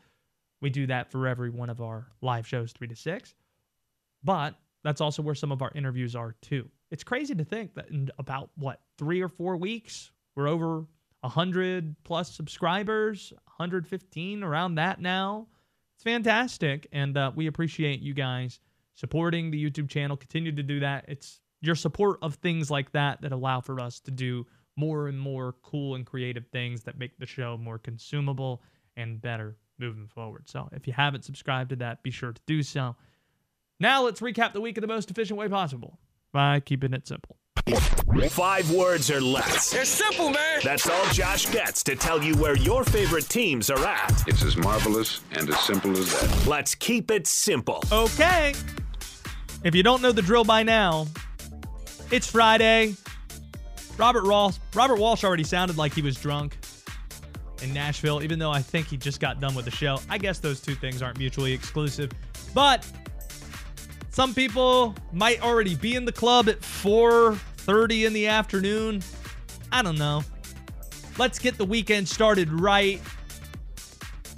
We 0.61 0.70
do 0.70 0.87
that 0.87 1.11
for 1.11 1.27
every 1.27 1.51
one 1.51 1.70
of 1.70 1.81
our 1.81 2.07
live 2.20 2.47
shows, 2.47 2.72
3 2.72 2.89
to 2.89 2.97
6. 2.97 3.35
But 4.22 4.55
that's 4.83 5.01
also 5.01 5.22
where 5.22 5.35
some 5.35 5.51
of 5.51 5.61
our 5.62 5.72
interviews 5.75 6.14
are 6.14 6.35
too. 6.41 6.68
it's 6.91 7.03
crazy 7.05 7.35
to 7.35 7.45
think 7.45 7.75
that 7.75 7.89
in 7.91 8.11
about 8.18 8.51
what 8.57 8.81
three 8.99 9.20
or 9.20 9.29
four 9.29 9.57
weeks 9.57 10.12
we're 10.37 10.47
over 10.47 10.85
100 11.25 11.97
plus 12.05 12.31
subscribers 12.35 13.33
115 13.57 14.43
around 14.43 14.75
that 14.75 15.01
now. 15.01 15.47
It's 15.95 16.05
fantastic 16.05 16.87
and 16.93 17.16
uh, 17.16 17.33
we 17.35 17.47
appreciate 17.47 18.01
you 18.01 18.12
guys 18.12 18.61
supporting 18.95 19.51
the 19.51 19.70
youtube 19.70 19.89
channel. 19.89 20.16
Continue 20.16 20.53
to 20.53 20.62
do 20.62 20.81
that. 20.81 21.07
It's 21.09 21.41
your 21.62 21.75
support 21.75 22.18
of 22.20 22.35
things 22.37 22.70
like 22.70 22.93
that 22.93 23.22
that 23.22 23.33
allow 23.33 23.62
for 23.62 23.81
us 23.81 24.01
to 24.01 24.11
do 24.11 24.47
more 24.77 25.09
and 25.09 25.18
more 25.18 25.55
cool 25.62 25.95
and 25.95 26.05
creative 26.05 26.47
things 26.49 26.83
that 26.83 26.99
make 26.99 27.18
the 27.18 27.27
show 27.27 27.57
more 27.57 27.79
consumable 27.79 28.62
and 28.97 29.22
better 29.22 29.57
moving 29.79 30.07
forward. 30.09 30.49
So 30.49 30.68
if 30.72 30.87
you 30.87 30.93
haven't 30.93 31.25
subscribed 31.25 31.70
to 31.70 31.77
that 31.77 32.03
be 32.03 32.11
sure 32.11 32.33
to 32.33 32.43
do 32.47 32.62
so. 32.62 32.97
Now 33.81 34.03
let's 34.03 34.20
recap 34.20 34.53
the 34.53 34.61
week 34.61 34.77
in 34.77 34.83
the 34.83 34.89
most 34.89 35.11
efficient 35.11 35.39
way 35.39 35.49
possible 35.49 35.99
by 36.33 36.61
keeping 36.61 36.93
it 36.93 37.09
simple 37.09 37.39
Five 38.30 38.70
words 38.70 39.11
or 39.11 39.20
less. 39.20 39.74
It's 39.74 39.88
simple, 39.88 40.30
man. 40.30 40.61
That's 40.62 40.88
all 40.88 41.07
Josh 41.12 41.46
gets 41.46 41.82
to 41.84 41.96
tell 41.96 42.22
you 42.22 42.36
where 42.36 42.57
your 42.57 42.84
favorite 42.84 43.28
teams 43.28 43.70
are 43.70 43.84
at. 43.84 44.22
It's 44.26 44.42
as 44.42 44.57
marvelous 44.57 45.20
and 45.32 45.48
as 45.48 45.59
simple 45.61 45.90
as 45.92 46.12
that. 46.12 46.46
Let's 46.46 46.74
keep 46.74 47.11
it 47.11 47.26
simple. 47.26 47.82
Okay. 47.90 48.55
If 49.64 49.74
you 49.74 49.82
don't 49.82 50.02
know 50.02 50.12
the 50.12 50.22
drill 50.22 50.44
by 50.44 50.62
now, 50.62 51.07
it's 52.11 52.30
Friday. 52.30 52.94
Robert 53.96 54.26
Walsh, 54.26 54.57
Robert 54.74 54.98
Walsh 54.98 55.24
already 55.24 55.44
sounded 55.44 55.76
like 55.78 55.94
he 55.94 56.02
was 56.02 56.16
drunk 56.16 56.59
in 57.62 57.72
Nashville, 57.72 58.22
even 58.22 58.38
though 58.38 58.50
I 58.50 58.61
think 58.61 58.88
he 58.88 58.96
just 58.96 59.20
got 59.20 59.40
done 59.40 59.55
with 59.55 59.64
the 59.64 59.70
show. 59.70 59.98
I 60.11 60.18
guess 60.18 60.38
those 60.38 60.61
two 60.61 60.74
things 60.74 61.02
aren't 61.02 61.18
mutually 61.18 61.52
exclusive. 61.52 62.11
But 62.52 62.86
some 64.14 64.32
people 64.32 64.94
might 65.12 65.42
already 65.42 65.74
be 65.74 65.96
in 65.96 66.04
the 66.04 66.12
club 66.12 66.48
at 66.48 66.60
4:30 66.60 68.06
in 68.06 68.12
the 68.12 68.28
afternoon. 68.28 69.02
I 69.72 69.82
don't 69.82 69.98
know. 69.98 70.22
Let's 71.18 71.40
get 71.40 71.58
the 71.58 71.64
weekend 71.64 72.08
started 72.08 72.52
right 72.52 73.02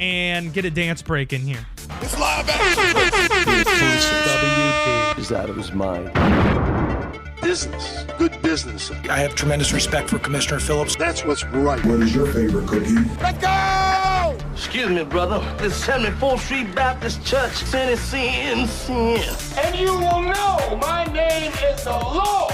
and 0.00 0.54
get 0.54 0.64
a 0.64 0.70
dance 0.70 1.02
break 1.02 1.34
in 1.34 1.42
here. 1.42 1.66
It's 2.00 2.18
live 2.18 2.46
WP 2.46 3.58
is 5.18 5.30
out 5.30 5.50
of 5.50 5.56
his 5.56 5.72
mind. 5.72 6.10
Business, 7.42 8.06
good 8.16 8.40
business. 8.40 8.90
I 9.10 9.18
have 9.18 9.34
tremendous 9.34 9.74
respect 9.74 10.08
for 10.08 10.18
Commissioner 10.18 10.58
Phillips. 10.58 10.96
That's 10.96 11.22
what's 11.22 11.44
right. 11.44 11.84
What 11.84 12.00
is 12.00 12.14
your 12.14 12.26
favorite 12.26 12.66
cookie? 12.66 12.96
Let's 13.20 13.38
go! 13.38 14.15
Excuse 14.56 14.88
me, 14.88 15.04
brother. 15.04 15.38
This 15.58 15.86
74th 15.86 16.38
Street 16.40 16.74
Baptist 16.74 17.24
Church, 17.26 17.60
Tennessee, 17.70 18.40
in 18.50 18.66
sin. 18.66 19.20
And 19.58 19.76
you 19.76 19.92
will 19.92 20.22
know 20.22 20.78
my 20.80 21.04
name 21.12 21.52
is 21.52 21.84
the 21.84 21.90
Lord. 21.90 22.52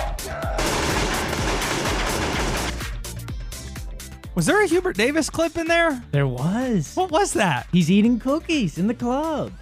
Was 4.34 4.46
there 4.46 4.62
a 4.64 4.66
Hubert 4.66 4.96
Davis 4.96 5.30
clip 5.30 5.56
in 5.56 5.68
there? 5.68 6.02
There 6.10 6.26
was. 6.26 6.94
What 6.96 7.12
was 7.12 7.34
that? 7.34 7.68
He's 7.70 7.88
eating 7.90 8.18
cookies 8.18 8.78
in 8.78 8.88
the 8.88 8.94
club. 8.94 9.52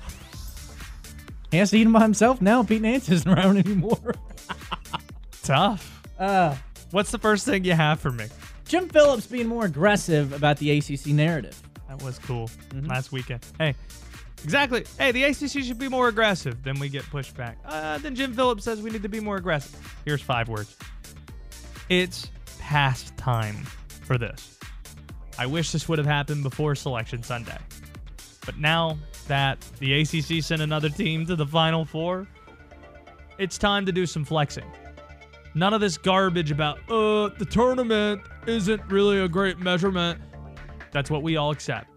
He 1.51 1.59
has 1.59 1.71
to 1.71 1.79
eat 1.79 1.85
them 1.85 1.93
by 1.93 2.01
himself 2.01 2.41
now. 2.41 2.63
Pete 2.63 2.81
Nance 2.81 3.09
isn't 3.11 3.31
around 3.39 3.59
anymore. 3.59 4.15
Tough. 5.43 6.03
Uh, 6.19 6.57
What's 6.91 7.11
the 7.11 7.19
first 7.19 7.45
thing 7.45 7.65
you 7.65 7.75
have 7.75 8.01
for 8.01 8.11
me? 8.11 8.27
Jim 8.67 8.89
Phillips 8.89 9.27
being 9.27 9.47
more 9.47 9.67
aggressive 9.67 10.33
about 10.33 10.57
the 10.57 10.79
ACC 10.79 11.09
narrative. 11.09 11.61
That 11.91 12.01
was 12.05 12.21
cool 12.21 12.49
last 12.85 13.11
weekend. 13.11 13.45
Hey, 13.59 13.75
exactly. 14.45 14.85
Hey, 14.97 15.11
the 15.11 15.25
ACC 15.25 15.65
should 15.65 15.79
be 15.81 15.89
more 15.89 16.07
aggressive. 16.07 16.63
Then 16.63 16.79
we 16.79 16.89
get 16.89 17.03
pushed 17.11 17.37
back. 17.37 17.59
Uh, 17.65 17.99
then 17.99 18.15
Jim 18.15 18.33
Phillips 18.33 18.63
says 18.63 18.81
we 18.81 18.91
need 18.91 19.03
to 19.03 19.09
be 19.09 19.19
more 19.19 19.37
aggressive. 19.37 19.77
Here's 20.05 20.23
five 20.23 20.49
words. 20.49 20.77
It's 21.89 22.31
past 22.61 23.17
time 23.17 23.57
for 24.05 24.17
this. 24.19 24.57
I 25.37 25.47
wish 25.47 25.73
this 25.73 25.89
would 25.89 25.99
have 25.99 26.07
happened 26.07 26.45
before 26.45 26.77
Selection 26.77 27.25
Sunday. 27.25 27.59
But 28.47 28.57
now 28.57 28.97
that 29.27 29.61
the 29.81 30.01
ACC 30.01 30.45
sent 30.45 30.63
another 30.63 30.91
team 30.91 31.27
to 31.27 31.35
the 31.35 31.47
Final 31.47 31.85
Four, 31.85 32.29
it's 33.37 33.59
time 33.59 33.85
to 33.87 33.91
do 33.91 34.07
some 34.07 34.25
flexing. 34.25 34.71
None 35.57 35.75
of 35.75 35.81
this 35.81 35.99
garbage 35.99 36.53
about, 36.53 36.79
uh, 36.89 37.31
the 37.37 37.49
tournament 37.51 38.23
isn't 38.47 38.81
really 38.89 39.19
a 39.19 39.27
great 39.27 39.59
measurement. 39.59 40.21
That's 40.93 41.11
what 41.11 41.23
we 41.23 41.37
all 41.37 41.51
accept. 41.51 41.89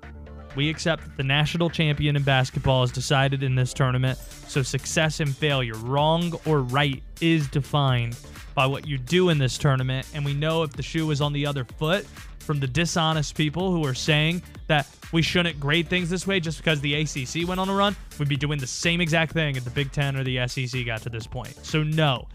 We 0.56 0.70
accept 0.70 1.04
that 1.04 1.18
the 1.18 1.24
national 1.24 1.70
champion 1.70 2.16
in 2.16 2.24
basketball 2.24 2.84
is 2.84 2.91
decided 2.91 3.41
in 3.41 3.56
this 3.56 3.74
tournament, 3.74 4.20
so 4.48 4.62
success 4.62 5.20
and 5.20 5.36
failure, 5.36 5.74
wrong 5.76 6.34
or 6.46 6.62
right, 6.62 7.02
is 7.22 7.48
defined 7.48 8.18
by 8.54 8.68
what 8.68 8.86
you 8.88 9.00
do 9.00 9.30
in 9.30 9.39
this 9.39 9.58
tournament. 9.58 10.08
And 10.14 10.24
we 10.24 10.34
know 10.34 10.62
if 10.62 10.74
the 10.74 10.84
shoe 10.84 11.10
is 11.10 11.22
on 11.22 11.34
the 11.34 11.46
other 11.46 11.66
foot 11.66 12.06
from 12.38 12.60
the 12.60 12.68
dishonest 12.68 13.36
people 13.36 13.72
who 13.72 13.84
are 13.86 13.94
saying 13.94 14.44
that 14.68 14.88
we 15.12 15.22
shouldn't 15.22 15.60
grade 15.60 15.88
things 15.88 16.10
this 16.10 16.28
way 16.28 16.39
just 16.39 16.58
because 16.58 16.82
the 16.82 16.94
ACC 16.94 17.48
went 17.48 17.60
on 17.60 17.70
a 17.70 17.74
run, 17.74 17.96
we'd 18.20 18.30
be 18.30 18.36
doing 18.36 18.60
the 18.60 18.68
same 18.68 19.02
exact 19.02 19.32
thing 19.32 19.56
if 19.56 19.64
the 19.64 19.70
Big 19.72 19.91
Ten 19.91 20.16
or 20.16 20.24
the 20.24 20.48
SEC 20.48 20.86
got 20.86 21.02
to 21.02 21.10
this 21.10 21.26
point. 21.26 21.54
So, 21.66 21.84
no. 21.84 22.28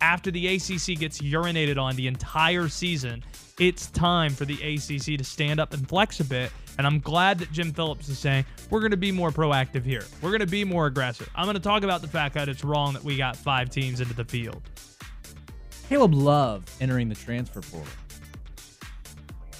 After 0.00 0.30
the 0.30 0.46
ACC 0.46 0.98
gets 0.98 1.20
urinated 1.20 1.78
on 1.80 1.96
the 1.96 2.06
entire 2.06 2.68
season, 2.68 3.24
it's 3.58 3.86
time 3.90 4.32
for 4.32 4.44
the 4.44 4.54
ACC 4.54 5.18
to 5.18 5.24
stand 5.24 5.60
up 5.60 5.72
and 5.72 5.88
flex 5.88 6.20
a 6.20 6.24
bit. 6.24 6.52
And 6.78 6.86
I'm 6.86 7.00
glad 7.00 7.38
that 7.38 7.50
Jim 7.52 7.72
Phillips 7.72 8.08
is 8.08 8.18
saying 8.18 8.44
we're 8.68 8.80
going 8.80 8.90
to 8.90 8.98
be 8.98 9.10
more 9.10 9.30
proactive 9.30 9.82
here. 9.82 10.04
We're 10.20 10.30
going 10.30 10.40
to 10.40 10.46
be 10.46 10.62
more 10.62 10.86
aggressive. 10.86 11.30
I'm 11.34 11.46
going 11.46 11.54
to 11.54 11.60
talk 11.60 11.82
about 11.82 12.02
the 12.02 12.08
fact 12.08 12.34
that 12.34 12.48
it's 12.48 12.64
wrong 12.64 12.92
that 12.92 13.02
we 13.02 13.16
got 13.16 13.34
five 13.34 13.70
teams 13.70 14.00
into 14.00 14.14
the 14.14 14.24
field. 14.24 14.62
Caleb 15.88 16.14
Love 16.14 16.64
entering 16.80 17.08
the 17.08 17.14
transfer 17.14 17.60
portal. 17.60 17.92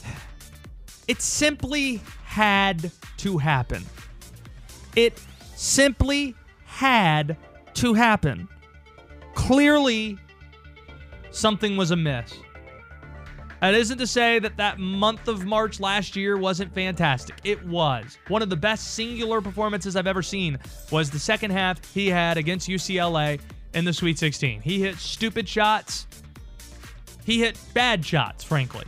It 1.09 1.23
simply 1.23 2.03
had 2.25 2.91
to 3.19 3.39
happen. 3.39 3.85
It 4.97 5.23
simply 5.55 6.35
had 6.65 7.37
to 7.75 7.95
happen. 7.95 8.49
Clearly, 9.35 10.19
something 11.31 11.77
was 11.77 11.93
amiss. 11.93 12.35
That 13.61 13.75
isn't 13.75 13.99
to 13.99 14.07
say 14.07 14.39
that 14.39 14.57
that 14.59 14.79
month 14.79 15.29
of 15.29 15.47
March 15.47 15.81
last 15.81 16.15
year 16.15 16.37
wasn't 16.37 16.73
fantastic. 16.75 17.37
It 17.43 17.65
was. 17.67 18.19
One 18.29 18.43
of 18.43 18.51
the 18.51 18.57
best 18.57 18.95
singular 18.95 19.41
performances 19.41 19.97
I've 19.97 20.07
ever 20.07 20.23
seen 20.23 20.59
was 20.91 21.11
the 21.11 21.19
second 21.19 21.53
half 21.53 21.95
he 21.95 22.09
had 22.09 22.37
against 22.37 22.69
UCLA 22.69 23.41
in 23.75 23.85
the 23.85 23.93
Sweet 23.93 24.19
16. 24.19 24.61
He 24.61 24.81
hit 24.81 24.97
stupid 24.97 25.49
shots. 25.49 26.07
He 27.25 27.41
hit 27.41 27.59
bad 27.73 28.05
shots, 28.05 28.45
frankly. 28.45 28.85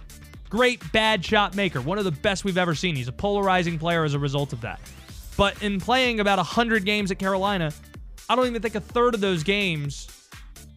Great 0.50 0.80
bad 0.92 1.24
shot 1.24 1.56
maker. 1.56 1.80
One 1.80 1.98
of 1.98 2.04
the 2.04 2.12
best 2.12 2.44
we've 2.44 2.58
ever 2.58 2.74
seen. 2.74 2.94
He's 2.94 3.08
a 3.08 3.12
polarizing 3.12 3.78
player 3.78 4.04
as 4.04 4.14
a 4.14 4.18
result 4.18 4.52
of 4.52 4.60
that. 4.60 4.80
But 5.36 5.62
in 5.62 5.80
playing 5.80 6.20
about 6.20 6.38
100 6.38 6.84
games 6.84 7.10
at 7.10 7.18
Carolina, 7.18 7.72
I 8.28 8.36
don't 8.36 8.46
even 8.46 8.60
think 8.60 8.74
a 8.74 8.80
third 8.80 9.14
of 9.14 9.20
those 9.20 9.42
games 9.42 10.08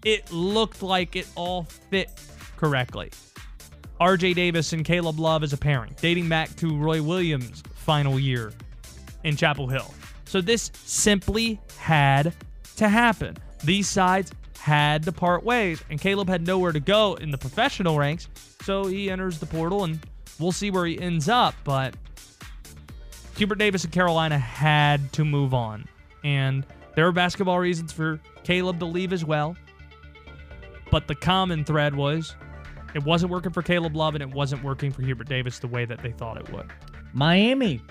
it 0.04 0.32
looked 0.32 0.82
like 0.82 1.16
it 1.16 1.28
all 1.36 1.64
fit 1.64 2.10
correctly. 2.58 3.12
RJ 4.02 4.34
Davis 4.34 4.74
and 4.74 4.84
Caleb 4.84 5.20
Love 5.20 5.44
as 5.44 5.54
a 5.54 5.58
pairing, 5.58 5.96
dating 6.02 6.28
back 6.28 6.56
to 6.56 6.76
Roy 6.76 7.04
Williams' 7.04 7.62
final 7.76 8.20
year 8.20 8.52
in 9.24 9.36
Chapel 9.38 9.68
Hill. 9.68 9.94
So 10.26 10.42
this 10.42 10.72
simply 10.74 11.62
had 11.78 12.34
to 12.78 12.90
happen. 12.90 13.38
These 13.64 13.88
sides 13.88 14.32
had 14.58 15.04
to 15.04 15.12
part 15.12 15.44
ways, 15.44 15.84
and 15.92 16.02
Caleb 16.02 16.30
had 16.30 16.48
nowhere 16.48 16.72
to 16.72 16.80
go 16.80 17.14
in 17.14 17.30
the 17.30 17.38
professional 17.38 17.96
ranks, 17.96 18.28
so 18.64 18.86
he 18.86 19.12
enters 19.12 19.38
the 19.38 19.46
portal, 19.46 19.84
and 19.84 20.00
we'll 20.40 20.52
see 20.52 20.72
where 20.72 20.88
he 20.88 21.00
ends 21.00 21.30
up. 21.30 21.54
But 21.64 21.96
Hubert 23.38 23.60
Davis 23.60 23.84
and 23.84 23.94
Carolina 23.94 24.40
had 24.40 25.14
to 25.14 25.24
move 25.24 25.54
on, 25.54 25.86
and 26.24 26.66
there 26.96 27.06
were 27.06 27.12
basketball 27.12 27.60
reasons 27.60 27.94
for 27.94 28.20
Caleb 28.44 28.80
to 28.80 28.86
leave 28.86 29.14
as 29.14 29.24
well. 29.24 29.56
But 30.90 31.08
the 31.08 31.14
common 31.14 31.64
thread 31.64 31.94
was 31.94 32.36
it 32.94 33.04
wasn't 33.04 33.32
working 33.32 33.52
for 33.52 33.62
Caleb 33.62 33.96
Love 33.96 34.16
and 34.16 34.22
it 34.22 34.30
wasn't 34.30 34.64
working 34.64 34.92
for 34.92 35.02
Hubert 35.02 35.30
Davis 35.30 35.60
the 35.60 35.68
way 35.68 35.86
that 35.86 36.02
they 36.02 36.12
thought 36.12 36.38
it 36.38 36.52
would. 36.52 36.68
Miami 37.14 37.82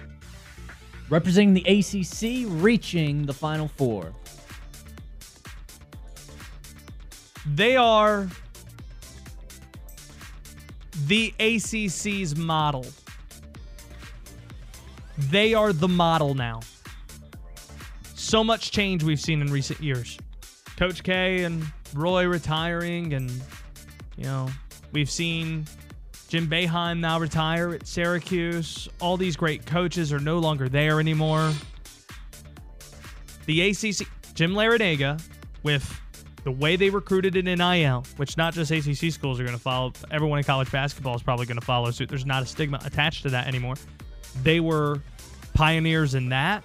representing 1.09 1.55
the 1.55 1.65
ACC, 1.65 2.47
reaching 2.63 3.27
the 3.27 3.33
Final 3.33 3.69
Four. 3.69 4.13
They 7.55 7.77
are 7.77 8.29
the 11.07 11.35
ACC's 11.41 12.37
model. 12.37 12.87
They 15.19 15.55
are 15.55 15.73
the 15.73 15.89
model 15.89 16.35
now. 16.35 16.61
So 18.15 18.45
much 18.45 18.71
change 18.71 19.03
we've 19.03 19.21
seen 19.21 19.41
in 19.41 19.51
recent 19.51 19.81
years. 19.81 20.17
Coach 20.77 21.03
K 21.03 21.45
and 21.45 21.65
Roy 21.95 22.27
retiring, 22.27 23.15
and, 23.15 23.31
you 24.17 24.25
know, 24.25 24.49
we've 24.93 25.11
seen 25.11 25.67
Jim 26.29 26.49
Boeheim 26.49 27.01
now 27.01 27.19
retire 27.19 27.71
at 27.75 27.87
Syracuse. 27.87 28.89
All 29.01 29.17
these 29.17 29.37
great 29.37 29.67
coaches 29.67 30.13
are 30.13 30.21
no 30.21 30.39
longer 30.39 30.69
there 30.69 31.01
anymore. 31.01 31.53
The 33.47 33.71
ACC, 33.71 34.07
Jim 34.35 34.53
Larranaga, 34.53 35.21
with 35.63 36.01
the 36.45 36.51
way 36.51 36.77
they 36.77 36.89
recruited 36.89 37.37
in 37.37 37.47
NIL, 37.47 38.05
which 38.17 38.37
not 38.37 38.55
just 38.55 38.71
ACC 38.71 39.13
schools 39.13 39.41
are 39.41 39.45
going 39.45 39.57
to 39.57 39.63
follow, 39.63 39.93
everyone 40.11 40.39
in 40.39 40.45
college 40.45 40.71
basketball 40.71 41.15
is 41.15 41.23
probably 41.23 41.47
going 41.47 41.59
to 41.59 41.67
follow 41.67 41.91
suit. 41.91 42.09
There's 42.09 42.27
not 42.27 42.43
a 42.43 42.47
stigma 42.47 42.81
attached 42.85 43.23
to 43.25 43.31
that 43.31 43.47
anymore. 43.47 43.75
They 44.43 44.61
were 44.61 45.01
pioneers 45.55 46.15
in 46.15 46.29
that. 46.29 46.65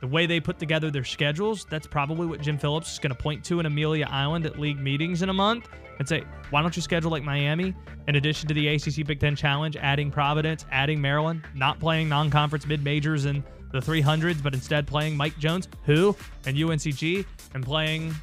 The 0.00 0.06
way 0.06 0.26
they 0.26 0.38
put 0.38 0.58
together 0.58 0.90
their 0.90 1.04
schedules, 1.04 1.66
that's 1.68 1.86
probably 1.86 2.26
what 2.26 2.40
Jim 2.40 2.56
Phillips 2.56 2.92
is 2.92 2.98
going 2.98 3.14
to 3.14 3.20
point 3.20 3.44
to 3.46 3.58
in 3.58 3.66
Amelia 3.66 4.06
Island 4.08 4.46
at 4.46 4.58
league 4.58 4.78
meetings 4.78 5.22
in 5.22 5.28
a 5.28 5.32
month 5.32 5.68
and 5.98 6.08
say, 6.08 6.24
why 6.50 6.62
don't 6.62 6.74
you 6.76 6.82
schedule 6.82 7.10
like 7.10 7.24
Miami 7.24 7.74
in 8.06 8.14
addition 8.14 8.48
to 8.48 8.54
the 8.54 8.68
ACC 8.68 9.06
Big 9.06 9.18
Ten 9.18 9.34
Challenge, 9.34 9.76
adding 9.76 10.10
Providence, 10.10 10.64
adding 10.70 11.00
Maryland, 11.00 11.42
not 11.54 11.80
playing 11.80 12.08
non 12.08 12.30
conference 12.30 12.66
mid 12.66 12.82
majors 12.84 13.24
in 13.24 13.42
the 13.72 13.80
300s, 13.80 14.42
but 14.42 14.54
instead 14.54 14.86
playing 14.86 15.16
Mike 15.16 15.36
Jones, 15.38 15.68
who, 15.84 16.16
and 16.46 16.56
UNCG, 16.56 17.26
and 17.54 17.64
playing, 17.64 18.14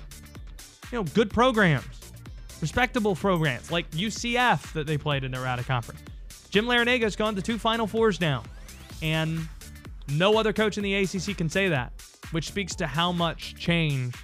you 0.91 0.99
know, 0.99 1.03
good 1.13 1.29
programs, 1.29 1.85
respectable 2.61 3.15
programs 3.15 3.71
like 3.71 3.89
UCF 3.91 4.73
that 4.73 4.87
they 4.87 4.97
played 4.97 5.23
in 5.23 5.31
their 5.31 5.45
out 5.45 5.59
of 5.59 5.67
conference. 5.67 6.01
Jim 6.49 6.65
Larranaga's 6.65 7.15
gone 7.15 7.35
to 7.35 7.41
two 7.41 7.57
Final 7.57 7.85
Fours 7.85 8.21
now, 8.21 8.43
and 9.01 9.47
no 10.09 10.37
other 10.37 10.53
coach 10.53 10.77
in 10.77 10.83
the 10.83 10.95
ACC 10.95 11.37
can 11.37 11.49
say 11.49 11.69
that, 11.69 11.93
which 12.31 12.47
speaks 12.47 12.75
to 12.75 12.87
how 12.87 13.11
much 13.11 13.55
change 13.55 14.15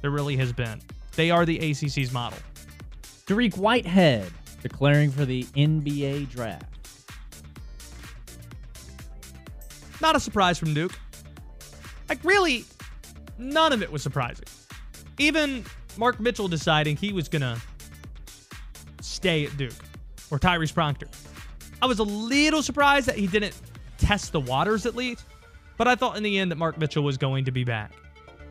there 0.00 0.10
really 0.10 0.36
has 0.36 0.52
been. 0.52 0.80
They 1.16 1.30
are 1.30 1.44
the 1.44 1.58
ACC's 1.58 2.12
model. 2.12 2.38
Dariq 3.26 3.56
Whitehead 3.56 4.30
declaring 4.62 5.10
for 5.10 5.24
the 5.24 5.44
NBA 5.44 6.30
draft. 6.30 6.64
Not 10.00 10.16
a 10.16 10.20
surprise 10.20 10.58
from 10.58 10.74
Duke. 10.74 10.98
Like, 12.08 12.22
really, 12.24 12.64
none 13.36 13.72
of 13.72 13.82
it 13.82 13.90
was 13.90 14.02
surprising. 14.02 14.46
Even 15.18 15.64
Mark 15.96 16.20
Mitchell 16.20 16.48
deciding 16.48 16.96
he 16.96 17.12
was 17.12 17.28
going 17.28 17.42
to 17.42 17.60
stay 19.00 19.44
at 19.44 19.56
Duke 19.56 19.74
or 20.30 20.38
Tyrese 20.38 20.72
Proctor. 20.72 21.08
I 21.82 21.86
was 21.86 21.98
a 21.98 22.04
little 22.04 22.62
surprised 22.62 23.06
that 23.06 23.16
he 23.16 23.26
didn't 23.26 23.60
test 23.98 24.32
the 24.32 24.40
waters 24.40 24.86
at 24.86 24.94
least, 24.94 25.24
but 25.78 25.88
I 25.88 25.94
thought 25.94 26.16
in 26.16 26.22
the 26.22 26.38
end 26.38 26.50
that 26.50 26.56
Mark 26.56 26.76
Mitchell 26.76 27.02
was 27.02 27.16
going 27.16 27.46
to 27.46 27.50
be 27.50 27.64
back. 27.64 27.92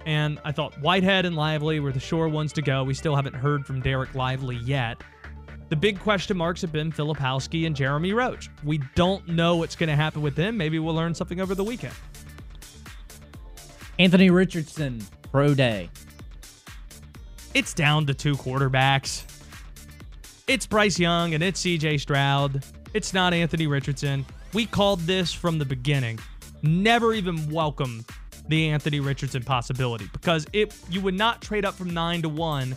And 0.06 0.40
I 0.46 0.54
thought 0.54 0.74
Whitehead 0.82 1.26
and 1.26 1.36
Lively 1.36 1.80
were 1.82 1.92
the 1.92 2.00
sure 2.00 2.30
ones 2.30 2.54
to 2.54 2.62
go. 2.62 2.84
We 2.84 2.94
still 2.94 3.16
haven't 3.16 3.36
heard 3.36 3.66
from 3.66 3.84
Dereck 3.84 4.16
Lively 4.16 4.56
yet. 4.56 5.04
The 5.70 5.76
big 5.76 6.00
question 6.00 6.38
marks 6.38 6.62
have 6.62 6.72
been 6.72 6.94
Filipowski 6.94 7.68
and 7.68 7.76
Jeremy 7.76 8.14
Roach. 8.14 8.50
We 8.64 8.80
don't 8.96 9.28
know 9.28 9.58
what's 9.58 9.76
going 9.76 9.90
to 9.90 9.98
happen 9.98 10.22
with 10.22 10.36
them. 10.36 10.56
Maybe 10.56 10.80
we'll 10.80 10.96
learn 10.96 11.14
something 11.14 11.42
over 11.42 11.54
the 11.54 11.64
weekend. 11.64 11.94
Anthony 14.00 14.30
Richardson, 14.30 15.06
pro 15.32 15.54
day. 15.54 15.90
It's 17.54 17.74
down 17.74 18.06
to 18.06 18.14
two 18.14 18.36
quarterbacks. 18.36 19.26
It's 20.48 20.66
Bryce 20.66 20.98
Young 20.98 21.34
and 21.34 21.44
it's 21.44 21.62
CJ 21.62 22.00
Stroud. 22.00 22.64
It's 22.94 23.14
not 23.14 23.34
Anthony 23.34 23.68
Richardson. 23.68 24.26
We 24.54 24.66
called 24.66 25.02
this 25.02 25.34
from 25.34 25.58
the 25.60 25.66
beginning. 25.66 26.20
Never 26.62 27.14
even 27.14 27.50
welcomed 27.52 28.06
the 28.48 28.70
Anthony 28.70 29.00
Richardson 29.00 29.44
possibility 29.44 30.10
because 30.14 30.46
it 30.54 30.76
you 30.90 31.02
would 31.02 31.14
not 31.14 31.42
trade 31.42 31.66
up 31.66 31.74
from 31.74 31.90
9 31.90 32.22
to 32.24 32.30
1 32.30 32.76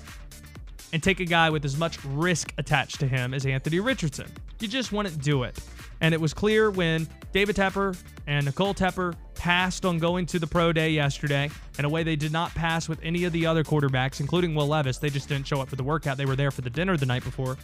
and 0.93 1.03
take 1.03 1.21
a 1.21 1.25
guy 1.25 1.51
with 1.51 1.65
as 1.65 1.77
much 1.77 2.05
risk 2.05 2.53
attached 2.59 2.99
to 3.01 3.07
him 3.07 3.33
as 3.33 3.47
Anthony 3.47 3.81
Richardson. 3.81 4.27
You 4.59 4.69
just 4.69 4.93
wouldn't 4.93 5.23
do 5.23 5.45
it. 5.45 5.59
And 6.01 6.15
it 6.15 6.21
was 6.21 6.35
clear 6.35 6.71
when 6.71 7.09
David 7.33 7.57
Tepper 7.57 7.97
and 8.27 8.47
Nicole 8.47 8.75
Tepper 8.75 9.15
passed 9.35 9.85
on 9.85 9.99
going 9.99 10.27
to 10.27 10.39
the 10.39 10.47
pro 10.47 10.73
day 10.73 10.91
yesterday 10.91 11.51
in 11.79 11.85
a 11.85 11.89
way 11.89 12.03
they 12.03 12.17
did 12.17 12.33
not 12.33 12.55
pass 12.55 12.89
with 12.89 12.99
any 13.03 13.25
of 13.25 13.33
the 13.33 13.47
other 13.47 13.63
quarterbacks, 13.63 14.21
including 14.21 14.55
Will 14.55 14.67
Levis. 14.67 14.99
They 14.99 15.11
just 15.11 15.29
didn't 15.29 15.47
show 15.47 15.61
up 15.61 15.69
for 15.69 15.77
the 15.77 15.85
workout. 15.85 16.17
They 16.17 16.27
were 16.27 16.37
there 16.37 16.51
for 16.51 16.63
the 16.63 16.71
dinner 16.71 16.97
the 16.97 17.07
night 17.07 17.25
before. 17.25 17.57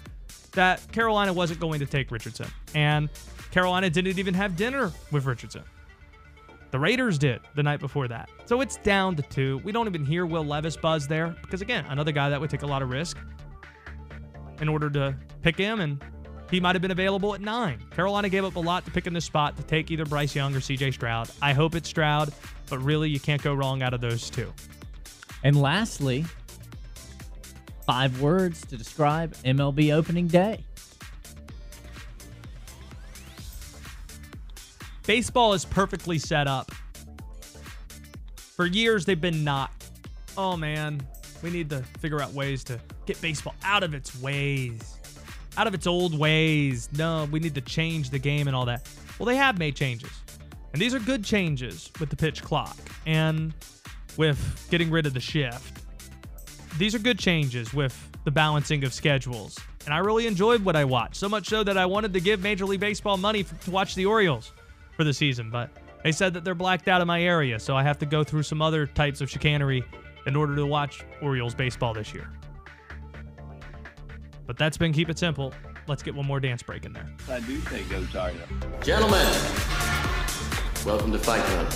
That 0.52 0.90
Carolina 0.92 1.32
wasn't 1.32 1.60
going 1.60 1.80
to 1.80 1.86
take 1.86 2.10
Richardson. 2.10 2.48
And 2.74 3.08
Carolina 3.50 3.90
didn't 3.90 4.18
even 4.18 4.34
have 4.34 4.56
dinner 4.56 4.92
with 5.10 5.26
Richardson. 5.26 5.64
The 6.70 6.78
Raiders 6.78 7.18
did 7.18 7.40
the 7.54 7.62
night 7.62 7.80
before 7.80 8.08
that. 8.08 8.28
So 8.44 8.60
it's 8.60 8.76
down 8.78 9.16
to 9.16 9.22
two. 9.22 9.60
We 9.64 9.72
don't 9.72 9.86
even 9.86 10.04
hear 10.04 10.26
Will 10.26 10.44
Levis 10.44 10.76
buzz 10.76 11.06
there 11.06 11.36
because, 11.42 11.62
again, 11.62 11.84
another 11.88 12.12
guy 12.12 12.28
that 12.28 12.40
would 12.40 12.50
take 12.50 12.62
a 12.62 12.66
lot 12.66 12.82
of 12.82 12.90
risk 12.90 13.16
in 14.60 14.68
order 14.68 14.90
to 14.90 15.16
pick 15.42 15.56
him, 15.56 15.80
and 15.80 16.02
he 16.50 16.60
might 16.60 16.74
have 16.74 16.82
been 16.82 16.90
available 16.90 17.34
at 17.34 17.40
nine. 17.40 17.82
Carolina 17.90 18.28
gave 18.28 18.44
up 18.44 18.56
a 18.56 18.60
lot 18.60 18.84
to 18.84 18.90
pick 18.90 19.06
in 19.06 19.12
this 19.12 19.24
spot 19.24 19.56
to 19.56 19.62
take 19.62 19.90
either 19.90 20.04
Bryce 20.04 20.34
Young 20.34 20.54
or 20.54 20.60
CJ 20.60 20.94
Stroud. 20.94 21.30
I 21.40 21.52
hope 21.52 21.74
it's 21.74 21.88
Stroud, 21.88 22.32
but 22.68 22.78
really, 22.78 23.10
you 23.10 23.20
can't 23.20 23.42
go 23.42 23.54
wrong 23.54 23.82
out 23.82 23.94
of 23.94 24.00
those 24.00 24.28
two. 24.30 24.52
And 25.44 25.60
lastly, 25.60 26.24
five 27.86 28.20
words 28.20 28.62
to 28.66 28.76
describe 28.76 29.34
MLB 29.44 29.94
opening 29.94 30.26
day. 30.26 30.64
Baseball 35.06 35.52
is 35.52 35.64
perfectly 35.64 36.18
set 36.18 36.48
up. 36.48 36.72
For 38.36 38.66
years, 38.66 39.04
they've 39.04 39.20
been 39.20 39.44
not. 39.44 39.70
Oh 40.36 40.56
man, 40.56 41.00
we 41.42 41.50
need 41.50 41.70
to 41.70 41.82
figure 42.00 42.20
out 42.20 42.32
ways 42.32 42.64
to 42.64 42.80
get 43.06 43.20
baseball 43.20 43.54
out 43.62 43.84
of 43.84 43.94
its 43.94 44.20
ways, 44.20 44.98
out 45.56 45.68
of 45.68 45.74
its 45.74 45.86
old 45.86 46.18
ways. 46.18 46.88
No, 46.96 47.28
we 47.30 47.38
need 47.38 47.54
to 47.54 47.60
change 47.60 48.10
the 48.10 48.18
game 48.18 48.48
and 48.48 48.56
all 48.56 48.66
that. 48.66 48.88
Well, 49.18 49.26
they 49.26 49.36
have 49.36 49.58
made 49.58 49.76
changes. 49.76 50.10
And 50.72 50.82
these 50.82 50.92
are 50.92 50.98
good 50.98 51.24
changes 51.24 51.90
with 52.00 52.10
the 52.10 52.16
pitch 52.16 52.42
clock 52.42 52.76
and 53.06 53.54
with 54.16 54.66
getting 54.70 54.90
rid 54.90 55.06
of 55.06 55.14
the 55.14 55.20
shift. 55.20 55.82
These 56.78 56.96
are 56.96 56.98
good 56.98 57.18
changes 57.18 57.72
with 57.72 57.96
the 58.24 58.32
balancing 58.32 58.82
of 58.82 58.92
schedules. 58.92 59.56
And 59.84 59.94
I 59.94 59.98
really 59.98 60.26
enjoyed 60.26 60.64
what 60.64 60.74
I 60.74 60.84
watched, 60.84 61.14
so 61.14 61.28
much 61.28 61.48
so 61.48 61.62
that 61.62 61.78
I 61.78 61.86
wanted 61.86 62.12
to 62.14 62.20
give 62.20 62.42
Major 62.42 62.64
League 62.64 62.80
Baseball 62.80 63.16
money 63.16 63.44
to 63.44 63.70
watch 63.70 63.94
the 63.94 64.04
Orioles 64.04 64.50
for 64.96 65.04
the 65.04 65.12
season, 65.12 65.50
but 65.50 65.70
they 66.02 66.12
said 66.12 66.34
that 66.34 66.44
they're 66.44 66.54
blacked 66.54 66.88
out 66.88 67.00
of 67.00 67.06
my 67.06 67.22
area, 67.22 67.58
so 67.58 67.76
I 67.76 67.82
have 67.82 67.98
to 67.98 68.06
go 68.06 68.24
through 68.24 68.42
some 68.44 68.62
other 68.62 68.86
types 68.86 69.20
of 69.20 69.30
chicanery 69.30 69.84
in 70.26 70.34
order 70.34 70.56
to 70.56 70.66
watch 70.66 71.04
Orioles 71.22 71.54
baseball 71.54 71.94
this 71.94 72.12
year. 72.14 72.30
But 74.46 74.56
that's 74.56 74.76
been 74.76 74.92
Keep 74.92 75.10
It 75.10 75.18
Simple. 75.18 75.52
Let's 75.86 76.02
get 76.02 76.14
one 76.14 76.26
more 76.26 76.40
dance 76.40 76.62
break 76.62 76.84
in 76.84 76.92
there. 76.92 77.08
I 77.30 77.40
do 77.40 77.60
take 77.62 77.88
Go 77.88 78.04
Tiger. 78.06 78.38
Gentlemen, 78.82 79.26
welcome 80.84 81.12
to 81.12 81.18
Fight 81.18 81.42
Club. 81.42 81.72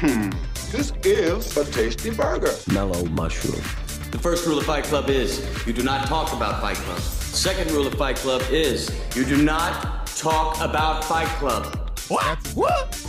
Hmm. 0.00 0.30
This 0.70 0.92
is 1.04 1.56
a 1.56 1.64
tasty 1.70 2.10
burger. 2.10 2.52
Mellow 2.72 3.04
mushroom. 3.06 3.62
The 4.10 4.18
first 4.18 4.46
rule 4.46 4.58
of 4.58 4.66
Fight 4.66 4.84
Club 4.84 5.10
is 5.10 5.46
you 5.66 5.72
do 5.72 5.82
not 5.82 6.06
talk 6.06 6.32
about 6.32 6.60
Fight 6.60 6.76
Club. 6.76 7.21
Second 7.32 7.70
rule 7.70 7.86
of 7.86 7.94
Fight 7.94 8.16
Club 8.16 8.42
is 8.50 8.90
you 9.16 9.24
do 9.24 9.42
not 9.42 10.06
talk 10.06 10.60
about 10.60 11.02
Fight 11.04 11.26
Club. 11.38 11.90
What? 12.08 12.38
What? 12.54 13.06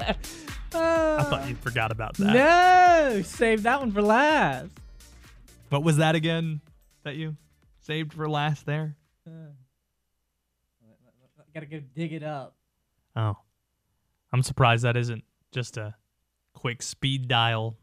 I 0.00 1.22
thought 1.22 1.48
you 1.48 1.54
forgot 1.54 1.92
about 1.92 2.14
that. 2.18 2.34
No, 2.34 3.22
save 3.22 3.62
that 3.62 3.80
one 3.80 3.92
for 3.92 4.02
last. 4.02 4.70
What 5.70 5.82
was 5.82 5.98
that 5.98 6.14
again 6.14 6.60
that 7.04 7.14
you 7.14 7.36
saved 7.80 8.12
for 8.12 8.28
last 8.28 8.66
there? 8.66 8.96
Uh, 9.26 9.30
gotta 11.54 11.66
go 11.66 11.80
dig 11.94 12.12
it 12.12 12.22
up. 12.22 12.54
Oh. 13.16 13.36
I'm 14.32 14.42
surprised 14.42 14.84
that 14.84 14.96
isn't 14.96 15.24
just 15.52 15.76
a 15.76 15.94
quick 16.52 16.82
speed 16.82 17.28
dial. 17.28 17.76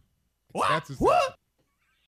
That's 0.53 0.89
a, 0.91 0.95